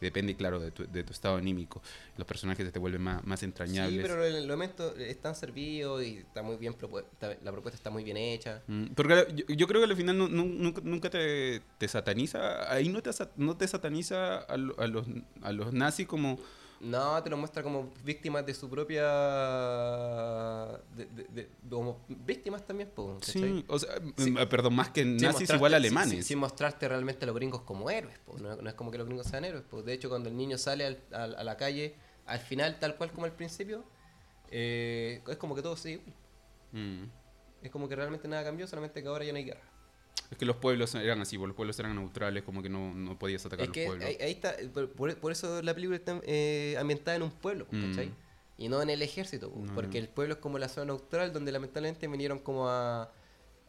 [0.00, 1.82] Depende, claro, de tu, de tu estado anímico.
[2.16, 3.96] Los personajes se te vuelven más, más entrañables.
[3.96, 8.04] Sí, pero el momento están servidos y está muy bien propuesta, la propuesta está muy
[8.04, 8.62] bien hecha.
[8.68, 12.72] Mm, Porque yo, yo creo que al final no- no- nunca, nunca te, te sataniza,
[12.72, 15.06] ahí no te, no te sataniza a, a los,
[15.42, 16.38] a los nazis como...
[16.80, 19.02] No, te lo muestra como víctimas de su propia...
[20.94, 23.18] De, de- de- como víctimas también, po.
[23.22, 24.30] Sí, o sea, Sí.
[24.30, 26.10] mm, perdón, más que nazis igual alemanes.
[26.10, 28.18] Sin, sin mostrarte realmente a los gringos como héroes.
[28.20, 28.38] po.
[28.38, 29.64] No, no es como que los gringos sean héroes.
[29.64, 29.82] po.
[29.82, 31.94] De hecho, cuando el niño sale al- al- a la calle,
[32.26, 33.84] al final, tal cual como al principio,
[34.50, 36.14] eh, es como que todo sigue igual.
[36.72, 37.04] Mm.
[37.62, 39.62] Es como que realmente nada cambió, solamente que ahora ya no hay guerra.
[40.30, 43.18] Es que los pueblos eran así, pues, los pueblos eran neutrales, como que no, no
[43.18, 44.06] podías atacar Es los que pueblos.
[44.06, 47.72] ahí, ahí está, por, por- eso la película está eh, ambientada en un pueblo, po,
[47.72, 48.08] ¿cachai?
[48.08, 48.14] Mm.
[48.58, 50.04] Y no en el ejército, No, porque no.
[50.06, 53.10] el pueblo es como la zona neutral donde lamentablemente vinieron como a,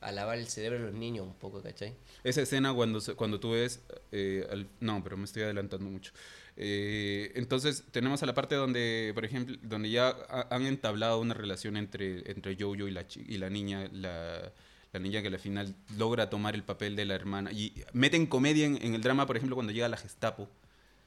[0.02, 1.94] a lavar el cerebro de los niños un poco, ¿cachai?
[2.24, 3.82] Esa escena cuando, cuando tú ves...
[4.12, 6.12] eh, al- no, pero me estoy adelantando mucho.
[6.58, 11.34] Eh, entonces tenemos a la parte donde, por ejemplo, donde ya ha- han entablado una
[11.34, 14.52] relación entre, entre Jojo y la, y la niña, la,
[14.92, 17.52] la niña que al final logra tomar el papel de la hermana.
[17.52, 20.50] Y meten comedia en, en el drama, por ejemplo, cuando llega la Gestapo.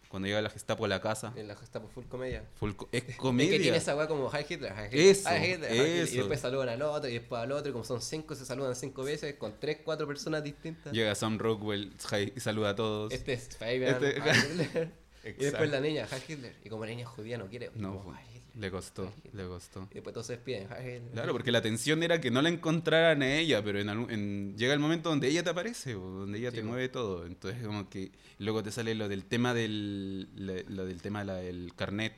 [0.09, 1.33] Cuando llega la Gestapo a la casa.
[1.37, 2.45] En la está por full comedia.
[2.57, 3.53] Full co- es Es comedia.
[3.53, 6.15] que tiene esa weá como Heil Hitler, Heil Hitler, Eso, Heil Hitler, Heil Hitler", eso.
[6.15, 8.77] Y después saludan al otro, y después al otro, y como son cinco, se saludan
[8.77, 10.93] cinco veces con tres, cuatro personas distintas.
[10.93, 13.11] Llega Sam Rockwell hi- y saluda a todos.
[13.13, 14.93] Este es Fabian, Este- Hitler.
[15.25, 16.57] Y después la niña, Heil Hitler.
[16.65, 17.71] Y como la niña es judía, no quiere.
[17.77, 18.32] No, como, fue- "Heil Hitler".
[18.59, 19.89] Le costó, le costó.
[19.91, 20.69] Y después todos se despiden.
[21.13, 24.55] Claro, porque la tensión era que no la encontraran a ella, pero en, algún- en-
[24.59, 27.25] llega el momento donde ella te aparece, donde ella Sí, te mueve todo.
[27.27, 30.29] Entonces como que luego te sale lo del tema del,
[30.69, 32.15] lo del tema la- del carnet,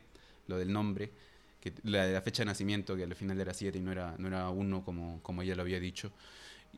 [0.49, 1.11] lo del nombre,
[1.61, 4.29] que la, la fecha de nacimiento, que al final era 7 y no era, no
[4.29, 6.13] era uno como, como ella lo había dicho.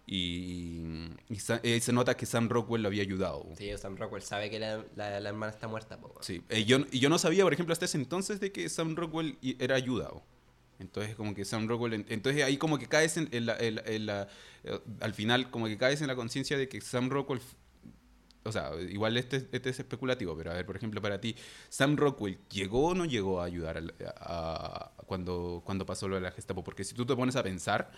[0.06, 0.82] Y,
[1.62, 3.46] eh, se nota que Sam Rockwell lo había ayudado.
[3.56, 6.14] Sí, Sam Rockwell sabe que la, la, la hermana está muerta, po.
[6.20, 8.96] Sí, eh, yo, y yo no sabía, por ejemplo, hasta ese entonces de que Sam
[8.96, 10.22] Rockwell era ayudado.
[10.78, 11.94] Entonces, como que Sam Rockwell.
[11.94, 14.26] en- Entonces, ahí como que caes en, en la, en eh,
[15.00, 17.40] al final, como que caes en la conciencia de que Sam Rockwell
[18.44, 21.34] o sea, igual este, este es especulativo, pero a ver, por ejemplo, para ti,
[21.68, 23.82] ¿Sam Rockwell llegó o no llegó a ayudar
[24.18, 26.62] a- cuando, cuando pasó lo de la Gestapo?
[26.62, 27.90] Porque si tú te pones a pensar,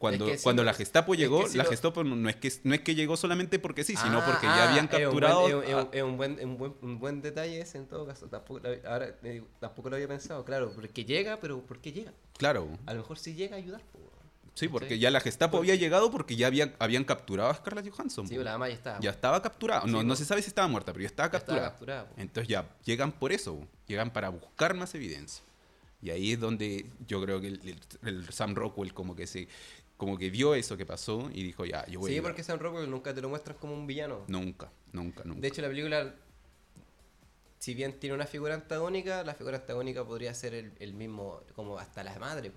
[0.00, 2.02] cuando, Es que sí, cuando la es- Gestapo es que llegó, sí la lo- Gestapo
[2.02, 4.68] no es, que, no es que llegó solamente porque sí, sino Ah, porque ah, ya
[4.70, 5.62] habían un buen- capturado...
[5.92, 8.26] Es un, buen, un buen, un buen detalle ese en todo caso.
[8.26, 10.72] Tampoco, lo- ahora digo, tampoco lo había pensado, claro.
[10.74, 12.12] Porque llega, pero ¿por qué llega?
[12.38, 13.82] Claro, A lo mejor sí llega a ayudar.
[13.92, 13.98] po,
[14.54, 18.26] sí, porque ya la Gestapo había llegado porque ya había, habían capturado a Scarlett Johansson.
[18.26, 18.42] Sí, po.
[18.42, 19.00] la mamá ya estaba.
[19.00, 19.84] Ya estaba capturada.
[19.86, 22.04] No, no se sabe si estaba muerta, pero ya estaba ya estaba capturada.
[22.04, 22.22] capturada.
[22.22, 25.44] Entonces ya llegan por eso, llegan para buscar más evidencia.
[26.02, 27.60] Y ahí es donde yo creo que el,
[28.02, 29.48] el- el Sam Rockwell como que se
[30.00, 32.30] como que vio eso que pasó y dijo, ya, yo voy a Sí, ayudar".
[32.32, 34.24] porque Sam Rockwell nunca te lo muestran como un villano.
[34.28, 35.40] Nunca, nunca, nunca.
[35.42, 36.14] De hecho, la película,
[37.58, 41.78] si bien tiene una figura antagónica, la figura antagónica podría ser el, el mismo, como
[41.78, 42.50] hasta la madre.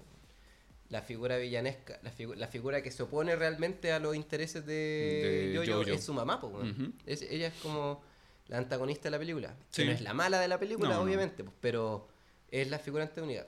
[0.90, 5.52] La figura villanesca, la, figu- la figura que se opone realmente a los intereses de,
[5.54, 5.90] De Jojo Jojo.
[5.92, 6.40] es su mamá.
[6.40, 6.72] po, weón.
[6.72, 6.94] Ujú.
[7.06, 8.02] Es- ella es como
[8.48, 9.56] la antagonista de la película.
[9.70, 9.82] Sí.
[9.82, 12.08] Que no es la mala de la película, No, obviamente, pues, pero
[12.52, 13.48] es la figura antagónica.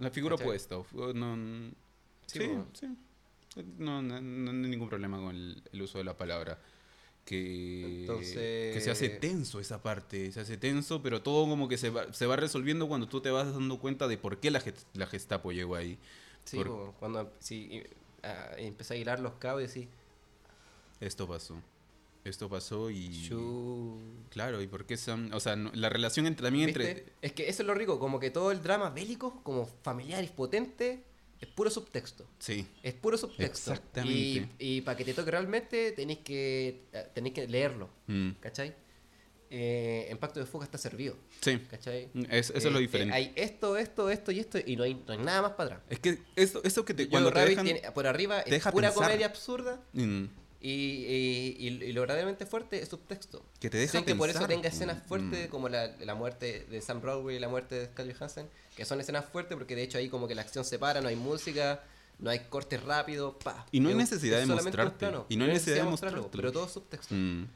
[0.00, 0.76] La figura opuesta.
[1.14, 1.70] No,
[2.26, 2.40] Sí,
[2.72, 2.88] sí.
[3.78, 6.58] No, no, no hay ningún problema con el, el uso de la palabra.
[7.24, 11.76] Que, Entonces- que se hace tenso esa parte, se hace tenso, pero todo como que
[11.76, 14.62] se va, se va resolviendo cuando tú te vas dando cuenta de por qué la,
[14.94, 15.98] la Gestapo llegó ahí.
[16.44, 17.82] Sí, Por- po, cuando si,
[18.22, 19.88] ah, empecé a hilar los cabos y decir,
[21.00, 21.56] Esto pasó.
[22.24, 23.28] Esto pasó y...
[23.28, 23.98] "Chu".
[24.30, 25.30] Claro, y por qué Sam...
[25.32, 26.90] O sea, no- la relación entre, también ¿Viste?
[26.90, 27.12] entre...
[27.22, 30.28] Es que eso es lo rico, como que todo el drama bélico, como familiar y
[30.28, 31.02] potente,
[31.46, 32.26] es puro subtexto.
[32.38, 33.72] Sí, Es puro subtexto.
[33.72, 34.48] Exactamente.
[34.58, 38.74] Y, y para que te toque realmente tenéis que, eh, tenéis que leerlo, mm, ¿cachai?
[39.48, 41.58] Eh, en Pacto de Fuga está servido, sí.
[41.70, 42.08] ¿cachai?
[42.30, 43.12] Es- eso es lo Eh, diferente.
[43.14, 45.76] eh, hay esto, esto, esto y esto, y no hay, no hay nada más para
[45.76, 45.82] atrás.
[45.88, 47.64] Es que eso, eso que te, cuando te dejan...
[47.64, 49.04] tiene- por arriba te es deja pura pensar.
[49.06, 50.24] comedia absurda mm,
[50.60, 53.44] y, y, y- y lo verdaderamente fuerte es subtexto.
[53.60, 55.50] que te deja Sin que por eso pensar, tenga escenas fuertes Mm.
[55.50, 59.00] como la, la muerte de Sam Broadway y la muerte de Scarlett Johansson, que son
[59.00, 61.82] escenas fuertes porque de hecho ahí como que la acción se para, no hay música,
[62.18, 63.66] no hay cortes rápidos, pa.
[63.72, 64.96] Y no hay necesidad es de mostrarte.
[64.98, 65.26] plano.
[65.28, 67.14] Y no hay necesidad de mostrarlo, pero todo subtexto.
[67.14, 67.46] Mm.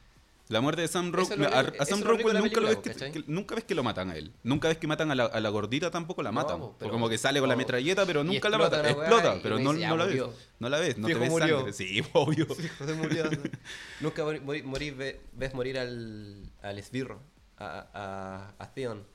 [0.50, 1.44] La muerte de Sam Rockwell.
[1.44, 3.12] A, Sam nunca, ves que, ¿cachai?
[3.12, 4.32] que- nunca ves que lo matan a él.
[4.42, 6.58] Nunca ves que matan a la, a la gordita tampoco la No, matan.
[6.58, 7.58] Porque pero- como que sale con la no.
[7.58, 8.84] metralleta, pero nunca la matan.
[8.84, 10.16] Explota, y pero uno no, dice, no "Ah, la ves.
[10.16, 10.34] murió".
[10.58, 11.56] No la ves, no te Fijo, ves murió.
[11.58, 11.72] sangre.
[11.72, 12.46] Sí, obvio.
[12.98, 13.24] Murió.
[14.00, 17.20] Nunca mori- mori- morir, ve- ves morir al, al esbirro,
[17.56, 19.06] a, a, a Theon.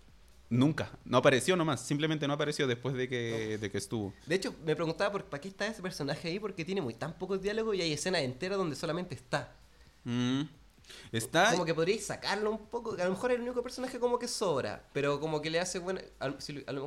[0.50, 0.90] Nunca.
[1.04, 1.82] No apareció nomás.
[1.86, 4.14] Simplemente no apareció después de que, de que estuvo.
[4.26, 7.12] De hecho, me preguntaba por para qué está ese personaje ahí, porque tiene muy tan
[7.18, 9.54] pocos diálogos y hay escenas enteras donde solamente está.
[10.06, 10.44] Mm.
[11.12, 11.52] Está.
[11.52, 14.20] Como que podríais sacarlo un poco, que a lo mejor es el único personaje como
[14.20, 16.02] que sobra, pero como que le hace buena,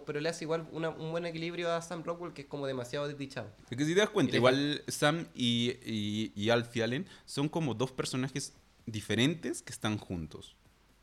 [0.07, 3.09] pero le hace igual una- un buen equilibrio a Sam Rockwell que es como demasiado
[3.09, 3.51] desdichado.
[3.71, 7.07] Es que si te das cuenta, Y le igual Sam y, y, y Alfie Allen
[7.27, 8.53] son como dos personajes
[8.87, 10.57] diferentes que están juntos.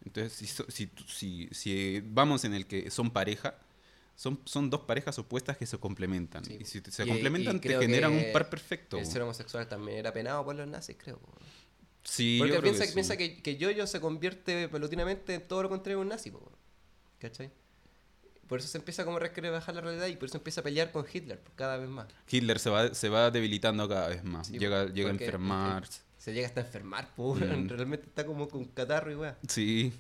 [0.04, 3.56] Entonces, si, si, si, si vamos en el que son pareja,
[4.16, 6.46] son, son dos parejas opuestas que se complementan.
[6.46, 6.58] Sí.
[6.62, 8.98] Y si se Y- complementan, y te generan un par perfecto.
[8.98, 11.20] El ser homosexual también era penado por los nazis, creo.
[12.06, 12.94] Sí, Porque yo creo piensa, que sí.
[12.94, 16.50] piensa que, que Jojo se convierte paulatinamente en todo lo contrario a un nazi, po,
[17.20, 17.50] ¿cachai?
[18.48, 20.92] Por eso se empieza como a bajar la realidad y por eso empieza a pelear
[20.92, 22.06] con Hitler cada vez más.
[22.30, 24.48] Hitler se va, se va debilitando cada vez más.
[24.48, 26.02] Sí, llega llega a enfermarse.
[26.20, 27.68] Se llega hasta a enfermar, po, Mm.
[27.70, 29.38] realmente está como con catarro y weá.
[29.48, 29.92] Sí.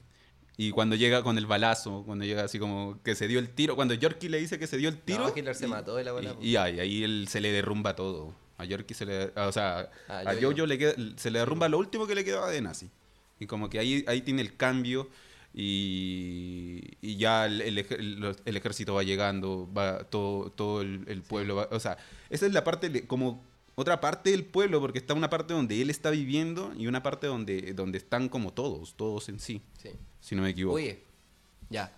[0.57, 3.75] Y cuando llega con el balazo, cuando llega así como que se dio el tiro,
[3.75, 5.27] cuando Yorkie le dice que se dio el tiro.
[5.27, 6.13] No, Hitler se y- mató de la.
[6.39, 8.33] Y, y ahí, ahí él se le derrumba todo.
[8.57, 9.25] A Yorkie se le.
[9.35, 10.51] O sea, Ah, a Jojo.
[10.51, 12.89] Jojo le queda- se le derrumba lo último que le quedaba de nazi.
[13.39, 15.09] Y como que ahí, ahí tiene el cambio.
[15.57, 21.55] Y, y ya el, el el- el ejército va llegando, va todo, todo el, pueblo
[21.55, 21.97] va- O sea,
[22.29, 23.43] esa es la parte, de- como
[23.75, 27.27] otra parte del pueblo, porque está una parte donde él está viviendo y una parte
[27.27, 29.89] donde, donde están como todos, todos en sí, Sí.
[30.21, 30.75] si no me equivoco.
[30.77, 30.99] Oye,
[31.69, 31.91] ya.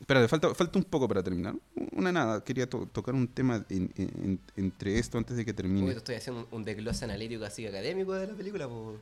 [0.00, 1.54] Espérate, falta, falta un poco para terminar.
[1.92, 5.92] Una nada, quería to- tocar un tema en- en- entre esto antes de que termine.
[5.92, 8.96] Estoy haciendo un, un desglose analítico así académico de la película, po.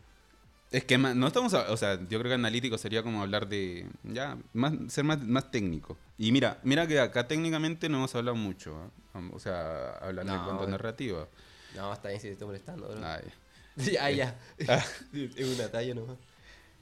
[0.71, 3.87] Es que no estamos, a- o sea, yo creo que analítico sería como hablar de,
[4.03, 5.97] ya, más, ser más, más técnico.
[6.19, 8.77] Y mira, mira que acá técnicamente no hemos hablado mucho,
[9.15, 9.21] ¿ah?
[9.33, 10.71] o sea, hablando en No, cuanto a bueno.
[10.73, 11.27] narrativa.
[11.77, 13.01] No, está bien si te estoy molestando, bro.
[13.07, 13.23] Ay.
[13.93, 14.39] ya, ya.
[14.69, 14.85] Ah.
[15.15, 16.17] es una talla nomás.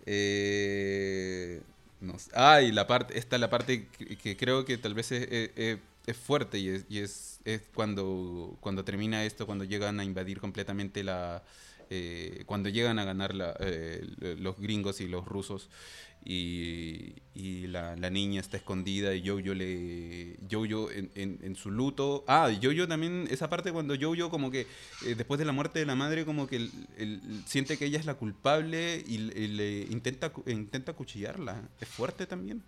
[0.07, 1.61] Eh,
[2.01, 2.31] no sé.
[2.35, 5.79] Ah, y la parte, esta es la parte que, creo que tal vez es, es-
[6.17, 7.41] fuerte y es, y es
[7.75, 11.43] cuando, cuando termina esto, cuando llegan a invadir completamente la,
[11.91, 14.05] eh, cuando llegan a ganar la, eh,
[14.39, 15.69] los gringos y los rusos
[16.29, 21.71] y, y la, la, niña está escondida y Jojo le Jojo en, en, en, su
[21.71, 24.67] luto ah Jojo también esa parte cuando Jojo como que
[25.07, 28.01] eh, después de la muerte de la madre como que el, el, siente que ella
[28.01, 32.61] es la culpable y, y, le intenta intenta cuchillarla es fuerte también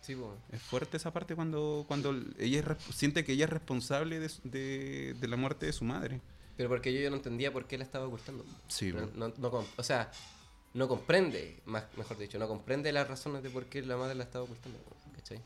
[0.00, 0.36] Sí, bueno.
[0.52, 5.14] Es fuerte esa parte cuando, cuando ella es, siente que ella es responsable de, de,
[5.14, 6.20] de, la muerte de su madre.
[6.56, 8.44] Pero porque yo, yo no entendía por qué la estaba ocultando.
[8.68, 10.12] Sí, no, no, no, o sea,
[10.76, 14.24] no comprende, más, mejor dicho, no comprende las razones de por qué la madre la
[14.24, 14.78] estaba ocultando.
[15.14, 15.40] ¿Cachai?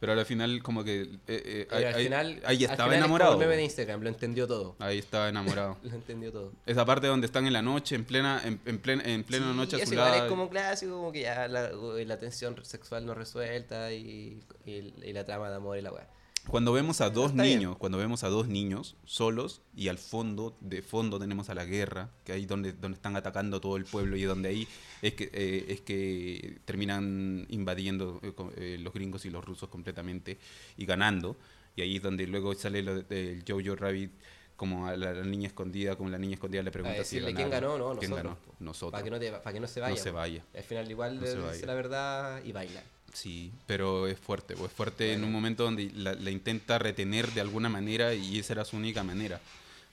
[0.00, 1.02] Pero al final, como que.
[1.02, 3.32] Eh, eh, Pero al ahí, final, ahí al estaba final enamorado.
[3.32, 4.76] Es el meme de Instagram, lo entendió todo.
[4.78, 5.76] Ahí estaba enamorado.
[5.82, 6.52] lo entendió todo.
[6.66, 9.56] Esa parte donde están en la noche, en plena, en, en plena, en plena Sí,
[9.56, 14.94] noche es como clásico, como que ya la, la tensión sexual no resuelta y, y,
[15.02, 16.08] y la trama de amor y la weá.
[16.46, 17.58] Cuando vemos a dos Está bien.
[17.58, 21.66] niños, cuando vemos a dos niños solos y al fondo, de fondo tenemos a la
[21.66, 24.68] guerra, que ahí donde, donde están atacando todo el pueblo y donde ahí
[25.02, 30.38] es que, eh, es que terminan invadiendo eh, eh, los gringos y los rusos completamente
[30.78, 31.36] y ganando.
[31.76, 34.10] Y ahí es donde luego sale lo de- el Jojo Rabbit
[34.56, 37.50] como a la, la niña escondida, como la niña escondida le pregunta si decirle quién
[37.50, 38.38] ganó, no, ¿Quién nosotros.
[38.42, 38.54] ganó?
[38.58, 38.92] Nosotros.
[38.92, 39.94] Para que, no te- pa' que no se vaya.
[39.94, 40.16] No se po.
[40.16, 40.42] vaya.
[40.56, 41.66] Al final igual No se dice vaya.
[41.66, 42.82] la verdad y baila.
[43.12, 45.26] Sí, pero es fuerte, o es fuerte en Bueno.
[45.28, 49.02] un momento donde la, la intenta retener de alguna manera y esa era su única
[49.02, 49.40] manera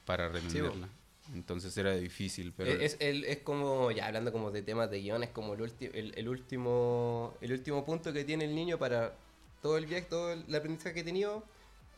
[0.06, 0.88] para retenerla.
[1.34, 5.24] Entonces era difícil, pero Es, el- es como, ya hablando como de temas de guion,
[5.24, 9.16] es como el, el, el último el último punto que tiene el niño para
[9.64, 11.44] todo el viaje, todo el aprendizaje que ha tenido,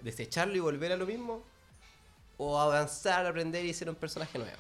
[0.02, 1.44] desecharlo y volver a lo mismo,
[2.38, 4.56] o avanzar, aprender y ser un personaje nuevo.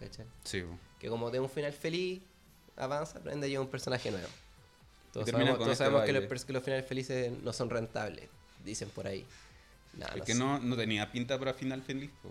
[0.00, 0.26] ¿Cachai?
[0.42, 0.64] sí.
[0.98, 2.20] Que como de un final feliz,
[2.76, 4.26] avanza, aprende y es un personaje nuevo.
[5.14, 7.70] Todos sabemos, con todos este sabemos que, los, pers- que los finales felices no son
[7.70, 8.28] rentables,
[8.64, 9.24] dicen por ahí.
[9.98, 10.38] Nah, es no que sé.
[10.38, 12.10] no, no tenía pinta para final feliz.
[12.22, 12.30] po.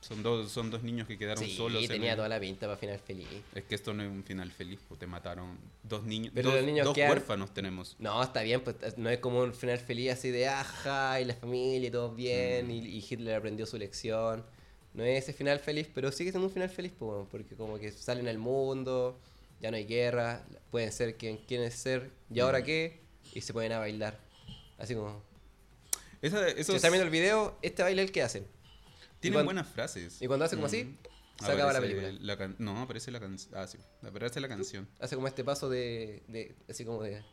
[0.00, 1.82] Son dos, son dos niños que quedaron Sí, solos.
[1.82, 3.26] en tenía el- toda la pinta para final feliz.
[3.54, 6.58] Es que esto no es un final feliz, po, te mataron dos niños, Pero dos,
[6.58, 7.96] los niños dos quedan- huérfanos tenemos.
[7.98, 11.32] No, está bien, pues no es como un final feliz así de aja y la
[11.34, 14.44] familia y todo bien y, y Hitler aprendió su lección.
[14.92, 17.90] No es ese final feliz, pero sigue siendo un final feliz, pues, porque como que
[17.90, 19.18] salen al mundo,
[19.64, 23.00] ya no hay guerra, pueden ser quien quieren ser, ¿y ahora qué?
[23.32, 24.20] Y se ponen a bailar.
[24.76, 25.22] Así como...
[26.20, 28.46] Esa, Si están viendo el video, este baile es el que hacen.
[29.20, 30.20] tienen cuando- buenas frases.
[30.20, 30.98] Y cuando hace como así,
[31.42, 32.12] se acaba la película.
[32.20, 33.54] la can- no, aparece la canción.
[33.56, 33.78] Ah, sí.
[34.06, 34.86] Aparece la canción.
[35.00, 36.22] Hace como este paso de...
[36.28, 37.24] de así como de...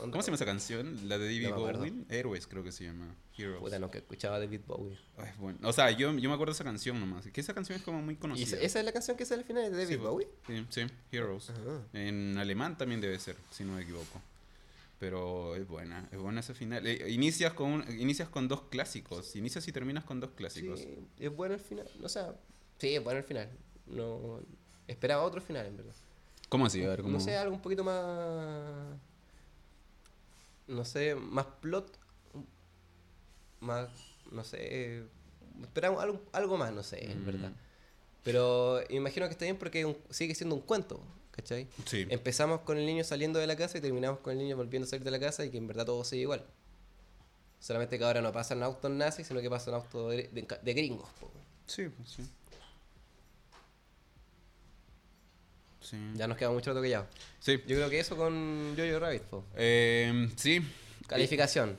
[0.00, 1.08] ¿Cómo se llama esa canción?
[1.08, 1.56] La de David No.
[1.60, 1.92] Bowie.
[2.08, 3.14] Héroes, creo que se llama.
[3.36, 3.60] Heroes.
[3.60, 4.98] Puta, no, que escuchaba David Bowie.
[5.18, 5.58] Ay, bueno.
[5.62, 7.26] O sea, yo, yo me acuerdo de esa canción nomás.
[7.26, 8.56] Que esa canción es como muy ¿Y conocida.
[8.56, 9.96] esa, esa es la canción que sale al final de David Sí.
[9.96, 10.28] Bowie?
[10.46, 11.50] Sí, sí, Heroes.
[11.50, 11.82] Ajá.
[11.92, 14.20] En alemán también debe ser, si no me equivoco.
[14.98, 16.86] Pero es buena, es buena ese final.
[16.86, 19.34] Eh, inicias, con, un- inicias con dos clásicos.
[19.34, 20.80] Inicias y terminas con dos clásicos.
[20.80, 21.88] Sí, es bueno el final.
[22.02, 22.34] O sea,
[22.78, 23.48] sí, es bueno el final.
[23.86, 24.40] No
[24.86, 25.94] esperaba otro final, en verdad.
[26.50, 26.82] ¿Cómo así?
[26.84, 27.14] A ver, ¿cómo?
[27.14, 28.98] No sé, algo un poquito más.
[30.70, 31.98] No sé, más plot.
[33.60, 33.88] Más.
[34.30, 35.04] No sé.
[35.62, 37.26] Esperaba algo, algo más, no sé, en Mm.
[37.26, 37.52] verdad.
[38.22, 41.00] Pero imagino que está bien porque un- sigue siendo un cuento,
[41.32, 41.68] ¿cachai?
[41.86, 42.06] Sí.
[42.08, 44.88] Empezamos con el niño saliendo de la casa y terminamos con el niño volviendo a
[44.90, 46.44] salir de la casa y que en verdad todo sigue igual.
[47.58, 51.08] Solamente que ahora no pasan autos nazis, sino que pasan autos de, de- de gringos.
[51.20, 51.30] po.
[51.66, 52.22] Sí, pues sí.
[55.80, 55.96] Sí.
[56.14, 57.08] Ya nos queda mucho ya.
[57.40, 57.52] Sí.
[57.66, 59.22] Yo creo que eso con Jojo Rabbit.
[59.22, 59.44] po.
[59.56, 60.60] Eh, sí.
[61.06, 61.76] Calificación.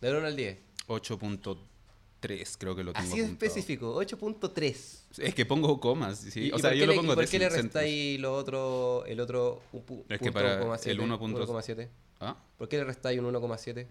[0.00, 0.58] Del 1 al 10.
[0.88, 3.46] 8.3 creo que lo tengo Así de apuntado.
[3.46, 5.02] específico, 8.3.
[5.18, 6.18] Es que pongo comas.
[6.18, 6.46] Sí.
[6.48, 9.04] ¿Y, o sea, yo qué lo le- pongo y por qué le restáis lo otro,
[9.06, 10.90] el otro un pu- Es que para 1,7?
[10.90, 11.88] el 1 punto- 1,7?
[12.20, 12.36] ¿Ah?
[12.58, 13.86] ¿Por qué le restáis un 1,7?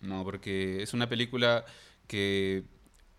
[0.00, 1.64] No, porque es una película
[2.06, 2.64] que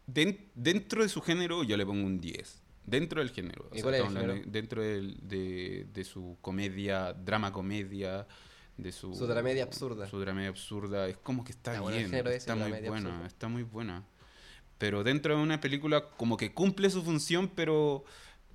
[0.08, 2.62] den- dentro de su género yo le pongo un 10.
[2.86, 3.70] Dentro del género.
[3.74, 4.46] ¿Y cuál es el estamos hablando género?
[4.46, 8.28] de- Dentro del- de, de su comedia, drama comedia,
[8.78, 9.14] de su...
[9.14, 10.08] Su dramedia absurda.
[10.08, 11.08] Su dramedia absurda.
[11.08, 13.28] Es como que está bien, está muy buena, absurda.
[13.28, 14.04] está muy buena.
[14.78, 18.04] Pero dentro de una película como que cumple su función, pero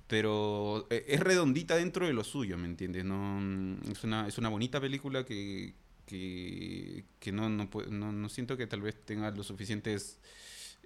[0.07, 3.05] pero eh, es redondita dentro de lo suyo, ¿me entiendes?
[3.05, 5.75] No, mm, es, una, es una bonita película que,
[6.07, 10.19] que, que no, no, no, no siento que tal vez tenga los suficientes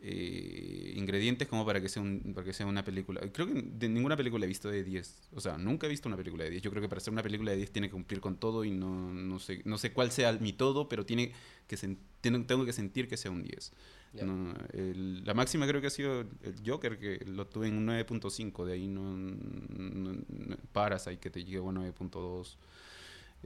[0.06, 3.22] eh, ingredientes como para que, sea un, para que sea una película.
[3.32, 5.30] Creo que de ninguna película he visto de 10.
[5.34, 6.62] O sea, nunca he visto una película de 10.
[6.62, 8.72] Yo creo que para ser una película de 10 tiene que cumplir con todo y
[8.72, 11.32] no, no, sé, no sé cuál sea mi todo, pero tiene
[11.68, 11.78] que
[12.22, 13.72] tengo, que sentir que sea un 10.
[14.12, 14.26] Ya.
[14.26, 17.86] No, el- la máxima creo que ha sido el Joker, que lo tuve en un
[17.88, 22.58] 9.5, de ahí no, no, no- Parasite, que te llegó a 9.2.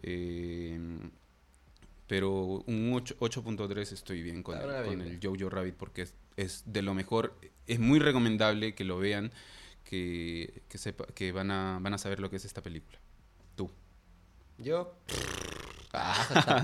[0.02, 0.80] Eh,
[2.08, 6.64] pero un 8 8.3 estoy bien con, el, con el Jojo Rabbit porque es, es
[6.66, 7.36] de lo mejor,
[7.66, 9.32] es muy recomendable que lo vean,
[9.84, 12.98] que, que, sepa, que van, a, van a saber lo que es esta película?
[13.56, 13.70] Tú.
[14.58, 14.94] Yo.
[15.94, 16.64] Ah,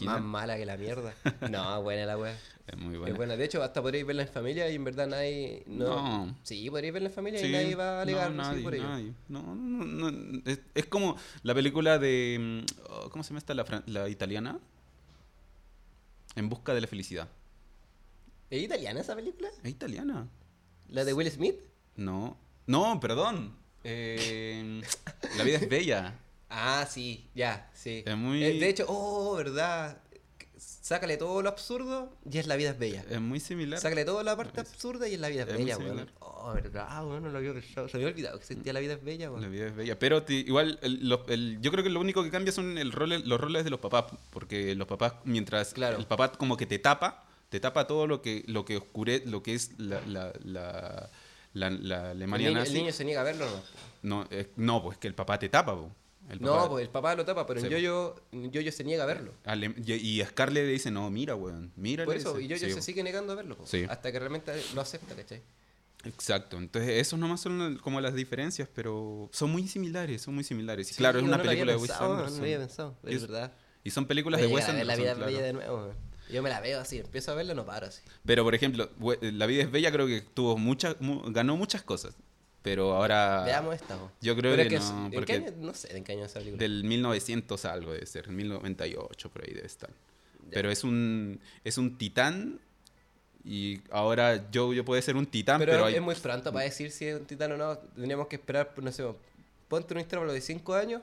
[0.00, 1.14] más mala que la mierda.
[1.50, 2.36] No, buena la wea.
[2.66, 3.16] Es muy Es buena.
[3.16, 3.36] buena.
[3.36, 5.62] De hecho, hasta podréis verla en familia y en verdad nadie.
[5.66, 6.26] No.
[6.26, 6.36] No.
[6.42, 8.84] Sí, podréis verla en familia y nadie va a alegar no, nadie, por ello.
[8.84, 9.12] nadie.
[9.28, 12.64] No, no, Es, es como la película de...
[12.68, 13.54] mm, oh, ¿Cómo se llama esta?
[13.54, 14.58] La, la italiana.
[16.36, 17.28] En busca de la felicidad.
[18.50, 19.48] ¿Es italiana esa película?
[19.62, 20.28] ¿Es italiana?
[20.88, 21.56] ¿La de Will Smith?
[21.96, 22.38] No.
[22.66, 23.54] No, perdón.
[23.84, 24.80] Eh,
[25.36, 26.14] la vida es bella.
[26.50, 28.02] Ah, sí, ya, sí.
[28.06, 30.00] Es muy- Eh, de hecho, oh, verdad.
[30.56, 33.04] Sácale todo lo absurdo y es la vida es bella.
[33.10, 33.78] Es muy similar.
[33.78, 36.10] Sácale toda la parte absurda y es la vida es es bella, weón.
[36.20, 37.88] Oh, verdad, weón, no lo había pensado.
[37.88, 39.50] Se me había olvidado que existía la vida es bella, La weón.
[39.52, 39.98] vida es bella.
[39.98, 42.90] Pero te- igual, el- lo- el- yo creo que lo único que cambia son el
[42.92, 44.06] role- los roles de los papás.
[44.30, 45.98] Porque los papás, mientras Claro.
[45.98, 49.42] el papá como que te tapa, te tapa todo lo que, lo que oscure, lo
[49.42, 51.10] que es la, la, la,
[51.54, 52.72] la- la El Alemania niño, nazi.
[52.72, 53.62] el niño se niega a verlo, ¿no?
[54.02, 55.90] No, eh, no, pues que el papá te tapa, po.
[56.28, 59.06] El No, papá- pues el papá lo tapa, pero en Yoyo, Yoyo se niega a
[59.06, 59.32] verlo.
[59.44, 62.04] Ale- y y Scarlett le dice, no, mira, weón, mira.
[62.04, 63.86] Por eso, y Yoyo Sí, se sigue negando a verlo, po, Sí.
[63.88, 65.40] hasta que realmente lo acepta, ¿cachai?
[66.04, 70.88] Exacto, entonces esos nomás son como las diferencias, pero son muy similares, son muy similares.
[70.88, 72.30] Sí, claro, es una no película de Wes Anderson.
[72.30, 73.52] No lo había pensado, es verdad.
[73.82, 75.32] Y son películas Voy de Wes llegar a ver la Anderson, vida claro.
[75.32, 76.07] bella de nuevo, weón.
[76.30, 78.02] Yo me la veo así, empiezo a verla, no paro así.
[78.24, 78.90] Pero, por ejemplo,
[79.20, 82.14] La vida es bella creo que tuvo muchas, mu- ganó muchas cosas.
[82.62, 83.44] Pero ahora...
[83.44, 83.96] Veamos esta.
[84.20, 85.52] Yo creo que no, ¿en qué año?
[85.58, 86.58] No sé, ¿en qué año es esa película?
[86.60, 89.90] del 1900 algo debe ser, 1098 por ahí debe estar.
[90.50, 92.58] Pero es un, es un titán
[93.44, 95.94] y ahora yo, yo puede ser un titán, pero pero, hay...
[95.94, 97.78] es muy pronto para decir si es un titán o no.
[97.78, 99.04] Tendríamos que esperar, no sé,
[99.68, 101.02] ponte un intervalo de 5 años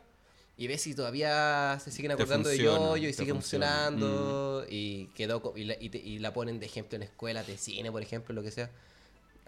[0.57, 3.89] y ves si todavía se siguen acordando de funciona, Yoyo y te sigue funciona.
[3.91, 3.93] Mm.
[3.99, 7.57] funcionando y quedó y la, y te- y la ponen de ejemplo en escuelas de
[7.57, 8.69] cine, por ejemplo, lo que sea.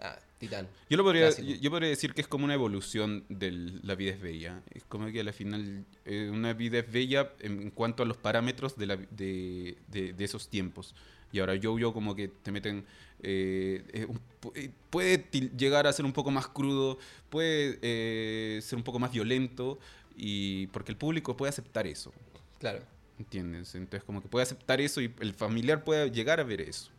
[0.00, 0.68] Ah, titán.
[0.88, 3.50] Yo, lo podría, yo, yo podría decir que es como una evolución de
[3.82, 4.62] La vida es bella.
[4.72, 8.16] Es como que al final eh, una vida es bella en, en cuanto a los
[8.16, 10.94] parámetros de, la, de, de- de esos tiempos.
[11.32, 12.84] Y ahora yo, yo como que te meten...
[13.22, 15.26] eh, eh, un pu- puede
[15.56, 16.98] llegar a ser un poco más crudo,
[17.28, 19.80] puede eh, ser un poco más violento,
[20.20, 22.12] y porque el público puede aceptar eso.
[22.58, 22.80] Claro.
[23.18, 23.74] ¿Entiendes?
[23.74, 26.90] Entonces como que puede aceptar eso y el familiar puede llegar a ver eso.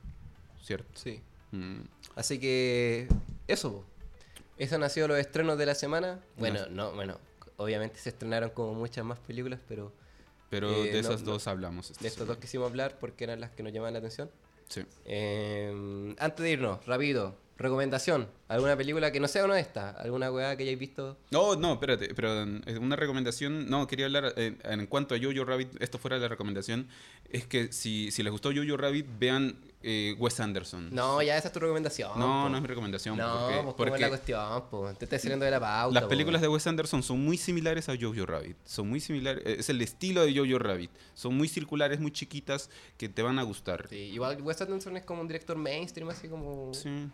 [0.63, 0.87] ¿Cierto?
[0.95, 1.21] Sí.
[1.51, 1.81] Mm.
[2.15, 3.07] Así que
[3.47, 3.83] eso.
[4.57, 6.19] Esos han sido los estrenos de la semana.
[6.37, 7.17] Bueno, no, bueno,
[7.57, 9.91] obviamente se estrenaron como muchas más películas, pero
[10.49, 11.33] Pero Eh, de esas no.
[11.33, 11.91] dos hablamos.
[11.91, 14.29] esta de estos dos quisimos hablar porque eran las que nos llamaban la atención.
[14.67, 14.83] Sí.
[15.05, 18.27] Eh, antes de irnos, rápido, recomendación.
[18.47, 19.95] ¿Alguna película que no sea una de estas?
[19.97, 21.17] ¿Alguna weá que hayáis visto?
[21.29, 25.45] No, no, espérate, pero es una recomendación, no, quería hablar eh, en cuanto a Jojo
[25.45, 26.87] Rabbit, esto fuera la recomendación,
[27.29, 30.89] es que si, si les gustó Jojo Rabbit, vean eh, Wes Anderson.
[30.91, 32.11] No, ya esa es tu recomendación.
[32.17, 32.49] no, po.
[32.49, 33.17] no es mi recomendación.
[33.17, 34.69] No, porque, pues ¿cómo porque es la cuestión?
[34.69, 34.93] po?
[34.97, 35.93] Te estás saliendo de la pauta.
[35.93, 36.09] las po.
[36.09, 39.69] películas de Wes Anderson son muy similares a Jojo Rabbit, son muy similares, eh, es
[39.69, 43.87] el estilo de Jojo Rabbit, son muy circulares, muy chiquitas, que te van a gustar.
[43.89, 46.73] Sí, igual Wes Anderson es como un director mainstream, así como...
[46.73, 47.09] Sí.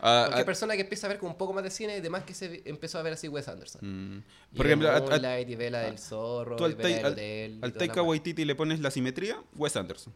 [0.00, 2.24] Ah, Cualquier ah, persona que empieza a ver como un poco más de cine, además
[2.24, 3.80] que se empezó a ver así Wes Anderson.
[3.82, 7.54] mm, por ejemplo, a- Moonlight, y ve la del zorro, tú al, Tai- la del
[7.62, 8.02] al- al Taika.
[8.02, 10.12] Waititi le pones la simetría, Wes Anderson.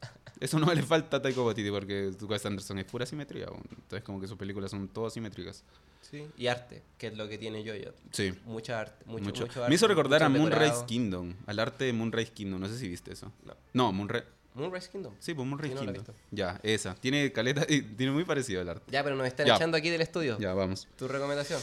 [0.40, 3.46] Eso no le falta a Taika Waititi porque Wes Anderson es pura simetría.
[3.46, 5.62] Entonces como que sus películas son todas simétricas.
[6.00, 7.90] Sí, y arte, que es lo que tiene yo yo.
[8.10, 8.32] Sí.
[8.46, 9.42] Mucha arte, mucho, mucho.
[9.42, 9.68] mucho arte.
[9.68, 10.84] Me hizo recordar a Moonrise.
[10.86, 12.58] Kingdom, al arte de Moonrise Kingdom.
[12.60, 13.30] No sé si viste eso.
[13.44, 13.54] No.
[13.74, 14.24] No, Moonrise...
[14.54, 15.14] Moonrise Kingdom.
[15.18, 16.14] Sí, pues Moonrise Sí, no Kingdom.
[16.30, 16.94] Ya, esa.
[16.96, 18.84] Tiene caleta y tiene muy parecido al arte.
[18.90, 19.56] Ya, pero nos están Ya.
[19.56, 20.38] echando aquí del estudio.
[20.38, 20.88] Ya, vamos.
[20.96, 21.60] ¿Tu recomendación?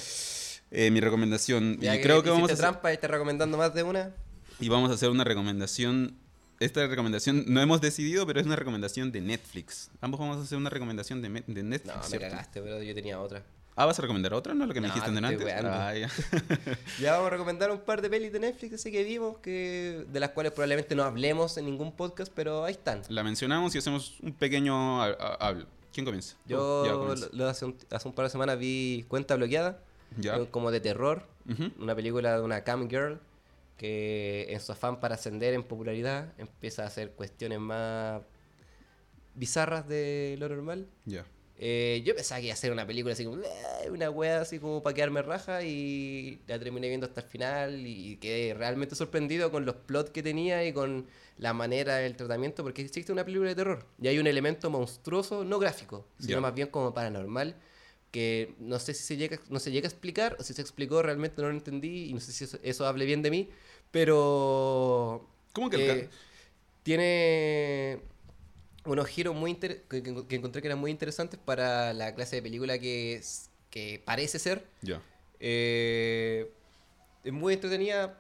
[0.72, 1.78] Eh, mi recomendación.
[1.80, 4.12] Ya y creo que vamos a trampa y estás recomendando más de una.
[4.60, 6.18] y vamos a hacer una recomendación.
[6.60, 9.92] Esta recomendación no hemos decidido, pero es una recomendación de Netflix.
[10.02, 11.96] Ambos vamos a hacer una recomendación de, me- de Netflix.
[11.96, 12.28] No, me ¿cierto?
[12.30, 13.44] cagaste, pero yo tenía otra.
[13.80, 14.54] Ah, ¿vas a recomendar otra?
[14.56, 15.32] ¿No lo que me No, dijiste te antes?
[15.34, 15.70] estoy weando.
[15.72, 16.10] Ah, ya.
[17.00, 20.20] Ya vamos a recomendar un par de pelis de Netflix así que vimos, que de
[20.20, 23.04] las cuales probablemente no hablemos en ningún podcast, pero ahí están.
[23.10, 25.68] La mencionamos y hacemos un pequeño ha- ha- hablo.
[25.94, 26.36] ¿Quién comienza?
[26.46, 27.28] Ya, Yo comienza.
[27.32, 29.80] lo- lo hace, un, hace un par de semanas vi Cuenta Bloqueada,
[30.18, 30.38] Ya.
[30.38, 31.24] eh, como de terror,
[31.80, 33.20] una película de una cam girl
[33.78, 38.22] que en su afán para ascender en popularidad empieza a hacer cuestiones más
[39.36, 40.88] bizarras de lo normal.
[41.06, 41.26] Ya.
[41.60, 44.60] Eh, yo pensaba que iba a ser una película así como "Eh", una wea así
[44.60, 49.50] como para quedarme raja y la terminé viendo hasta el final y quedé realmente sorprendido
[49.50, 51.08] con los plots que tenía y con
[51.40, 55.44] la manera del tratamiento porque existe una película de terror y hay un elemento monstruoso,
[55.44, 57.56] no gráfico, sino más bien como paranormal
[58.12, 61.02] que no sé si se llega, no se llega a explicar o si se explicó
[61.02, 63.50] realmente no lo entendí y no sé si eso, eso hable bien de mí,
[63.92, 66.10] pero ¿Cómo que el eh,
[66.84, 68.00] tiene
[68.88, 72.80] unos giros muy que, que- encontré que eran muy interesantes para la clase de película
[72.80, 74.66] que, es- que parece ser.
[74.82, 75.02] Ya.
[75.40, 76.50] Eh,
[77.24, 78.20] es muy entretenida.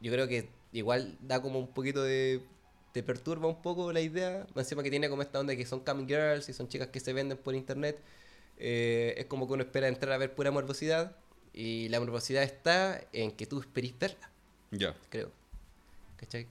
[0.00, 2.42] Yo creo que igual da como un poquito de.
[2.92, 4.46] Te perturba un poco la idea.
[4.54, 7.12] Encima que tiene como esta onda que son cam girls y son chicas que se
[7.12, 7.98] venden por internet.
[8.58, 11.16] Eh, es como que uno espera entrar a ver pura morbosidad.
[11.52, 14.28] Y la morbosidad está en que tú esperís verla,
[14.72, 15.30] Ya, creo.
[16.16, 16.48] ¿Cachai?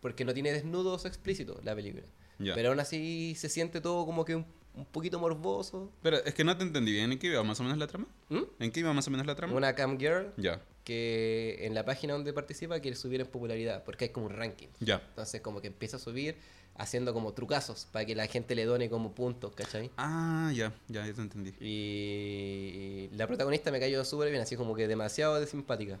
[0.00, 2.02] Porque no tiene desnudos explícitos la película.
[2.42, 2.54] Ya.
[2.54, 4.44] Pero aún así se siente todo como que un,
[4.74, 5.90] un poquito morboso.
[6.02, 7.12] Pero es que no te entendí bien.
[7.12, 8.06] ¿En qué iba más o menos la trama?
[8.28, 8.42] ¿Mm?
[8.58, 9.54] ¿En qué iba más o menos la trama?
[9.54, 14.06] Una cam girl Ya, que en la página donde participa quiere subir en popularidad, porque
[14.06, 14.68] hay como un ranking.
[14.80, 15.02] ya.
[15.10, 16.36] Entonces como que empieza a subir
[16.74, 19.90] haciendo como trucazos para que la gente le done como puntos, ¿cachai?
[19.98, 21.52] Ah, ya, ya, ya te entendí.
[21.60, 25.98] Y la protagonista me cayó súper bien, así como que demasiado de simpática.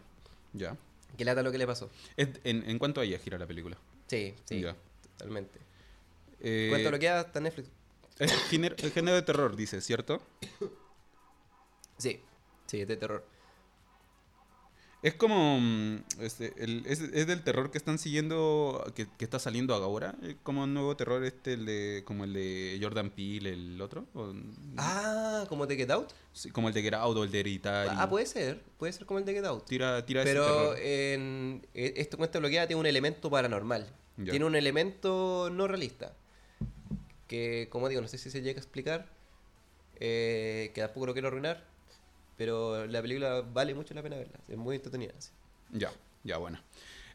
[0.54, 0.76] Ya.
[1.16, 1.90] ¿Qué lata lo que le pasó?
[2.16, 3.76] En, ¿En cuánto a ella gira la película?
[4.06, 4.74] Sí, sí, Ya.
[5.18, 5.58] totalmente.
[6.42, 7.20] Eh, ¿Cuánto lo queda?
[7.22, 7.68] Está en Netflix.
[8.18, 10.20] Es género, el género de terror, dice, ¿cierto?
[11.98, 12.20] Sí,
[12.66, 13.24] sí, es de terror.
[15.02, 15.58] Es como.
[15.60, 18.84] mm, este, el- es, es del terror que están siguiendo.
[18.94, 20.14] Que, que está saliendo ahora.
[20.22, 22.02] eh, Como un nuevo terror, este, el de.
[22.04, 24.06] Como el de Jordan Peele, el otro.
[24.14, 24.32] o-
[24.76, 26.10] Ah, ¿como The Get Out?
[26.32, 27.90] sí, como el de Get Out o el de Hereditary.
[27.98, 29.66] Ah, puede ser, puede ser como el de Get Out.
[29.66, 30.78] Tira, tira ese Pero terror.
[30.78, 33.88] en eh, esto cuenta bloqueada tiene un elemento paranormal.
[34.18, 34.30] Ya.
[34.30, 36.14] Tiene un elemento no realista.
[37.32, 39.06] Que, como digo, no sé si se llega a explicar.
[40.00, 41.64] eh, que tampoco lo quiero arruinar.
[42.36, 44.38] Pero la película vale mucho la pena verla.
[44.48, 45.12] Es muy entretenida.
[45.18, 45.30] sí.
[45.70, 45.90] Ya,
[46.24, 46.60] ya, bueno.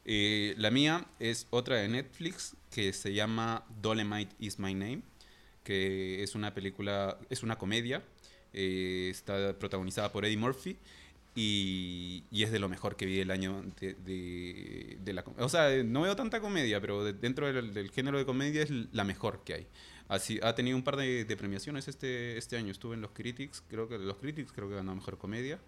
[0.05, 5.01] Eh, la mía es otra de Netflix que se llama Dolemite is My Name,
[5.63, 8.01] que es una película, es una comedia,
[8.53, 10.77] eh, está protagonizada por Eddie Murphy
[11.35, 15.35] y, y es de lo mejor que vi el año de, de- de la com-
[15.39, 18.71] O sea, no veo tanta comedia, pero de- dentro del, del género de comedia es
[18.93, 19.67] la mejor que hay.
[20.07, 22.71] Así, ha tenido un par de, premiaciones este, este año.
[22.71, 25.59] Estuve en los Critics, creo que los Critics creo que ganó mejor comedia.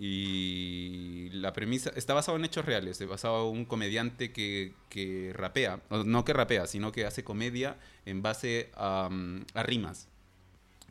[0.00, 5.82] Y la premisa está basado en hechos reales, es basado en un comediante que, rapea,
[5.90, 7.76] no que rapea, sino que hace comedia
[8.06, 10.08] en base a, mm, rimas.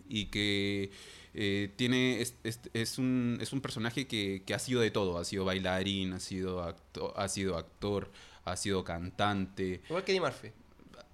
[0.09, 0.91] Y que
[1.33, 6.11] eh, tiene es, un, es un personaje que, ha sido de todo, ha sido bailarín,
[6.11, 6.75] ha sido,
[7.15, 8.11] ha sido actor,
[8.43, 9.81] ha sido cantante.
[9.87, 10.51] Igual que Eddie Murphy.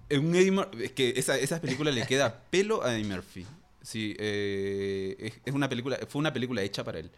[0.08, 3.46] Eh, un Eddie Mur- es que esa, esa película le queda pelo a Eddie Murphy.
[3.82, 7.10] Sí, eh, es, es una película, fue una película hecha para él.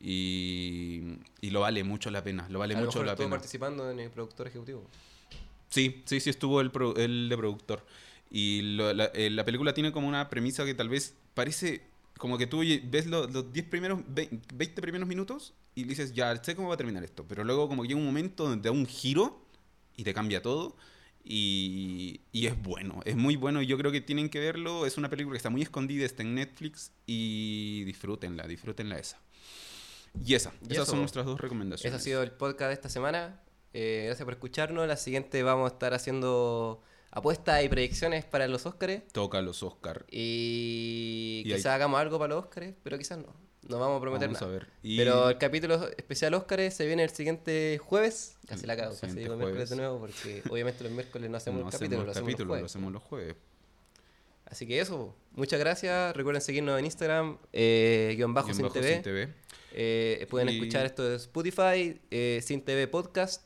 [0.00, 3.26] Y, y lo vale mucho la pena, lo vale a lo mucho mejor la estuvo
[3.26, 3.36] pena.
[3.36, 4.88] participando en el productor ejecutivo.
[5.70, 7.84] Sí, sí, sí estuvo el, pro- el de productor.
[8.30, 11.82] Y lo- la, eh, la película tiene como una premisa que tal vez parece
[12.16, 16.34] como que tú ves lo- los 10 primeros, ve- 20 primeros minutos y dices, ya
[16.42, 17.24] sé cómo va a terminar esto.
[17.28, 19.40] Pero luego como que llega un momento donde da un giro
[19.96, 20.76] y te cambia todo.
[21.30, 23.60] Y, y es bueno, es muy bueno.
[23.60, 24.86] y Yo creo que tienen que verlo.
[24.86, 26.90] Es una película que está muy escondida, está en Netflix.
[27.04, 29.20] Y disfrútenla, disfrútenla esa.
[30.24, 31.92] Y esa, Y esas eso, son nuestras dos recomendaciones.
[31.92, 33.42] Ese ha sido el podcast de esta semana.
[33.74, 34.88] Eh, gracias por escucharnos.
[34.88, 39.06] La siguiente vamos a estar haciendo apuestas y predicciones para los Óscares.
[39.08, 40.06] Toca los Oscar.
[40.10, 43.47] Y, Y quizás hagamos algo para los Óscares, pero quizás no.
[43.68, 44.58] No vamos a prometer Vamos a nada.
[44.58, 44.68] ver.
[44.82, 48.36] Y- Pero el capítulo especial Óscares se viene el siguiente jueves.
[48.46, 51.68] Casi la cago, casi digo miércoles de nuevo, porque obviamente los miércoles no hacemos no
[51.68, 53.36] el hacemos capítulo, el lo hacemos capítulo, lo hacemos los jueves.
[54.46, 56.16] Así que eso, muchas gracias.
[56.16, 58.94] Recuerden seguirnos en Instagram, eh, guion bajo Guión sin bajo TV.
[58.94, 59.28] sin TV.
[59.72, 63.44] Eh, pueden Y- escuchar esto de Spotify, eh, Sin TV Podcast.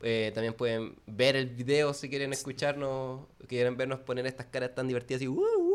[0.00, 4.86] Eh, también pueden ver el video si quieren escucharnos, quieren vernos poner estas caras tan
[4.88, 5.67] divertidas y uh, uh,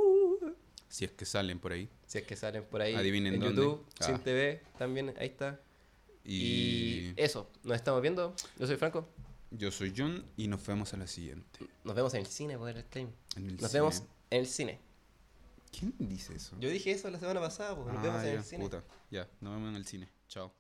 [0.93, 1.89] Si es que salen por ahí.
[2.05, 3.61] si es que salen por ahí Adivinen en dónde.
[3.63, 4.03] YouTube, Ah.
[4.05, 5.59] Sin TV también, ahí está.
[6.23, 8.35] Y, Y eso, nos estamos viendo.
[8.59, 9.09] Yo soy Franco.
[9.49, 11.59] yo soy John y nos vemos a la siguiente.
[11.83, 13.09] Nos vemos en el cine, por el stream.
[13.35, 13.81] En el Nos cine.
[13.81, 14.79] vemos en el cine.
[15.71, 16.55] ¿Quién dice eso?
[16.59, 18.63] Yo dije eso la semana pasada, nos Ah, vemos en ya, el cine.
[18.63, 18.83] puta.
[19.09, 20.09] Ya, nos vemos en el cine.
[20.27, 20.53] Chao.